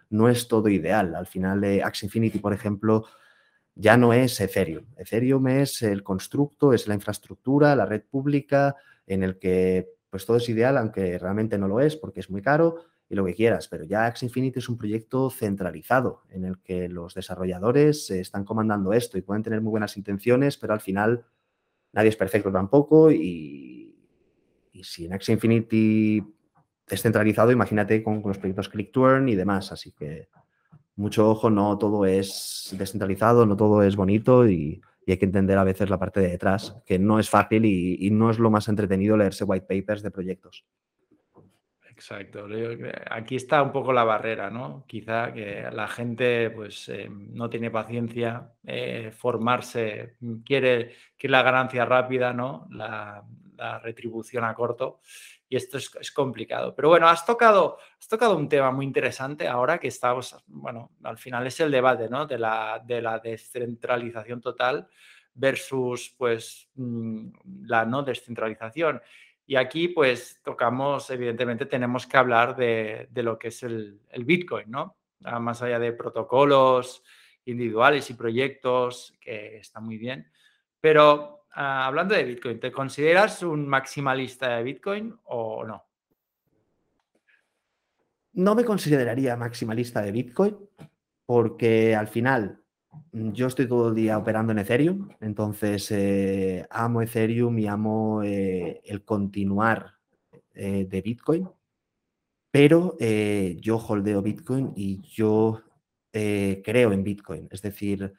no 0.10 0.30
es 0.30 0.48
todo 0.48 0.70
ideal. 0.70 1.16
Al 1.16 1.28
final, 1.28 1.66
eh, 1.66 1.84
Axie 1.84 2.06
Infinity, 2.06 2.40
por 2.40 2.54
ejemplo, 2.54 3.08
ya 3.78 3.96
no 3.96 4.12
es 4.14 4.40
Ethereum. 4.42 4.86
Ethereum 4.98 5.48
es 5.48 5.82
el 5.84 6.04
constructo, 6.04 6.74
es 6.74 6.88
la 6.88 6.96
infraestructura, 6.96 7.76
la 7.76 7.86
red 7.86 8.02
pública, 8.02 8.76
en 9.06 9.24
el 9.24 9.38
que 9.38 9.90
pues 10.10 10.26
todo 10.26 10.38
es 10.38 10.50
ideal, 10.50 10.78
aunque 10.78 11.20
realmente 11.20 11.58
no 11.58 11.68
lo 11.68 11.80
es, 11.80 11.96
porque 11.96 12.22
es 12.22 12.30
muy 12.30 12.42
caro 12.42 12.78
y 13.10 13.16
lo 13.16 13.26
que 13.26 13.36
quieras, 13.36 13.68
pero 13.68 13.86
ya 13.86 14.06
Axie 14.06 14.28
Infinity 14.28 14.60
es 14.60 14.68
un 14.68 14.78
proyecto 14.78 15.30
centralizado 15.30 16.24
en 16.30 16.44
el 16.44 16.60
que 16.60 16.90
los 16.90 17.14
desarrolladores 17.14 18.10
están 18.12 18.44
comandando 18.44 18.92
esto 18.94 19.18
y 19.18 19.22
pueden 19.22 19.44
tener 19.44 19.62
muy 19.62 19.72
buenas 19.72 19.96
intenciones, 19.96 20.58
pero 20.58 20.74
al 20.74 20.82
final 20.82 21.26
nadie 21.94 22.10
es 22.10 22.18
perfecto 22.18 22.52
tampoco 22.52 23.12
y, 23.12 23.96
si 24.84 25.06
en 25.06 25.14
Axie 25.14 25.34
Infinity 25.34 26.24
es 26.88 27.02
centralizado, 27.02 27.52
imagínate 27.52 28.04
con, 28.04 28.22
los 28.24 28.38
proyectos 28.38 28.70
Click 28.70 28.92
y 29.28 29.36
demás, 29.36 29.72
así 29.72 29.92
que 29.92 30.30
mucho 30.98 31.30
ojo, 31.30 31.50
no 31.50 31.78
todo 31.78 32.06
es 32.06 32.76
descentralizado, 32.78 33.46
no 33.46 33.56
todo 33.56 33.82
es 33.84 33.96
bonito 33.96 34.48
y, 34.48 34.82
hay 35.08 35.18
que 35.18 35.24
entender 35.24 35.58
a 35.58 35.64
veces 35.64 35.90
la 35.90 35.98
parte 35.98 36.20
de 36.20 36.28
detrás, 36.28 36.76
que 36.86 37.00
no 37.00 37.18
es 37.18 37.30
fácil 37.30 37.64
y 37.64 38.12
no 38.12 38.30
es 38.30 38.40
lo 38.40 38.52
más 38.52 38.68
entretenido 38.68 39.16
leerse 39.16 39.46
white 39.46 39.66
papers 39.66 40.04
de 40.04 40.12
proyectos. 40.12 40.66
Exacto. 41.98 42.48
Aquí 43.10 43.36
está 43.36 43.64
un 43.64 43.72
poco 43.72 43.92
la 43.92 44.04
barrera, 44.04 44.52
¿no? 44.52 44.86
Quizá 44.86 45.34
que 45.34 45.68
la 45.72 45.88
gente 45.88 46.52
pues 46.52 46.88
eh, 46.90 47.10
no 47.10 47.50
tiene 47.50 47.72
paciencia, 47.72 48.52
eh, 48.64 49.12
formarse, 49.12 50.16
quiere, 50.46 50.94
quiere, 51.18 51.32
la 51.32 51.42
ganancia 51.42 51.86
rápida, 51.86 52.34
¿no? 52.34 52.68
La, 52.70 53.24
retribución 53.82 54.44
a 54.44 54.54
corto. 54.54 55.00
Y 55.50 55.56
esto 55.56 55.78
es, 55.78 56.12
complicado. 56.12 56.76
Pero 56.76 56.90
bueno, 56.90 57.08
has 57.08 57.26
tocado, 57.26 57.78
has 58.00 58.08
tocado 58.08 58.36
un 58.36 58.50
tema 58.50 58.72
muy 58.72 58.86
interesante 58.86 59.48
ahora 59.48 59.80
que 59.80 59.88
estamos, 59.88 60.36
bueno, 60.48 60.92
al 61.04 61.18
final 61.18 61.48
es 61.48 61.60
el 61.62 61.72
debate, 61.72 62.10
¿no? 62.10 62.26
De 62.26 62.38
la, 62.38 62.84
de 62.86 63.02
la 63.02 63.20
descentralización 63.20 64.42
total 64.42 64.88
versus 65.34 66.14
pues 66.18 66.70
mm, 66.76 67.30
la 67.64 67.86
no 67.86 68.04
descentralización. 68.04 69.02
Y 69.50 69.56
aquí, 69.56 69.88
pues, 69.88 70.42
tocamos, 70.44 71.10
evidentemente, 71.10 71.66
tenemos 71.66 72.06
que 72.06 72.18
hablar 72.18 72.54
de, 72.58 73.08
lo 73.14 73.40
que 73.40 73.48
es 73.48 73.64
el, 73.64 74.02
Bitcoin, 74.26 74.70
¿no? 74.70 74.98
Ah, 75.24 75.40
más 75.40 75.62
allá 75.62 75.80
de 75.80 75.94
protocolos 75.94 77.02
individuales 77.46 78.10
y 78.10 78.16
proyectos, 78.16 79.14
que 79.22 79.58
está 79.60 79.80
muy 79.80 79.98
bien. 79.98 80.30
Pero 80.82 81.37
hablando 81.58 82.16
de 82.16 82.24
Bitcoin, 82.24 82.60
¿te 82.60 82.72
consideras 82.72 83.44
un 83.44 83.68
maximalista 83.68 84.58
de 84.58 84.64
Bitcoin 84.64 85.16
o 85.26 85.66
no? 85.66 85.84
No 88.34 88.54
me 88.56 88.64
consideraría 88.64 89.36
maximalista 89.36 90.02
de 90.02 90.12
Bitcoin 90.12 90.58
porque 91.26 91.96
al 91.96 92.08
final 92.08 92.62
Mm, 93.12 93.32
yo 93.32 93.48
estoy 93.48 93.68
todo 93.68 93.90
el 93.90 93.96
día 93.96 94.18
operando 94.18 94.52
en 94.52 94.60
Ethereum, 94.60 95.10
entonces 95.22 95.92
eh, 95.92 96.66
amo 96.70 97.02
Ethereum 97.02 97.58
y 97.60 97.68
amo 97.68 98.24
eh, 98.24 98.82
el 98.86 99.04
continuar 99.04 99.94
eh, 100.54 100.86
de 100.90 101.02
Bitcoin, 101.02 101.50
pero 102.52 102.98
yo 103.00 103.78
holdeo 103.78 104.22
Bitcoin 104.22 104.74
y 104.76 105.02
yo 105.02 105.62
creo 106.12 106.92
en 106.92 107.04
Bitcoin. 107.04 107.48
Es 107.52 107.62
decir, 107.62 108.14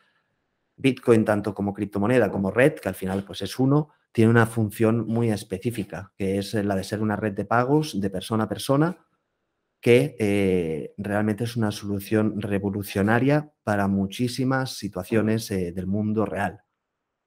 Bitcoin 0.79 1.25
tanto 1.25 1.55
como 1.55 1.75
criptomoneda 1.75 2.31
como 2.31 2.51
red, 2.51 2.75
que 2.75 2.89
al 2.89 2.95
final 2.95 3.25
pues 3.25 3.43
es 3.43 3.59
uno, 3.59 3.91
tiene 4.13 4.31
una 4.31 4.47
función 4.47 5.07
muy 5.07 5.31
específica, 5.31 6.13
que 6.17 6.39
es 6.39 6.55
la 6.55 6.75
de 6.75 6.85
ser 6.85 7.03
una 7.03 7.17
red 7.17 7.33
de 7.35 7.45
pagos 7.45 8.01
de 8.01 8.11
persona 8.11 8.45
a 8.45 8.49
persona 8.49 8.99
que 9.81 10.17
eh, 10.19 10.95
realmente 10.97 11.45
es 11.45 11.57
una 11.57 11.71
solución 11.71 12.41
revolucionaria 12.41 13.53
para 13.63 13.87
muchísimas 13.87 14.77
situaciones 14.77 15.51
eh, 15.51 15.73
del 15.73 15.87
mundo 15.87 16.25
real, 16.25 16.63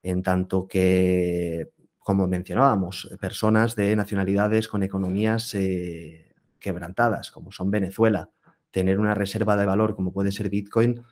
en 0.04 0.22
tanto 0.22 0.68
que, 0.68 1.72
como 2.00 2.28
mencionábamos, 2.28 3.10
personas 3.22 3.76
de 3.76 3.96
nacionalidades 3.96 4.68
con 4.68 4.84
economías 4.84 5.54
eh, 5.56 6.34
quebrantadas, 6.60 7.32
como 7.32 7.52
son 7.52 7.72
Venezuela, 7.72 8.30
tener 8.70 9.00
una 9.00 9.14
reserva 9.14 9.56
de 9.56 9.66
valor 9.66 9.96
como 9.96 10.12
puede 10.12 10.32
ser 10.32 10.50
Bitcoin, 10.50 11.04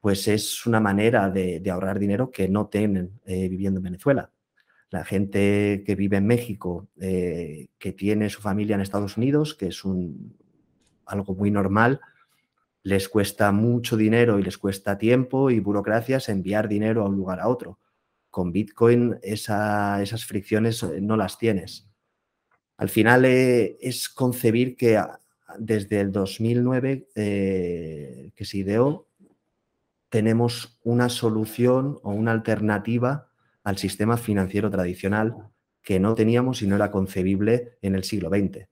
pues 0.00 0.28
es 0.28 0.66
una 0.66 0.80
manera 0.80 1.30
de, 1.30 1.60
de 1.60 1.70
ahorrar 1.70 1.98
dinero 1.98 2.30
que 2.30 2.48
no 2.48 2.68
tienen 2.68 3.20
viviendo 3.26 3.78
en 3.80 3.84
Venezuela. 3.84 4.30
La 4.90 5.04
gente 5.04 5.84
que 5.86 5.94
vive 5.94 6.16
en 6.16 6.26
México, 6.26 6.88
que 6.98 7.94
tiene 7.96 8.30
su 8.30 8.40
familia 8.40 8.74
en 8.74 8.80
Estados 8.80 9.16
Unidos, 9.16 9.54
que 9.54 9.68
es 9.68 9.84
un, 9.84 10.36
algo 11.06 11.34
muy 11.34 11.50
normal, 11.50 12.00
les 12.82 13.08
cuesta 13.08 13.52
mucho 13.52 13.96
dinero 13.96 14.38
y 14.38 14.42
les 14.42 14.56
cuesta 14.56 14.96
tiempo 14.96 15.50
y 15.50 15.60
burocracias 15.60 16.28
enviar 16.28 16.68
dinero 16.68 17.02
a 17.02 17.08
un 17.08 17.16
lugar 17.16 17.40
a 17.40 17.48
otro. 17.48 17.78
Con 18.30 18.52
Bitcoin 18.52 19.18
esas 19.22 20.24
fricciones 20.24 20.82
eh, 20.82 21.00
no 21.00 21.16
las 21.16 21.36
tienes. 21.36 21.88
Al 22.76 22.88
final 22.88 23.24
eh, 23.24 23.76
es 23.80 24.08
concebir 24.08 24.76
que 24.76 25.02
desde 25.58 26.00
el 26.00 26.12
2009 26.12 27.08
eh, 27.14 28.30
que 28.34 28.44
se 28.44 28.58
ideó, 28.58 29.08
tenemos 30.10 30.78
una 30.82 31.08
solución 31.08 31.98
o 32.02 32.10
una 32.10 32.32
alternativa 32.32 33.28
al 33.64 33.78
sistema 33.78 34.16
financiero 34.16 34.70
tradicional 34.70 35.36
que 35.82 35.98
no 35.98 36.14
teníamos 36.14 36.60
y 36.62 36.66
no 36.66 36.76
era 36.76 36.90
concebible 36.90 37.78
en 37.80 37.94
el 37.94 38.04
siglo 38.04 38.28
XX. 38.28 38.66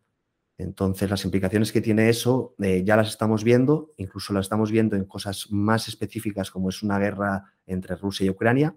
Entonces, 0.59 1.09
las 1.09 1.25
implicaciones 1.25 1.71
que 1.71 1.81
tiene 1.81 2.09
eso 2.09 2.55
eh, 2.59 2.83
ya 2.85 2.97
las 2.97 3.09
estamos 3.09 3.45
viendo, 3.45 3.93
incluso 3.97 4.33
las 4.33 4.47
estamos 4.47 4.73
viendo 4.73 4.97
en 4.97 5.05
cosas 5.05 5.47
más 5.51 5.87
específicas 5.87 6.51
como 6.51 6.69
es 6.69 6.83
una 6.83 6.99
guerra 6.99 7.53
entre 7.67 7.95
Rusia 7.95 8.27
y 8.27 8.31
Ucrania, 8.31 8.75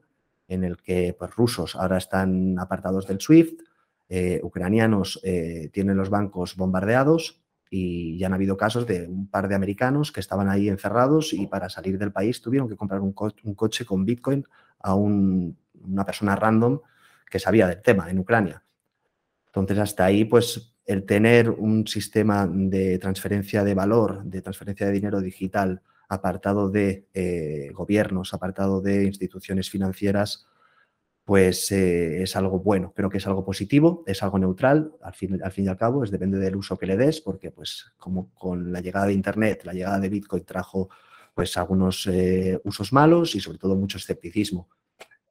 en 0.48 0.64
el 0.64 0.78
que 0.78 1.16
pues, 1.18 1.36
rusos 1.36 1.76
ahora 1.76 1.98
están 1.98 2.60
apartados 2.60 3.08
del 3.08 3.20
SWIFT, 3.20 3.62
eh, 4.10 4.40
ucranianos 4.44 5.20
eh, 5.24 5.70
tienen 5.74 5.98
los 5.98 6.10
bancos 6.10 6.56
bombardeados 6.56 7.41
y 7.74 8.18
ya 8.18 8.28
han 8.28 8.34
habido 8.34 8.58
casos 8.58 8.86
de 8.86 9.08
un 9.08 9.30
par 9.30 9.48
de 9.48 9.56
americanos 9.56 10.12
que 10.12 10.20
estaban 10.20 10.50
ahí 10.50 10.68
encerrados 10.68 11.32
y 11.32 11.48
para 11.48 11.70
salir 11.70 11.98
del 11.98 12.12
país 12.12 12.42
tuvieron 12.42 12.68
que 12.68 12.76
comprar 12.76 13.00
un, 13.00 13.14
coche 13.14 13.86
con 13.86 14.04
Bitcoin 14.04 14.46
a 14.80 14.94
una 14.94 16.06
persona 16.06 16.36
random 16.36 16.82
que 17.30 17.40
sabía 17.40 17.68
del 17.68 17.82
tema 17.82 18.12
en 18.12 18.20
Ucrania. 18.20 18.62
Entonces, 19.46 19.80
hasta 19.80 20.04
ahí, 20.04 20.26
pues 20.26 20.76
el 20.86 21.06
tener 21.06 21.50
un 21.50 21.88
sistema 21.88 22.46
de 22.46 23.00
transferencia 23.00 23.64
de 23.64 23.74
valor, 23.74 24.22
de 24.26 24.42
transferencia 24.42 24.88
de 24.88 24.92
dinero 24.92 25.22
digital 25.22 25.82
apartado 26.10 26.70
de 26.70 27.08
eh, 27.14 27.72
gobiernos, 27.74 28.34
apartado 28.34 28.82
de 28.82 29.06
instituciones 29.06 29.70
financieras, 29.70 30.46
pues 31.24 31.72
eh, 31.72 32.24
es 32.24 32.36
algo 32.36 32.60
bueno, 32.60 32.94
creo 32.96 33.10
que 33.10 33.20
es 33.20 33.28
algo 33.28 33.46
positivo, 33.46 34.04
es 34.08 34.24
algo 34.24 34.40
neutral, 34.40 34.92
al 35.02 35.14
fin, 35.14 35.40
y 35.40 35.68
al 35.68 35.78
cabo, 35.78 36.04
es 36.04 36.12
depende 36.12 36.40
del 36.40 36.56
uso 36.56 36.78
que 36.78 36.88
le 36.88 36.98
des, 36.98 37.22
porque 37.22 37.52
pues 37.52 37.94
como 37.98 38.34
con 38.34 38.72
la 38.72 38.82
llegada 38.82 39.08
de 39.08 39.14
Internet, 39.14 39.62
la 39.64 39.74
llegada 39.74 40.00
de 40.00 40.10
Bitcoin 40.10 40.44
trajo 40.44 40.90
pues 41.34 41.56
algunos 41.58 42.08
eh, 42.08 42.60
usos 42.64 42.92
malos 42.92 43.36
y 43.36 43.40
sobre 43.40 43.60
todo 43.60 43.76
mucho 43.76 43.98
escepticismo. 43.98 44.70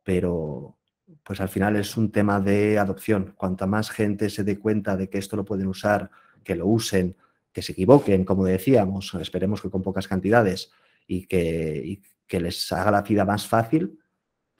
Pero 0.03 0.79
pues 1.25 1.41
al 1.41 1.49
final 1.49 1.77
es 1.77 1.97
un 1.97 2.11
tema 2.11 2.41
de 2.41 2.79
adopción. 2.79 3.35
Cuanta 3.37 3.67
más 3.67 3.91
gente 3.91 4.31
se 4.31 4.45
dé 4.45 4.59
cuenta 4.59 4.97
de 4.97 5.11
que 5.11 5.19
esto 5.19 5.37
lo 5.37 5.45
pueden 5.45 5.67
usar, 5.67 6.11
que 6.43 6.55
lo 6.55 6.67
usen, 6.67 7.17
que 7.53 7.63
se 7.63 7.73
equivoquen, 7.73 8.25
como 8.25 8.45
decíamos, 8.45 9.13
esperemos 9.21 9.61
que 9.61 9.71
con 9.71 9.83
pocas 9.83 10.09
cantidades 10.09 10.71
y 11.07 11.27
que 11.27 12.41
les 12.41 12.71
haga 12.73 12.93
la 12.93 13.03
vida 13.03 13.25
más 13.25 13.47
fácil, 13.47 13.99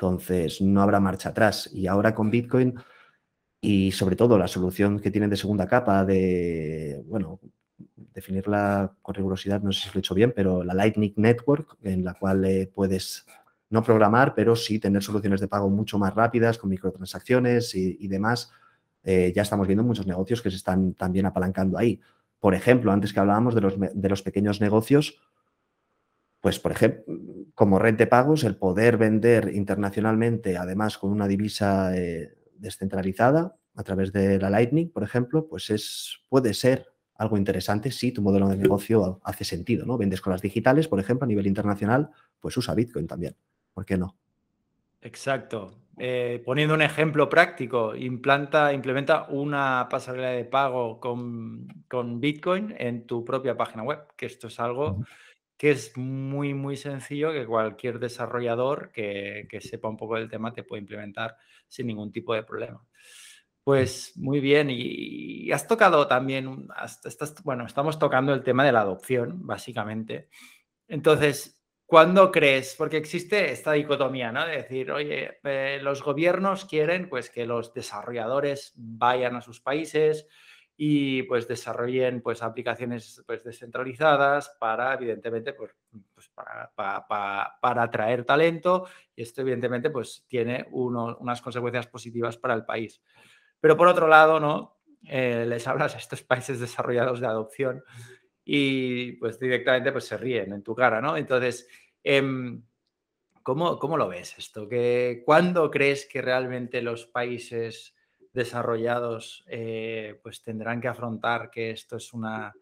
entonces 0.01 0.63
no 0.63 0.81
habrá 0.81 0.99
marcha 0.99 1.29
atrás. 1.29 1.69
Y 1.75 1.87
ahora 1.87 2.15
con 2.15 2.31
Bitcoin 2.31 2.75
y 3.61 3.93
sobre 3.93 4.17
todo 4.17 4.39
la 4.39 4.49
solución 4.49 4.99
que 4.99 5.11
tienen 5.11 5.29
de 5.29 5.37
segunda 5.37 5.69
capa 5.69 6.07
de, 6.07 7.03
bueno, 7.05 7.39
definirla 8.15 8.95
con 9.03 9.15
rigurosidad, 9.15 9.61
no 9.61 9.73
sé 9.73 9.83
si 9.83 9.89
lo 9.89 9.97
he 9.97 9.99
hecho 9.99 10.15
bien, 10.15 10.33
pero 10.35 10.65
la 10.65 10.73
Lightning 10.73 11.13
Network, 11.17 11.77
en 11.83 12.03
la 12.03 12.15
cual 12.15 12.43
eh, 12.47 12.71
puedes 12.75 13.27
no 13.69 13.83
programar, 13.83 14.35
pero 14.35 14.57
sí 14.57 14.79
tener 14.79 15.03
soluciones 15.03 15.39
de 15.41 15.49
pago 15.49 15.69
mucho 15.69 15.99
más 15.99 16.15
rápidas, 16.15 16.57
con 16.57 16.71
microtransacciones 16.71 17.75
y, 17.75 18.09
demás. 18.09 18.51
Eh, 19.05 19.33
ya 19.37 19.43
estamos 19.43 19.67
viendo 19.67 19.85
muchos 19.85 20.07
negocios 20.07 20.41
que 20.41 20.51
se 20.51 20.57
están 20.57 20.95
también 20.95 21.27
apalancando 21.27 21.77
ahí. 21.77 22.01
Por 22.39 22.55
ejemplo, 22.55 22.91
antes 22.91 23.13
que 23.13 23.21
hablábamos 23.21 23.55
de 23.55 23.61
los, 23.61 23.75
de 23.79 24.09
los 24.09 24.23
pequeños 24.23 24.63
negocios, 24.63 25.21
pues 26.41 26.59
por 26.59 26.73
ejemplo, 26.73 27.05
como 27.55 27.79
red 27.79 27.95
de 27.95 28.07
pagos, 28.07 28.45
el 28.45 28.57
poder 28.57 28.97
vender 28.97 29.51
internacionalmente, 29.55 30.57
además 30.57 30.99
con 30.99 31.11
una 31.11 31.29
divisa 31.29 31.97
eh, 31.97 32.35
descentralizada 32.55 33.57
a 33.77 33.83
través 33.83 34.13
de 34.13 34.39
la 34.39 34.51
Lightning, 34.51 34.91
por 34.91 35.03
ejemplo, 35.03 35.47
pues 35.47 35.71
es, 35.71 36.21
puede 36.29 36.55
ser 36.55 36.87
algo 37.17 37.37
interesante 37.37 37.91
si 37.91 38.13
tu 38.13 38.23
modelo 38.23 38.49
de 38.49 38.57
negocio 38.57 39.21
hace 39.25 39.45
sentido, 39.45 39.85
¿no? 39.85 39.99
Vendes 39.99 40.23
con 40.23 40.33
las 40.33 40.41
digitales, 40.41 40.89
por 40.89 41.01
ejemplo, 41.01 41.25
a 41.25 41.29
nivel 41.29 41.47
internacional, 41.47 42.11
pues 42.41 42.57
usa 42.57 42.75
Bitcoin 42.75 43.07
también. 43.07 43.37
¿Por 43.75 43.85
qué 43.85 43.99
no? 43.99 44.17
Exacto. 45.03 45.81
Eh, 45.99 46.43
poniendo 46.47 46.75
un 46.75 46.81
ejemplo 46.81 47.29
práctico, 47.29 47.95
implanta, 47.95 48.73
implementa 48.73 49.27
una 49.29 49.87
pasarela 49.91 50.31
de 50.31 50.47
pago 50.47 50.99
con, 50.99 51.69
Bitcoin 52.21 52.75
en 52.79 53.07
tu 53.07 53.23
propia 53.23 53.55
página 53.55 53.83
web, 53.83 54.07
que 54.17 54.25
esto 54.25 54.47
es 54.47 54.59
algo 54.59 55.05
que 55.61 55.73
es 55.73 55.95
muy, 55.95 56.55
muy 56.55 56.75
sencillo, 56.79 57.35
que 57.35 57.45
cualquier 57.45 57.99
desarrollador 57.99 58.91
que, 58.93 59.47
sepa 59.61 59.91
un 59.91 59.99
poco 59.99 60.15
del 60.17 60.31
tema 60.31 60.55
te 60.55 60.63
puede 60.63 60.81
implementar 60.81 61.37
sin 61.69 61.89
ningún 61.89 62.11
tipo 62.11 62.33
de 62.33 62.45
problema. 62.45 62.83
Pues 63.63 64.17
muy 64.17 64.41
bien, 64.41 64.69
y, 64.71 65.53
has 65.53 65.69
tocado 65.69 66.07
también, 66.07 66.67
bueno, 67.45 67.67
estamos 67.67 67.99
tocando 67.99 68.33
el 68.33 68.43
tema 68.43 68.65
de 68.65 68.73
la 68.73 68.81
adopción, 68.81 69.47
básicamente. 69.47 70.31
Entonces, 70.89 71.63
¿cuándo 71.85 72.33
crees? 72.33 72.75
Porque 72.75 72.97
existe 72.97 73.53
esta 73.53 73.73
dicotomía, 73.73 74.33
¿no? 74.33 74.47
De 74.47 74.63
decir, 74.63 74.91
oye, 74.91 75.41
eh, 75.45 75.79
los 75.83 76.03
gobiernos 76.03 76.65
quieren 76.65 77.11
pues 77.11 77.29
que 77.29 77.45
los 77.45 77.75
desarrolladores 77.75 78.73
vayan 78.77 79.37
a 79.37 79.43
sus 79.43 79.61
países 79.61 80.27
y 80.83 81.25
pues 81.25 81.47
desarrollen 81.47 82.23
pues 82.23 82.43
aplicaciones 82.43 83.23
pues 83.27 83.45
descentralizadas 83.45 84.57
para, 84.59 84.95
evidentemente, 84.95 85.53
pues, 85.53 85.73
pues 86.15 86.31
para, 86.31 86.73
para, 86.75 87.83
atraer 87.83 88.25
talento 88.25 88.89
y 89.15 89.21
esto 89.21 89.43
evidentemente 89.43 89.91
pues 89.91 90.25
tiene 90.27 90.67
unas 90.71 91.43
consecuencias 91.43 91.87
positivas 91.87 92.39
para 92.39 92.55
el 92.55 92.65
país. 92.65 93.03
Pero 93.61 93.77
por 93.77 93.89
otro 93.89 94.09
lado, 94.09 94.41
¿no? 94.41 94.81
Eh, 95.07 95.45
les 95.47 95.69
hablas 95.69 95.97
a 95.97 95.99
estos 95.99 96.23
países 96.23 96.59
desarrollados 96.59 97.21
de 97.21 97.27
adopción 97.27 97.85
y 98.43 99.13
pues 99.19 99.39
directamente 99.39 99.93
pues 99.93 100.07
se 100.07 100.17
ríen 100.17 100.55
en 100.55 100.63
tu 100.63 100.75
cara, 100.75 101.03
¿no? 101.03 101.15
Entonces, 101.15 101.69
em, 102.03 102.63
¿cómo, 103.43 103.79
¿cómo, 103.79 103.99
lo 103.99 104.09
ves 104.09 104.35
esto? 104.39 104.67
¿Que, 104.67 105.25
¿Cuándo 105.27 105.71
crees 105.71 106.07
que 106.07 106.23
realmente 106.23 106.81
los 106.81 107.05
países 107.05 107.95
desarrollados 108.33 109.45
eh, 109.49 110.19
pues 110.23 110.43
tendrán 110.43 110.81
que 110.81 110.89
afrontar 110.89 111.51
que 111.51 111.71
esto 111.71 111.97
es 111.97 112.13
una 112.13 112.53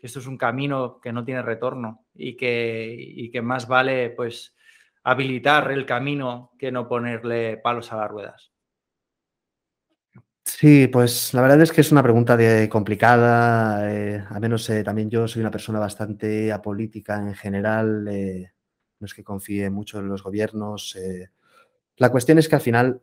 esto 0.00 0.20
es 0.20 0.26
un 0.26 0.38
camino 0.38 1.00
que 1.00 1.12
no 1.12 1.24
tiene 1.24 1.42
retorno 1.42 2.06
y 2.14 2.36
que, 2.36 2.94
y 2.98 3.30
que 3.30 3.42
más 3.42 3.66
vale 3.66 4.10
pues 4.10 4.54
habilitar 5.02 5.70
el 5.72 5.86
camino 5.86 6.52
que 6.58 6.70
no 6.70 6.86
ponerle 6.86 7.56
palos 7.56 7.92
a 7.92 7.96
las 7.96 8.10
ruedas? 8.10 8.52
Sí, 10.44 10.86
pues 10.88 11.34
la 11.34 11.42
verdad 11.42 11.60
es 11.62 11.72
que 11.72 11.82
es 11.82 11.92
una 11.92 12.02
pregunta 12.02 12.36
de, 12.36 12.68
complicada. 12.68 13.90
Eh, 13.90 14.24
a 14.28 14.40
menos 14.40 14.68
eh, 14.70 14.82
también 14.82 15.10
yo 15.10 15.28
soy 15.28 15.40
una 15.40 15.50
persona 15.50 15.78
bastante 15.78 16.52
apolítica 16.52 17.16
en 17.16 17.34
general. 17.34 18.06
Eh, 18.08 18.52
no 19.00 19.04
es 19.06 19.14
que 19.14 19.24
confíe 19.24 19.70
mucho 19.70 19.98
en 19.98 20.08
los 20.08 20.22
gobiernos. 20.22 20.98
la 21.96 22.10
cuestión 22.10 22.38
es 22.38 22.48
que 22.48 22.56
al 22.56 22.62
final, 22.62 23.00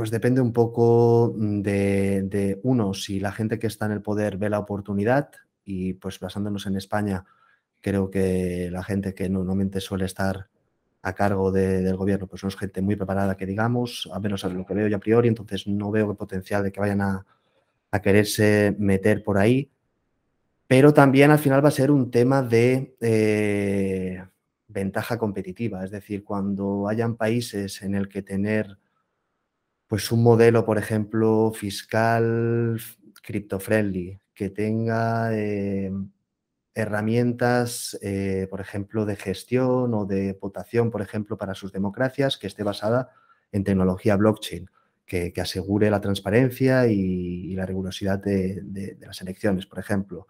pues 0.00 0.10
depende 0.10 0.40
un 0.40 0.54
poco 0.54 1.34
de, 1.36 2.22
de, 2.22 2.58
uno, 2.62 2.94
si 2.94 3.20
la 3.20 3.32
gente 3.32 3.58
que 3.58 3.66
está 3.66 3.84
en 3.84 3.92
el 3.92 4.00
poder 4.00 4.38
ve 4.38 4.48
la 4.48 4.58
oportunidad 4.58 5.28
y 5.62 5.92
pues 5.92 6.18
basándonos 6.18 6.64
en 6.64 6.76
España, 6.76 7.26
creo 7.82 8.08
que 8.08 8.70
la 8.72 8.82
gente 8.82 9.12
que 9.14 9.28
normalmente 9.28 9.78
suele 9.78 10.06
estar 10.06 10.48
a 11.02 11.12
cargo 11.12 11.52
del 11.52 11.94
gobierno, 11.98 12.26
pues 12.28 12.42
no 12.42 12.48
es 12.48 12.56
gente 12.56 12.80
muy 12.80 12.96
preparada 12.96 13.36
que 13.36 13.44
digamos, 13.44 14.08
a 14.10 14.18
menos 14.20 14.42
a 14.42 14.48
lo 14.48 14.64
que 14.64 14.72
veo 14.72 14.88
yo 14.88 14.96
a 14.96 15.00
priori, 15.00 15.28
entonces 15.28 15.66
no 15.66 15.90
veo 15.90 16.12
el 16.12 16.16
potencial 16.16 16.62
de 16.62 16.72
que 16.72 16.80
vayan 16.80 17.02
a, 17.02 17.26
quererse 18.02 18.74
meter 18.78 19.22
por 19.22 19.36
ahí. 19.36 19.70
Pero 20.66 20.94
también 20.94 21.30
al 21.30 21.40
final 21.40 21.62
va 21.62 21.68
a 21.68 21.72
ser 21.72 21.90
un 21.90 22.10
tema 22.10 22.40
de 22.40 22.96
eh, 23.02 24.24
ventaja 24.66 25.18
competitiva, 25.18 25.84
es 25.84 25.90
decir, 25.90 26.24
cuando 26.24 26.88
hayan 26.88 27.16
países 27.16 27.82
en 27.82 27.94
el 27.94 28.08
que 28.08 28.22
tener 28.22 28.78
pues 29.90 30.12
un 30.12 30.22
modelo, 30.22 30.64
por 30.64 30.78
ejemplo, 30.78 31.50
fiscal 31.52 32.80
cripto-friendly, 33.24 34.20
que 34.32 34.48
tenga 34.48 35.36
eh, 35.36 35.90
herramientas, 36.76 37.98
eh, 38.00 38.46
por 38.48 38.60
ejemplo, 38.60 39.04
de 39.04 39.16
gestión 39.16 39.92
o 39.92 40.06
de 40.06 40.38
votación, 40.40 40.92
por 40.92 41.02
ejemplo, 41.02 41.36
para 41.36 41.56
sus 41.56 41.72
democracias, 41.72 42.38
que 42.38 42.46
esté 42.46 42.62
basada 42.62 43.10
en 43.50 43.64
tecnología 43.64 44.14
blockchain, 44.14 44.70
que, 45.04 45.32
asegure 45.42 45.90
la 45.90 46.00
transparencia 46.00 46.86
y, 46.86 47.52
la 47.56 47.66
rigurosidad 47.66 48.20
de, 48.20 48.96
las 49.00 49.20
elecciones, 49.22 49.66
por 49.66 49.80
ejemplo. 49.80 50.28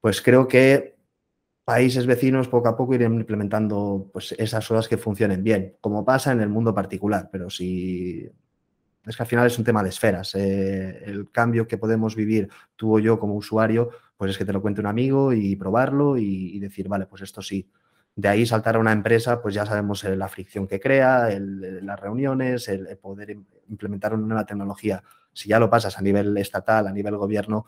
Pues 0.00 0.22
creo 0.22 0.48
que 0.48 0.96
países 1.62 2.06
vecinos 2.06 2.48
poco 2.48 2.68
a 2.68 2.76
poco 2.78 2.94
irán 2.94 3.16
implementando 3.16 4.08
pues, 4.14 4.32
esas 4.38 4.70
horas 4.70 4.88
que 4.88 4.96
funcionen 4.96 5.44
bien, 5.44 5.76
como 5.82 6.06
pasa 6.06 6.32
en 6.32 6.40
el 6.40 6.48
mundo 6.48 6.74
particular, 6.74 7.28
pero 7.30 7.50
si 7.50 8.32
es 9.08 9.16
que 9.16 9.22
al 9.22 9.28
final 9.28 9.46
es 9.46 9.58
un 9.58 9.64
tema 9.64 9.82
de 9.82 9.88
esferas. 9.88 10.34
Eh, 10.34 11.02
el 11.06 11.30
cambio 11.30 11.66
que 11.66 11.78
podemos 11.78 12.14
vivir 12.14 12.48
tú 12.76 12.96
o 12.96 12.98
yo 12.98 13.18
como 13.18 13.34
usuario, 13.34 13.90
pues 14.16 14.32
es 14.32 14.38
que 14.38 14.44
te 14.44 14.52
lo 14.52 14.60
cuente 14.60 14.80
un 14.80 14.86
amigo 14.86 15.32
y 15.32 15.56
probarlo 15.56 16.16
y, 16.16 16.58
decir, 16.58 16.88
vale, 16.88 17.06
pues 17.06 17.22
esto 17.22 17.40
sí. 17.40 17.68
De 18.14 18.28
ahí 18.28 18.44
saltar 18.44 18.76
a 18.76 18.78
una 18.80 18.92
empresa, 18.92 19.40
pues 19.40 19.54
ya 19.54 19.64
sabemos 19.64 20.04
eh, 20.04 20.16
la 20.16 20.28
fricción 20.28 20.66
que 20.66 20.80
crea, 20.80 21.28
las 21.40 22.00
reuniones, 22.00 22.68
el, 22.68 22.98
poder 22.98 23.36
implementar 23.68 24.14
una 24.14 24.26
nueva 24.26 24.44
tecnología. 24.44 25.02
Si 25.32 25.48
ya 25.48 25.58
lo 25.58 25.70
pasas 25.70 25.96
a 25.98 26.02
nivel 26.02 26.36
estatal, 26.36 26.86
a 26.88 26.92
nivel 26.92 27.16
gobierno, 27.16 27.66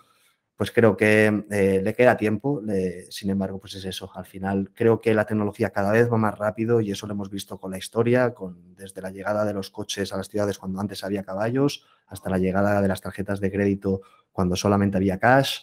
pues 0.60 0.72
creo 0.72 0.94
que 0.94 1.46
eh, 1.50 1.80
le 1.82 1.94
queda 1.94 2.18
tiempo. 2.18 2.60
sin 3.08 3.30
embargo, 3.30 3.58
pues 3.58 3.76
es 3.76 3.84
eso. 3.86 4.10
Al 4.14 4.26
final 4.26 4.70
creo 4.74 5.00
que 5.00 5.14
la 5.14 5.24
tecnología 5.24 5.70
cada 5.70 5.90
vez 5.90 6.12
va 6.12 6.18
más 6.18 6.38
rápido 6.38 6.82
y 6.82 6.90
eso 6.90 7.06
lo 7.06 7.14
hemos 7.14 7.30
visto 7.30 7.56
con 7.56 7.70
la 7.70 7.78
historia, 7.78 8.34
con, 8.34 8.74
desde 8.74 9.00
la 9.00 9.10
llegada 9.10 9.46
de 9.46 9.54
los 9.54 9.70
coches 9.70 10.12
a 10.12 10.18
las 10.18 10.28
ciudades 10.28 10.58
cuando 10.58 10.78
antes 10.78 11.02
había 11.02 11.24
caballos, 11.24 11.86
hasta 12.08 12.28
la 12.28 12.36
llegada 12.36 12.82
de 12.82 12.88
las 12.88 13.00
tarjetas 13.00 13.40
de 13.40 13.50
crédito 13.50 14.02
cuando 14.32 14.54
solamente 14.54 14.98
había 14.98 15.18
cash. 15.18 15.60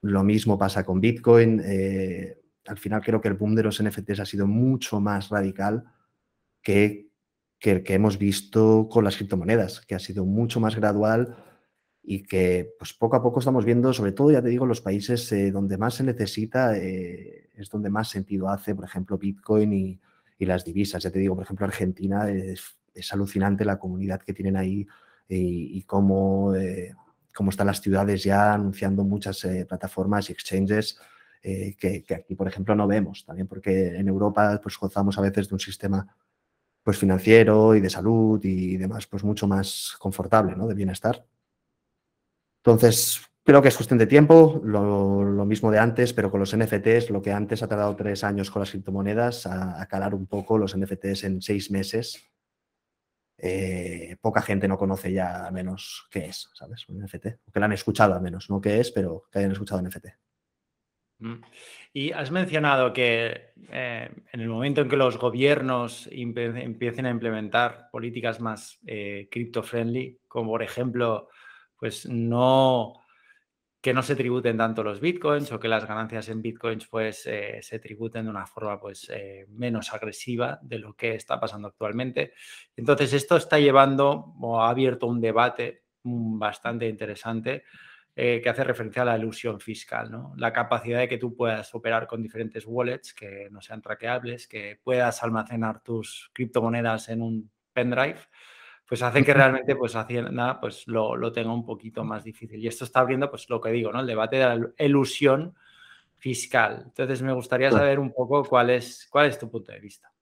Lo 0.00 0.24
mismo 0.24 0.56
pasa 0.56 0.84
con 0.84 0.98
Bitcoin. 0.98 1.60
Eh, 1.62 2.40
al 2.68 2.78
final 2.78 3.02
creo 3.02 3.20
que 3.20 3.28
el 3.28 3.34
boom 3.34 3.54
de 3.54 3.64
los 3.64 3.82
NFTs 3.82 4.20
ha 4.20 4.24
sido 4.24 4.46
mucho 4.46 5.00
más 5.00 5.28
radical 5.28 5.84
que, 6.62 7.10
que 7.58 7.72
el 7.72 7.82
que 7.82 7.92
hemos 7.92 8.16
visto 8.16 8.88
con 8.90 9.04
las 9.04 9.16
criptomonedas, 9.16 9.82
que 9.82 9.94
ha 9.94 9.98
sido 9.98 10.24
mucho 10.24 10.60
más 10.60 10.76
gradual 10.76 11.51
y 12.02 12.24
que 12.24 12.74
pues 12.78 12.92
poco 12.92 13.16
a 13.16 13.22
poco 13.22 13.38
estamos 13.38 13.64
viendo, 13.64 13.92
sobre 13.92 14.12
todo, 14.12 14.32
ya 14.32 14.42
te 14.42 14.48
digo, 14.48 14.66
los 14.66 14.80
países 14.80 15.30
eh, 15.32 15.52
donde 15.52 15.78
más 15.78 15.94
se 15.94 16.02
necesita, 16.02 16.76
eh, 16.76 17.50
es 17.54 17.70
donde 17.70 17.90
más 17.90 18.08
sentido 18.08 18.48
hace, 18.48 18.74
por 18.74 18.84
ejemplo, 18.84 19.18
Bitcoin 19.18 19.72
y, 19.72 20.00
las 20.40 20.64
divisas. 20.64 21.00
Ya 21.04 21.12
te 21.12 21.20
digo, 21.20 21.36
por 21.36 21.44
ejemplo, 21.44 21.64
Argentina 21.66 22.28
es, 22.28 22.74
alucinante 23.12 23.64
la 23.64 23.78
comunidad 23.78 24.20
que 24.20 24.32
tienen 24.32 24.56
ahí 24.56 24.84
y, 25.28 25.80
cómo, 25.84 26.52
eh, 26.56 26.96
cómo, 27.32 27.50
están 27.50 27.68
las 27.68 27.80
ciudades 27.80 28.24
ya 28.24 28.52
anunciando 28.52 29.04
muchas 29.04 29.46
plataformas 29.68 30.28
y 30.28 30.32
exchanges 30.32 30.98
que, 31.40 32.04
aquí, 32.12 32.34
por 32.34 32.48
ejemplo, 32.48 32.74
no 32.74 32.88
vemos. 32.88 33.24
También 33.24 33.46
porque 33.46 33.94
en 33.94 34.08
Europa 34.08 34.58
pues 34.60 34.76
gozamos 34.76 35.16
a 35.16 35.20
veces 35.20 35.48
de 35.48 35.54
un 35.54 35.60
sistema 35.60 36.12
pues 36.82 36.98
financiero 36.98 37.76
y 37.76 37.80
de 37.80 37.90
salud 37.90 38.40
y 38.42 38.76
demás, 38.76 39.06
pues 39.06 39.22
mucho 39.22 39.46
más 39.46 39.94
confortable, 40.00 40.56
¿no? 40.56 40.66
De 40.66 40.74
bienestar. 40.74 41.24
Entonces, 42.64 43.32
Creo 43.44 43.60
que 43.60 43.68
es 43.68 43.76
cuestión 43.76 43.98
de 43.98 44.06
tiempo, 44.06 44.60
lo, 44.64 45.44
mismo 45.44 45.72
de 45.72 45.78
antes, 45.80 46.12
pero 46.12 46.30
con 46.30 46.38
los 46.38 46.56
NFTs, 46.56 47.10
lo 47.10 47.20
que 47.20 47.32
antes 47.32 47.60
ha 47.62 47.68
tardado 47.68 47.96
tres 47.96 48.22
años 48.22 48.52
con 48.52 48.60
las 48.60 48.70
criptomonedas, 48.70 49.46
a, 49.46 49.84
calar 49.88 50.14
un 50.14 50.28
poco 50.28 50.58
los 50.58 50.76
NFTs 50.76 51.24
en 51.24 51.42
seis 51.42 51.68
meses. 51.72 52.24
Eh, 53.36 54.16
poca 54.20 54.42
gente 54.42 54.68
no 54.68 54.78
conoce 54.78 55.12
ya 55.12 55.46
al 55.46 55.52
menos 55.52 56.06
qué 56.08 56.26
es, 56.26 56.50
¿sabes? 56.54 56.88
Un 56.88 57.02
NFT. 57.04 57.26
O 57.44 57.50
que 57.50 57.58
lo 57.58 57.64
han 57.64 57.72
escuchado 57.72 58.14
al 58.14 58.22
menos, 58.22 58.48
no 58.48 58.60
qué 58.60 58.78
es, 58.78 58.92
pero 58.92 59.24
que 59.32 59.40
hayan 59.40 59.50
escuchado 59.50 59.82
NFT. 59.82 60.06
Mm. 61.18 61.40
Y 61.94 62.12
has 62.12 62.30
mencionado 62.30 62.92
que 62.92 63.54
eh, 63.70 64.08
en 64.32 64.40
el 64.40 64.48
momento 64.48 64.82
en 64.82 64.88
que 64.88 64.96
los 64.96 65.18
gobiernos 65.18 66.08
empiecen 66.12 67.06
a 67.06 67.10
implementar 67.10 67.88
políticas 67.90 68.38
más 68.38 68.78
eh, 68.86 69.28
cripto-friendly, 69.32 70.20
como 70.28 70.52
por 70.52 70.62
ejemplo, 70.62 71.28
pues 71.82 72.06
no 72.08 72.94
que 73.80 73.92
no 73.92 74.04
se 74.04 74.14
tributen 74.14 74.56
tanto 74.56 74.84
los 74.84 75.00
bitcoins 75.00 75.50
o 75.50 75.58
que 75.58 75.66
las 75.66 75.84
ganancias 75.84 76.28
en 76.28 76.40
bitcoins 76.40 76.86
pues 76.86 77.26
eh, 77.26 77.58
se 77.60 77.80
tributen 77.80 78.26
de 78.26 78.30
una 78.30 78.46
forma 78.46 78.78
pues 78.78 79.10
eh, 79.12 79.46
menos 79.48 79.92
agresiva 79.92 80.60
de 80.62 80.78
lo 80.78 80.94
que 80.94 81.16
está 81.16 81.40
pasando 81.40 81.66
actualmente. 81.66 82.34
Entonces 82.76 83.12
esto 83.14 83.36
está 83.36 83.58
llevando 83.58 84.32
o 84.40 84.60
ha 84.60 84.70
abierto 84.70 85.08
un 85.08 85.20
debate 85.20 85.82
mm, 86.04 86.38
bastante 86.38 86.88
interesante 86.88 87.64
eh, 88.14 88.40
que 88.40 88.48
hace 88.48 88.62
referencia 88.62 89.02
a 89.02 89.06
la 89.06 89.18
ilusión 89.18 89.58
fiscal, 89.58 90.08
¿no? 90.08 90.34
La 90.36 90.52
capacidad 90.52 91.00
de 91.00 91.08
que 91.08 91.18
tú 91.18 91.34
puedas 91.34 91.74
operar 91.74 92.06
con 92.06 92.22
diferentes 92.22 92.62
wallets 92.64 93.12
que 93.12 93.48
no 93.50 93.60
sean 93.60 93.82
traqueables, 93.82 94.46
que 94.46 94.78
puedas 94.84 95.20
almacenar 95.24 95.82
tus 95.82 96.30
criptomonedas 96.32 97.08
en 97.08 97.22
un 97.22 97.50
pendrive 97.72 98.20
pues 98.92 99.00
hace 99.00 99.24
que 99.24 99.32
realmente 99.32 99.74
pues 99.74 99.96
Hacienda 99.96 100.60
pues 100.60 100.86
lo, 100.86 101.16
lo, 101.16 101.32
tenga 101.32 101.50
un 101.50 101.64
poquito 101.64 102.04
más 102.04 102.24
difícil. 102.24 102.62
Y 102.62 102.68
esto 102.68 102.84
está 102.84 103.00
abriendo 103.00 103.30
pues 103.30 103.48
lo 103.48 103.58
que 103.58 103.70
digo, 103.70 103.90
¿no? 103.90 104.00
El 104.00 104.06
debate 104.06 104.36
de 104.36 104.44
la 104.44 104.70
ilusión 104.80 105.54
fiscal. 106.18 106.82
Entonces 106.84 107.22
me 107.22 107.32
gustaría 107.32 107.70
saber 107.70 107.98
un 107.98 108.12
poco 108.12 108.44
cuál 108.44 108.68
es, 108.68 109.08
cuál 109.10 109.28
es 109.28 109.38
tu 109.38 109.50
punto 109.50 109.72
de 109.72 109.80
vista. 109.80 110.12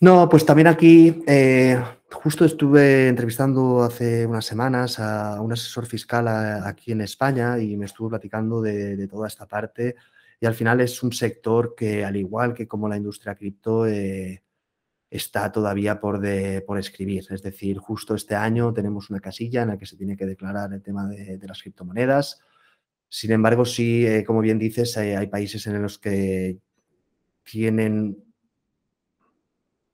No, 0.00 0.28
pues 0.28 0.44
también 0.44 0.66
aquí, 0.66 1.24
eh, 1.26 1.82
justo 2.10 2.44
estuve 2.44 3.08
entrevistando 3.08 3.84
hace 3.84 4.26
unas 4.26 4.44
semanas 4.44 5.00
a 5.00 5.40
un 5.40 5.50
asesor 5.50 5.86
fiscal 5.86 6.28
aquí 6.28 6.92
en 6.92 7.00
España 7.00 7.58
y 7.58 7.74
me 7.78 7.86
estuvo 7.86 8.10
platicando 8.10 8.60
de, 8.60 9.08
toda 9.08 9.28
esta 9.28 9.46
parte. 9.46 9.96
Y 10.38 10.44
al 10.44 10.54
final 10.54 10.82
es 10.82 11.02
un 11.02 11.14
sector 11.14 11.74
que, 11.74 12.04
al 12.04 12.16
igual 12.16 12.52
que 12.52 12.68
como 12.68 12.86
la 12.86 12.98
industria 12.98 13.34
cripto, 13.34 13.86
eh, 13.86 14.42
está 15.12 15.52
todavía 15.52 16.00
por, 16.00 16.22
por 16.66 16.78
escribir. 16.78 17.26
Es 17.30 17.42
decir, 17.42 17.76
justo 17.76 18.14
este 18.14 18.34
año 18.34 18.72
tenemos 18.72 19.10
una 19.10 19.20
casilla 19.20 19.60
en 19.60 19.68
la 19.68 19.76
que 19.76 19.84
se 19.84 19.96
tiene 19.96 20.16
que 20.16 20.24
declarar 20.24 20.72
el 20.72 20.82
tema 20.82 21.06
de, 21.06 21.38
las 21.46 21.60
criptomonedas. 21.60 22.40
Sin 23.10 23.30
embargo, 23.30 23.66
sí, 23.66 24.06
eh, 24.06 24.24
como 24.24 24.40
bien 24.40 24.58
dices, 24.58 24.96
eh, 24.96 25.14
hay 25.14 25.26
países 25.26 25.66
en 25.66 25.82
los 25.82 25.98
que 25.98 26.58
tienen 27.42 28.24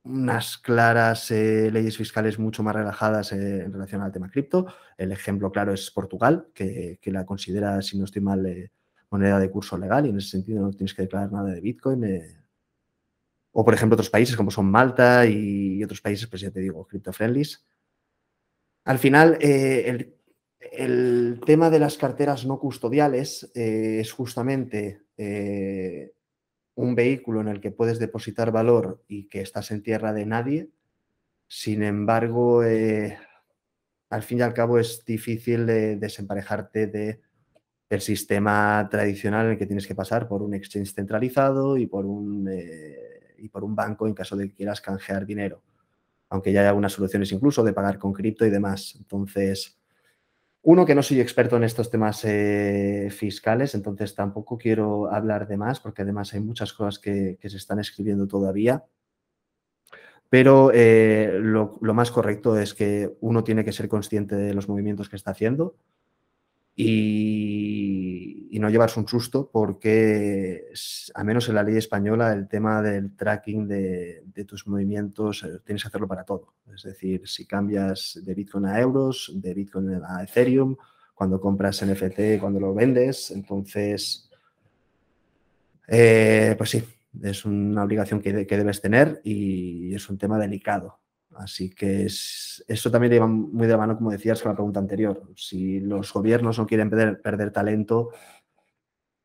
unas 0.05 0.57
claras 0.57 1.33
eh, 1.33 1.69
leyes 1.73 1.97
fiscales 1.97 2.39
mucho 2.39 2.63
más 2.63 2.77
relajadas 2.77 3.33
en 3.33 3.73
relación 3.73 4.03
al 4.03 4.13
tema 4.13 4.31
cripto. 4.31 4.69
El 4.97 5.11
ejemplo 5.11 5.51
claro 5.51 5.75
es 5.75 5.91
Portugal, 5.91 6.47
que, 6.55 7.01
que 7.03 7.11
la 7.11 7.27
considera, 7.27 7.83
si 7.83 7.99
no 7.99 8.05
estoy 8.05 8.23
mal, 8.23 8.71
moneda 9.11 9.41
de 9.41 9.51
curso 9.51 9.77
legal 9.77 10.07
y 10.07 10.11
en 10.11 10.19
ese 10.19 10.29
sentido 10.29 10.63
no 10.63 10.71
tienes 10.71 10.95
que 10.95 11.03
declarar 11.03 11.33
nada 11.33 11.51
de 11.51 11.61
Bitcoin 11.61 12.05
o, 13.53 13.65
por 13.65 13.75
ejemplo, 13.75 13.95
otros 13.95 14.11
países 14.11 14.37
como 14.37 14.51
son 14.51 14.71
Malta 14.71 15.27
y 15.27 15.83
otros 15.83 16.01
países, 16.01 16.27
pues 16.27 16.43
ya 16.43 16.51
te 16.51 16.61
digo, 16.61 16.87
cripto-friendlies. 16.87 17.65
Al 18.85 18.99
final, 18.99 19.37
eh, 19.41 20.15
el, 20.73 21.41
tema 21.45 21.71
de 21.71 21.79
las 21.79 21.97
carteras 21.99 22.47
no 22.47 22.59
custodiales 22.59 23.51
eh, 23.55 23.99
es 24.01 24.13
justamente 24.13 25.03
eh, 25.17 26.13
un 26.75 26.95
vehículo 26.95 27.41
en 27.41 27.49
el 27.49 27.61
que 27.61 27.71
puedes 27.71 27.99
depositar 27.99 28.53
valor 28.53 29.03
y 29.09 29.29
que 29.29 29.41
estás 29.41 29.71
en 29.71 29.83
tierra 29.83 30.13
de 30.13 30.27
nadie. 30.27 30.71
Sin 31.47 31.83
embargo, 31.83 32.63
al 32.63 34.23
fin 34.23 34.39
y 34.39 34.43
al 34.43 34.55
cabo 34.55 34.79
es 34.79 35.05
difícil 35.05 35.67
desemparejarte 35.67 36.87
de 36.87 37.21
el 37.91 38.01
sistema 38.03 38.87
tradicional 38.91 39.47
en 39.47 39.53
el 39.53 39.59
que 39.59 39.67
tienes 39.67 39.87
que 39.87 39.95
pasar 39.95 40.29
por 40.29 40.43
un 40.43 40.55
exchange 40.55 40.95
centralizado 40.95 41.79
y 41.79 41.87
por 41.87 42.05
un 42.05 42.47
y 43.39 43.49
por 43.49 43.65
un 43.65 43.75
banco 43.75 44.07
en 44.07 44.15
caso 44.15 44.37
de 44.37 44.49
que 44.49 44.55
quieras 44.55 44.81
canjear 44.81 45.25
dinero. 45.27 45.63
Aunque 46.29 46.53
ya 46.53 46.61
hay 46.61 46.67
algunas 46.67 46.93
soluciones 46.93 47.33
incluso 47.33 47.65
de 47.65 47.73
pagar 47.73 47.99
con 47.99 48.13
cripto 48.13 48.45
y 48.45 48.51
demás. 48.51 48.95
Entonces, 48.99 49.79
uno 50.63 50.85
que 50.85 50.95
no 50.95 51.03
soy 51.03 51.21
experto 51.21 51.57
en 51.57 51.65
estos 51.65 51.91
temas 51.91 52.25
eh, 52.25 53.09
fiscales, 53.11 53.75
entonces 53.75 54.15
tampoco 54.15 54.59
quiero 54.59 55.11
hablar 55.11 55.49
de 55.49 55.57
más, 55.57 55.81
porque 55.81 56.03
además 56.03 56.35
hay 56.35 56.41
muchas 56.41 56.73
cosas 56.73 56.99
que, 56.99 57.39
se 57.41 57.57
están 57.57 57.79
escribiendo 57.79 58.27
todavía. 58.27 58.85
Pero 60.29 60.71
eh, 60.75 61.39
lo, 61.41 61.79
más 61.81 62.11
correcto 62.11 62.59
es 62.59 62.75
que 62.75 63.17
uno 63.21 63.45
tiene 63.45 63.65
que 63.65 63.73
ser 63.73 63.89
consciente 63.89 64.37
de 64.37 64.53
los 64.53 64.69
movimientos 64.69 65.09
que 65.09 65.17
está 65.17 65.31
haciendo 65.31 65.75
y, 66.77 67.88
no 68.53 68.71
llevarse 68.71 69.01
un 69.01 69.09
susto 69.09 69.51
porque, 69.53 70.67
a 71.15 71.25
menos 71.25 71.49
en 71.49 71.55
la 71.55 71.63
ley 71.63 71.77
española, 71.77 72.33
el 72.33 72.49
tema 72.49 72.81
del 72.83 73.15
tracking 73.17 73.67
de, 73.67 74.23
tus 74.47 74.67
movimientos 74.67 75.43
eh, 75.43 75.59
tienes 75.65 75.83
que 75.83 75.89
hacerlo 75.89 76.09
para 76.09 76.25
todo. 76.25 76.55
Es 76.75 76.83
decir, 76.83 77.27
si 77.27 77.47
cambias 77.47 78.21
de 78.23 78.35
Bitcoin 78.35 78.67
a 78.67 78.81
euros, 78.81 79.33
de 79.35 79.55
Bitcoin 79.55 80.01
a 80.07 80.23
Ethereum, 80.23 80.77
cuando 81.15 81.41
compras 81.41 81.85
NFT, 81.85 82.39
cuando 82.41 82.61
lo 82.61 82.73
vendes, 82.73 83.33
entonces, 83.33 84.31
eh, 85.89 86.55
pues 86.57 86.71
sí, 86.71 86.85
es 87.23 87.45
una 87.45 87.83
obligación 87.83 88.21
que, 88.21 88.33
debes 88.33 88.81
tener 88.81 89.21
y 89.25 89.95
es 89.95 90.09
un 90.09 90.19
tema 90.19 90.39
delicado. 90.39 91.01
Así 91.37 91.71
que 91.71 92.05
eso 92.05 92.91
también 92.91 93.13
lleva 93.13 93.27
muy 93.27 93.67
de 93.67 93.73
la 93.73 93.79
mano, 93.79 93.97
como 93.97 94.11
decías, 94.11 94.43
con 94.43 94.51
la 94.51 94.57
pregunta 94.57 94.81
anterior. 94.81 95.23
Si 95.37 95.81
los 95.81 96.13
gobiernos 96.13 96.59
no 96.59 96.67
quieren 96.67 96.91
perder, 96.91 97.53
talento, 97.53 98.11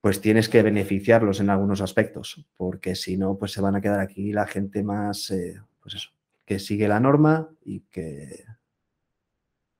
pues 0.04 0.20
tienes 0.20 0.50
que 0.50 0.62
beneficiarlos 0.62 1.40
en 1.40 1.50
algunos 1.50 1.80
aspectos, 1.80 2.46
porque 2.58 2.94
si 2.94 3.16
no, 3.16 3.38
pues 3.38 3.54
se 3.54 3.62
van 3.62 3.78
a 3.78 3.80
quedar 3.80 4.02
aquí 4.02 4.34
la 4.34 4.46
gente 4.46 4.84
más, 4.84 5.32
eh, 5.32 5.62
pues 5.80 5.96
eso, 5.96 6.10
que 6.44 6.60
sigue 6.60 6.90
la 6.90 7.00
norma 7.00 7.50
y 7.64 7.86
que, 7.90 8.44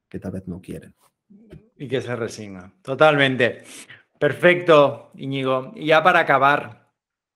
que 0.08 0.20
tal 0.20 0.32
vez 0.32 0.48
no 0.48 0.62
quieren. 0.62 0.96
Y 1.78 1.90
que 1.90 2.00
se 2.00 2.16
resigna. 2.16 2.74
Totalmente. 2.82 3.64
Perfecto, 4.18 5.12
Íñigo. 5.16 5.74
Y 5.76 5.88
ya 5.88 6.02
para 6.02 6.20
acabar, 6.20 6.88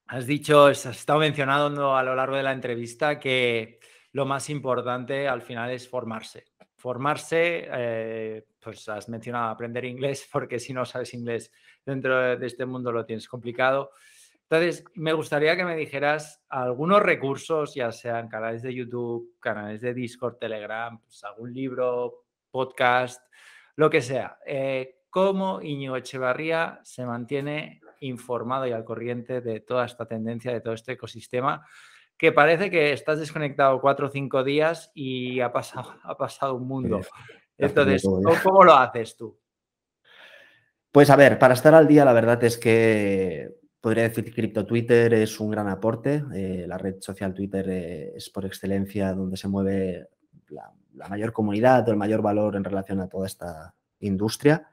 has 0.06 0.26
dicho, 0.26 0.68
has 0.68 0.86
estado 0.86 1.20
mencionando 1.20 1.94
a 1.94 2.04
lo 2.04 2.16
largo 2.16 2.38
de 2.38 2.44
la 2.44 2.54
entrevista 2.54 3.20
que 3.20 3.82
lo 4.14 4.26
más 4.26 4.50
importante 4.50 5.28
al 5.28 5.42
final 5.42 5.72
es 5.72 5.90
formarse. 5.90 6.46
Formarse, 6.78 7.68
eh, 7.70 8.46
pues 8.68 8.90
has 8.90 9.08
mencionado 9.08 9.50
aprender 9.50 9.86
inglés, 9.86 10.28
porque 10.32 10.60
si 10.60 10.74
no 10.74 10.86
sabes 10.86 11.14
inglés 11.14 11.52
dentro 11.86 12.38
de 12.38 12.46
este 12.46 12.66
mundo 12.66 12.92
lo 12.92 13.06
tienes 13.06 13.28
complicado. 13.30 13.92
Entonces, 14.50 14.84
me 14.96 15.14
gustaría 15.14 15.56
que 15.56 15.64
me 15.64 15.76
dijeras 15.76 16.44
algunos 16.50 17.02
recursos, 17.02 17.74
ya 17.76 17.92
sean 17.94 18.28
canales 18.28 18.62
de 18.62 18.74
YouTube, 18.74 19.38
canales 19.40 19.80
de 19.82 19.94
Discord, 19.94 20.38
Telegram, 20.38 21.00
pues 21.02 21.24
algún 21.24 21.54
libro, 21.54 22.26
podcast, 22.52 23.22
lo 23.76 23.90
que 23.90 24.02
sea. 24.02 24.38
Eh, 24.46 25.00
¿Cómo 25.10 25.62
Iñigo 25.62 25.96
Echevarría 25.96 26.80
se 26.84 27.06
mantiene 27.06 27.82
informado 28.02 28.68
y 28.68 28.72
al 28.74 28.84
corriente 28.84 29.40
de 29.42 29.62
toda 29.62 29.86
esta 29.86 30.06
tendencia, 30.06 30.52
de 30.52 30.62
todo 30.62 30.74
este 30.74 30.94
ecosistema? 30.94 31.66
que 32.18 32.32
parece 32.32 32.72
que 32.72 32.94
estás 32.94 33.20
desconectado 33.20 33.80
cuatro 33.80 34.08
o 34.08 34.10
cinco 34.10 34.44
días 34.44 34.92
y 34.96 35.40
ha 35.40 35.52
pasado, 35.52 35.96
ha 36.04 36.18
pasado 36.18 36.56
un 36.56 36.68
mundo. 36.68 37.02
Entonces, 37.58 38.04
¿cómo, 38.44 38.64
lo 38.64 38.74
haces 38.74 39.16
tú? 39.16 39.40
Pues 40.92 41.10
a 41.10 41.16
ver, 41.16 41.40
para 41.40 41.54
estar 41.54 41.74
al 41.74 41.88
día, 41.88 42.06
la 42.06 42.14
verdad 42.14 42.44
es 42.44 42.58
que 42.58 43.50
podría 43.82 44.04
decir 44.04 44.26
que 44.26 44.34
Crypto 44.34 44.66
Twitter 44.66 45.14
es 45.14 45.40
un 45.40 45.52
gran 45.52 45.68
aporte. 45.68 46.24
Eh, 46.34 46.66
la 46.68 46.78
red 46.78 46.96
social 47.00 47.34
Twitter 47.34 47.68
eh, 47.70 48.14
es 48.16 48.30
por 48.30 48.46
excelencia 48.46 49.14
donde 49.14 49.38
se 49.38 49.48
mueve 49.48 50.08
la, 50.50 50.72
la, 50.94 51.08
mayor 51.08 51.34
comunidad 51.34 51.88
o 51.88 51.92
el 51.92 51.98
mayor 51.98 52.22
valor 52.22 52.56
en 52.56 52.64
relación 52.64 53.00
a 53.00 53.08
toda 53.08 53.28
esta 53.28 53.74
industria. 54.00 54.68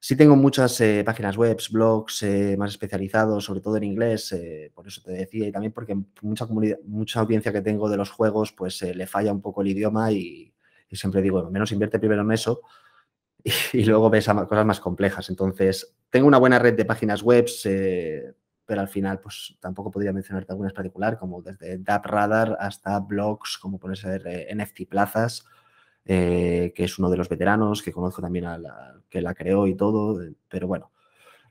Sí 0.00 0.14
tengo 0.14 0.36
muchas 0.36 0.80
eh, 0.80 1.02
páginas 1.04 1.36
web, 1.36 1.58
blogs 1.70 2.24
más 2.58 2.70
especializados, 2.70 3.44
sobre 3.44 3.60
todo 3.60 3.76
en 3.76 3.84
inglés, 3.84 4.34
por 4.74 4.86
eso 4.86 5.00
te 5.02 5.12
decía, 5.12 5.48
y 5.48 5.52
también 5.52 5.72
porque 5.72 5.96
mucha, 6.20 6.46
comunidad, 6.46 6.78
mucha 6.84 7.20
audiencia 7.20 7.52
que 7.52 7.62
tengo 7.62 7.88
de 7.88 7.96
los 7.96 8.10
juegos, 8.10 8.52
pues 8.52 8.82
le 8.82 9.06
falla 9.06 9.32
un 9.32 9.40
poco 9.40 9.62
el 9.62 9.68
idioma 9.68 10.12
y, 10.12 10.54
siempre 10.94 11.22
digo, 11.22 11.50
menos 11.50 11.72
invierte 11.72 11.98
primero 11.98 12.22
en 12.22 12.30
eso 12.30 12.60
y, 13.72 13.84
luego 13.84 14.10
ves 14.10 14.26
cosas 14.26 14.66
más 14.66 14.80
complejas. 14.80 15.28
Entonces, 15.30 15.96
tengo 16.10 16.28
una 16.28 16.38
buena 16.38 16.58
red 16.58 16.74
de 16.74 16.84
páginas 16.84 17.22
web, 17.22 17.46
pero 18.64 18.80
al 18.80 18.88
final, 18.88 19.20
pues 19.20 19.56
tampoco 19.60 19.90
podría 19.90 20.12
mencionarte 20.12 20.52
algunas 20.52 20.72
particular, 20.72 21.18
como 21.18 21.42
desde 21.42 21.78
DAP 21.78 22.06
Radar 22.06 22.56
hasta 22.60 22.98
blogs, 23.00 23.58
como 23.58 23.78
puede 23.78 23.96
ser 23.96 24.24
NFT 24.54 24.88
Plazas, 24.88 25.46
eh, 26.04 26.72
que 26.74 26.84
es 26.84 26.98
uno 26.98 27.10
de 27.10 27.16
los 27.16 27.28
veteranos, 27.28 27.82
que 27.82 27.92
conozco 27.92 28.22
también 28.22 28.44
a 28.44 28.58
la 28.58 29.00
que 29.08 29.20
la 29.20 29.34
creó 29.34 29.66
y 29.66 29.74
todo, 29.74 30.22
eh, 30.22 30.34
pero 30.48 30.68
bueno. 30.68 30.92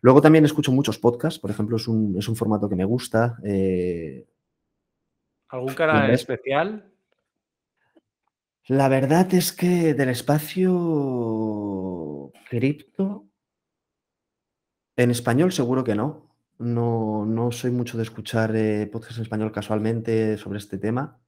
Luego 0.01 0.21
también 0.21 0.45
escucho 0.45 0.71
muchos 0.71 0.99
podcasts, 0.99 1.39
por 1.39 1.51
ejemplo, 1.51 1.77
es 1.77 1.87
un, 1.87 2.15
es 2.17 2.27
un 2.27 2.35
formato 2.35 2.69
que 2.69 2.75
me 2.75 2.85
gusta. 2.85 3.37
Eh, 3.43 4.25
¿Algún 5.49 5.73
canal 5.73 6.11
especial? 6.11 6.91
La 8.67 8.87
verdad 8.89 9.31
es 9.33 9.51
que 9.51 9.93
del 9.93 10.09
espacio 10.09 10.71
cripto, 12.49 13.29
en 14.95 15.11
español 15.11 15.51
seguro 15.51 15.83
que 15.83 15.93
no. 15.93 16.25
No, 16.57 17.25
no 17.25 17.51
soy 17.51 17.69
mucho 17.69 17.97
de 17.97 18.03
escuchar 18.03 18.51
podcasts 18.91 19.17
en 19.17 19.23
español 19.23 19.51
casualmente 19.51 20.37
sobre 20.37 20.57
este 20.57 20.77
tema. 20.79 21.19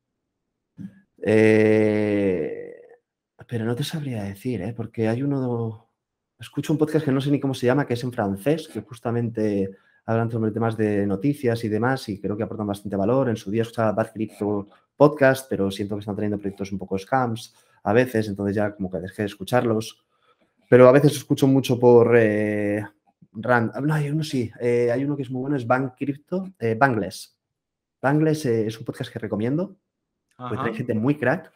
Eh, 1.21 2.75
pero 3.47 3.65
no 3.65 3.75
te 3.75 3.83
sabría 3.83 4.23
decir, 4.23 4.61
¿eh? 4.61 4.73
porque 4.75 5.07
hay 5.07 5.21
uno. 5.21 5.91
Escucho 6.39 6.73
un 6.73 6.79
podcast 6.79 7.05
que 7.05 7.11
no 7.11 7.21
sé 7.21 7.29
ni 7.29 7.39
cómo 7.39 7.53
se 7.53 7.67
llama, 7.67 7.85
que 7.85 7.93
es 7.95 8.03
en 8.03 8.13
francés, 8.13 8.67
que 8.67 8.81
justamente 8.81 9.77
hablan 10.05 10.31
sobre 10.31 10.51
temas 10.51 10.77
de 10.77 11.05
noticias 11.05 11.63
y 11.63 11.69
demás, 11.69 12.09
y 12.09 12.19
creo 12.19 12.37
que 12.37 12.43
aportan 12.43 12.67
bastante 12.67 12.95
valor. 12.95 13.29
En 13.29 13.35
su 13.35 13.51
día 13.51 13.63
escuchaba 13.63 13.91
Bad 13.91 14.13
Crypto 14.13 14.69
Podcast, 14.97 15.47
pero 15.49 15.71
siento 15.71 15.95
que 15.95 16.01
están 16.01 16.15
trayendo 16.15 16.39
proyectos 16.39 16.71
un 16.71 16.79
poco 16.79 16.97
scams 16.97 17.55
a 17.83 17.93
veces, 17.93 18.27
entonces 18.27 18.55
ya 18.55 18.75
como 18.75 18.91
que 18.91 18.97
dejé 18.97 19.21
de 19.21 19.27
escucharlos. 19.27 20.03
Pero 20.69 20.89
a 20.89 20.91
veces 20.91 21.15
escucho 21.15 21.47
mucho 21.47 21.79
por. 21.79 22.17
Eh, 22.17 22.83
Rand. 23.31 23.75
No, 23.75 23.93
hay 23.93 24.09
uno 24.09 24.23
sí, 24.23 24.51
eh, 24.59 24.91
hay 24.91 25.05
uno 25.05 25.15
que 25.15 25.21
es 25.21 25.29
muy 25.29 25.41
bueno, 25.41 25.55
es 25.55 25.67
Bank 25.67 25.93
Crypto, 25.97 26.51
eh, 26.59 26.75
Bangles. 26.77 27.37
Bangles 28.01 28.45
es 28.45 28.77
un 28.79 28.85
podcast 28.85 29.13
que 29.13 29.19
recomiendo 29.19 29.77
pues 30.37 30.59
trae 30.59 30.73
gente 30.73 30.93
muy 30.93 31.15
crack. 31.15 31.51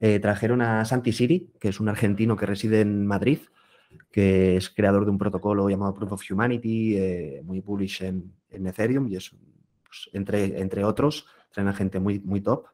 Eh, 0.00 0.18
trajeron 0.18 0.60
a 0.60 0.84
Santi 0.84 1.12
Siri, 1.12 1.52
que 1.58 1.68
es 1.68 1.80
un 1.80 1.88
argentino 1.88 2.36
que 2.36 2.44
reside 2.44 2.80
en 2.80 3.06
Madrid, 3.06 3.38
que 4.10 4.56
es 4.56 4.68
creador 4.68 5.04
de 5.04 5.10
un 5.10 5.18
protocolo 5.18 5.68
llamado 5.70 5.94
Proof 5.94 6.12
of 6.12 6.30
Humanity, 6.30 6.96
eh, 6.96 7.42
muy 7.44 7.60
bullish 7.60 8.02
en, 8.02 8.34
Ethereum, 8.50 9.08
y 9.08 9.16
es, 9.16 9.30
pues, 9.84 10.10
entre, 10.12 10.60
entre 10.60 10.84
otros, 10.84 11.26
traen 11.50 11.68
a 11.68 11.72
gente 11.72 11.98
muy, 11.98 12.18
muy 12.20 12.40
top. 12.40 12.66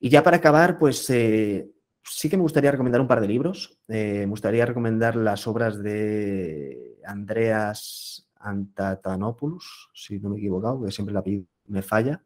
Y 0.00 0.08
ya 0.10 0.22
para 0.22 0.36
acabar, 0.36 0.78
pues 0.78 1.08
eh, 1.10 1.70
sí 2.02 2.28
que 2.28 2.36
me 2.36 2.42
gustaría 2.42 2.70
recomendar 2.70 3.00
un 3.00 3.08
par 3.08 3.20
de 3.20 3.28
libros. 3.28 3.78
me 3.88 4.26
gustaría 4.26 4.66
recomendar 4.66 5.16
las 5.16 5.46
obras 5.46 5.82
de 5.82 6.98
Andreas 7.04 8.28
Antatanopoulos, 8.36 9.90
si 9.94 10.20
no 10.20 10.30
me 10.30 10.36
he 10.36 10.38
equivocado, 10.38 10.84
que 10.84 10.92
siempre 10.92 11.14
la 11.14 11.24
me 11.66 11.82
falla 11.82 12.22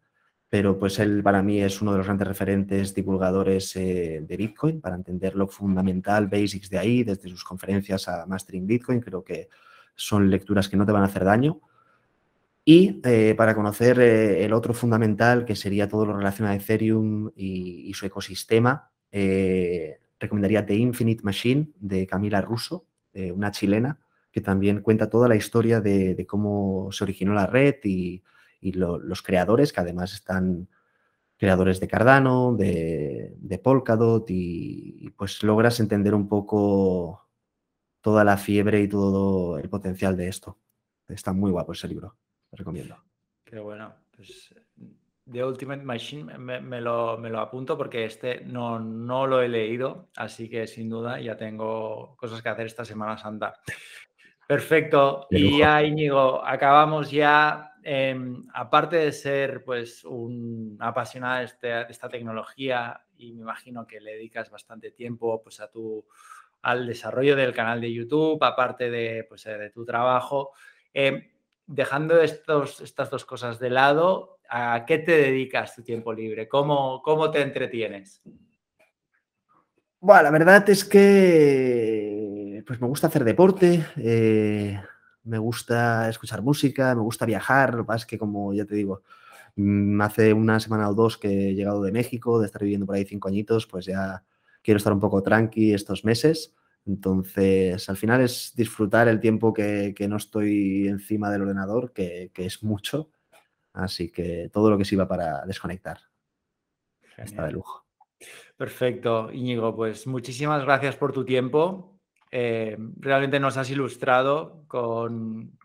pero 0.52 0.78
pues 0.78 0.98
él 0.98 1.22
para 1.22 1.42
mí 1.42 1.62
es 1.62 1.80
uno 1.80 1.92
de 1.92 1.96
los 1.96 2.06
grandes 2.06 2.28
referentes 2.28 2.94
divulgadores 2.94 3.74
eh, 3.74 4.22
de 4.22 4.36
Bitcoin 4.36 4.82
para 4.82 4.96
entender 4.96 5.34
lo 5.34 5.48
fundamental, 5.48 6.26
basics 6.26 6.68
de 6.68 6.78
ahí, 6.78 7.04
desde 7.04 7.30
sus 7.30 7.42
conferencias 7.42 8.06
a 8.06 8.26
Mastering 8.26 8.66
Bitcoin, 8.66 9.00
creo 9.00 9.24
que 9.24 9.48
son 9.96 10.28
lecturas 10.28 10.68
que 10.68 10.76
no 10.76 10.84
te 10.84 10.92
van 10.92 11.04
a 11.04 11.06
hacer 11.06 11.24
daño. 11.24 11.62
Y 12.64 13.00
eh, 13.04 13.34
para 13.36 13.54
conocer 13.54 13.98
eh, 14.00 14.44
el 14.44 14.52
otro 14.52 14.72
fundamental, 14.72 15.44
que 15.44 15.56
sería 15.56 15.88
todo 15.88 16.06
lo 16.06 16.16
relacionado 16.16 16.54
a 16.54 16.56
Ethereum 16.56 17.30
y, 17.34 17.92
su 17.94 18.06
ecosistema, 18.06 18.90
recomendaría 20.18 20.64
The 20.64 20.74
Infinite 20.74 21.22
Machine 21.24 21.72
de 21.76 22.06
Camila 22.06 22.40
Russo, 22.40 22.86
una 23.14 23.50
chilena, 23.50 23.98
que 24.30 24.40
también 24.40 24.80
cuenta 24.80 25.10
toda 25.10 25.28
la 25.28 25.36
historia 25.36 25.80
de 25.80 26.24
cómo 26.26 26.90
se 26.92 27.04
originó 27.04 27.34
la 27.34 27.46
red 27.46 27.74
y, 27.84 28.22
y 28.62 28.72
los 28.72 29.22
creadores, 29.22 29.72
que 29.72 29.80
además 29.80 30.14
están 30.14 30.68
creadores 31.36 31.80
de 31.80 31.88
Cardano, 31.88 32.54
de, 32.54 33.60
Polkadot, 33.62 34.24
y, 34.30 35.10
pues 35.16 35.42
logras 35.42 35.80
entender 35.80 36.14
un 36.14 36.28
poco 36.28 37.28
toda 38.00 38.22
la 38.24 38.36
fiebre 38.38 38.80
y 38.80 38.88
todo 38.88 39.58
el 39.58 39.68
potencial 39.68 40.16
de 40.16 40.28
esto. 40.28 40.58
Está 41.08 41.32
muy 41.32 41.50
guapo 41.50 41.72
ese 41.72 41.88
libro, 41.88 42.16
lo 42.52 42.56
recomiendo. 42.56 42.96
Qué 43.44 43.58
bueno. 43.58 43.92
Pues 44.14 44.54
The 45.30 45.44
Ultimate 45.44 45.82
Machine 45.82 46.38
me, 46.38 46.80
lo, 46.80 47.18
me, 47.18 47.28
lo, 47.28 47.40
apunto 47.40 47.76
porque 47.76 48.04
este 48.04 48.42
no, 48.44 48.78
no 48.78 49.26
lo 49.26 49.42
he 49.42 49.48
leído, 49.48 50.08
así 50.16 50.48
que 50.48 50.66
sin 50.66 50.88
duda 50.88 51.20
ya 51.20 51.36
tengo 51.36 52.16
cosas 52.16 52.40
que 52.40 52.48
hacer 52.48 52.66
esta 52.66 52.84
Semana 52.84 53.18
Santa. 53.18 53.54
Perfecto. 54.46 55.26
Y 55.30 55.58
ya, 55.58 55.82
Íñigo, 55.82 56.44
acabamos 56.44 57.10
ya 57.10 57.72
Em, 57.84 58.46
aparte 58.54 58.96
de 58.96 59.10
ser 59.12 59.64
pues 59.64 60.04
un 60.04 60.76
apasionado 60.78 61.40
de, 61.40 61.44
este, 61.46 61.90
esta 61.90 62.08
tecnología 62.08 63.04
y 63.16 63.32
me 63.32 63.42
imagino 63.42 63.86
que 63.88 64.00
le 64.00 64.12
dedicas 64.12 64.50
bastante 64.50 64.92
tiempo 64.92 65.42
pues 65.42 65.58
a 65.58 65.68
tu, 65.68 66.06
al 66.62 66.86
desarrollo 66.86 67.34
del 67.34 67.52
canal 67.52 67.80
de 67.80 67.92
YouTube, 67.92 68.42
aparte 68.44 68.88
de, 68.88 69.24
pues, 69.28 69.42
de 69.44 69.70
tu 69.70 69.84
trabajo, 69.84 70.52
em, 70.94 71.31
dejando 71.66 72.20
estos, 72.20 72.80
estas 72.80 73.10
dos 73.10 73.24
cosas 73.24 73.58
de 73.58 73.70
lado, 73.70 74.38
¿a 74.48 74.84
qué 74.86 74.98
te 74.98 75.12
dedicas 75.12 75.74
tu 75.74 75.82
tiempo 75.82 76.12
libre? 76.12 76.48
¿Cómo, 76.48 77.02
cómo 77.02 77.30
te 77.30 77.40
entretienes? 77.40 78.22
Bueno, 80.00 80.22
la 80.24 80.30
verdad 80.30 80.68
es 80.68 80.84
que 80.84 82.62
pues 82.66 82.80
me 82.80 82.86
gusta 82.86 83.06
hacer 83.06 83.24
deporte. 83.24 83.84
Eh, 83.96 84.80
me 85.24 85.38
gusta 85.38 86.08
escuchar 86.08 86.42
música, 86.42 86.94
me 86.94 87.02
gusta 87.02 87.26
viajar, 87.26 87.74
lo 87.74 87.84
que 87.84 87.86
pasa 87.86 88.04
es 88.04 88.06
que 88.06 88.18
como 88.18 88.52
ya 88.52 88.64
te 88.64 88.74
digo, 88.74 89.02
mm, 89.56 90.00
hace 90.00 90.32
una 90.32 90.58
semana 90.60 90.88
o 90.88 90.94
dos 90.94 91.18
que 91.18 91.50
he 91.50 91.54
llegado 91.54 91.82
de 91.82 91.92
México, 91.92 92.40
de 92.40 92.46
estar 92.46 92.62
viviendo 92.62 92.86
por 92.86 92.96
ahí 92.96 93.04
cinco 93.04 93.28
añitos, 93.28 93.66
pues 93.66 93.86
ya 93.86 94.24
quiero 94.62 94.78
estar 94.78 94.92
un 94.92 95.00
poco 95.00 95.22
tranqui 95.22 95.72
estos 95.72 96.04
meses. 96.04 96.54
Entonces, 96.84 97.88
al 97.88 97.96
final 97.96 98.20
es 98.22 98.52
disfrutar 98.56 99.08
el 99.08 99.20
tiempo 99.20 99.52
que, 99.52 99.94
no 100.08 100.16
estoy 100.16 100.88
encima 100.88 101.30
del 101.30 101.42
ordenador, 101.42 101.92
que, 101.92 102.30
es 102.34 102.62
mucho. 102.62 103.10
Así 103.72 104.10
que 104.10 104.50
todo 104.52 104.70
lo 104.70 104.76
que 104.76 104.84
sirva 104.84 105.08
para 105.08 105.46
desconectar. 105.46 105.98
Está 107.16 107.46
de 107.46 107.52
lujo. 107.52 107.86
Perfecto, 108.56 109.32
Íñigo. 109.32 109.74
Pues 109.74 110.06
muchísimas 110.06 110.62
gracias 110.64 110.96
por 110.96 111.12
tu 111.12 111.24
tiempo. 111.24 112.00
Eh, 112.30 112.76
realmente 112.96 113.38
nos 113.38 113.56
has 113.58 113.70
ilustrado 113.70 114.64
con, 114.66 115.58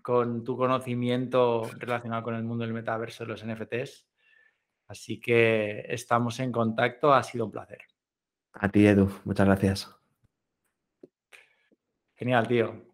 tu 0.44 0.58
conocimiento 0.58 1.64
relacionado 1.78 2.24
con 2.24 2.36
el 2.36 2.44
mundo 2.44 2.66
del 2.66 2.74
metaverso 2.74 3.24
de 3.24 3.30
los 3.30 3.46
NFTs. 3.46 4.06
Así 4.88 5.20
que 5.20 5.86
estamos 5.88 6.40
en 6.40 6.52
contacto, 6.52 7.14
ha 7.14 7.24
sido 7.24 7.46
un 7.46 7.52
placer. 7.52 7.80
A 8.54 8.70
ti, 8.70 8.86
Edu, 8.86 9.10
muchas 9.26 9.46
gracias. 9.46 9.97
Genial, 12.18 12.48
tío. 12.48 12.87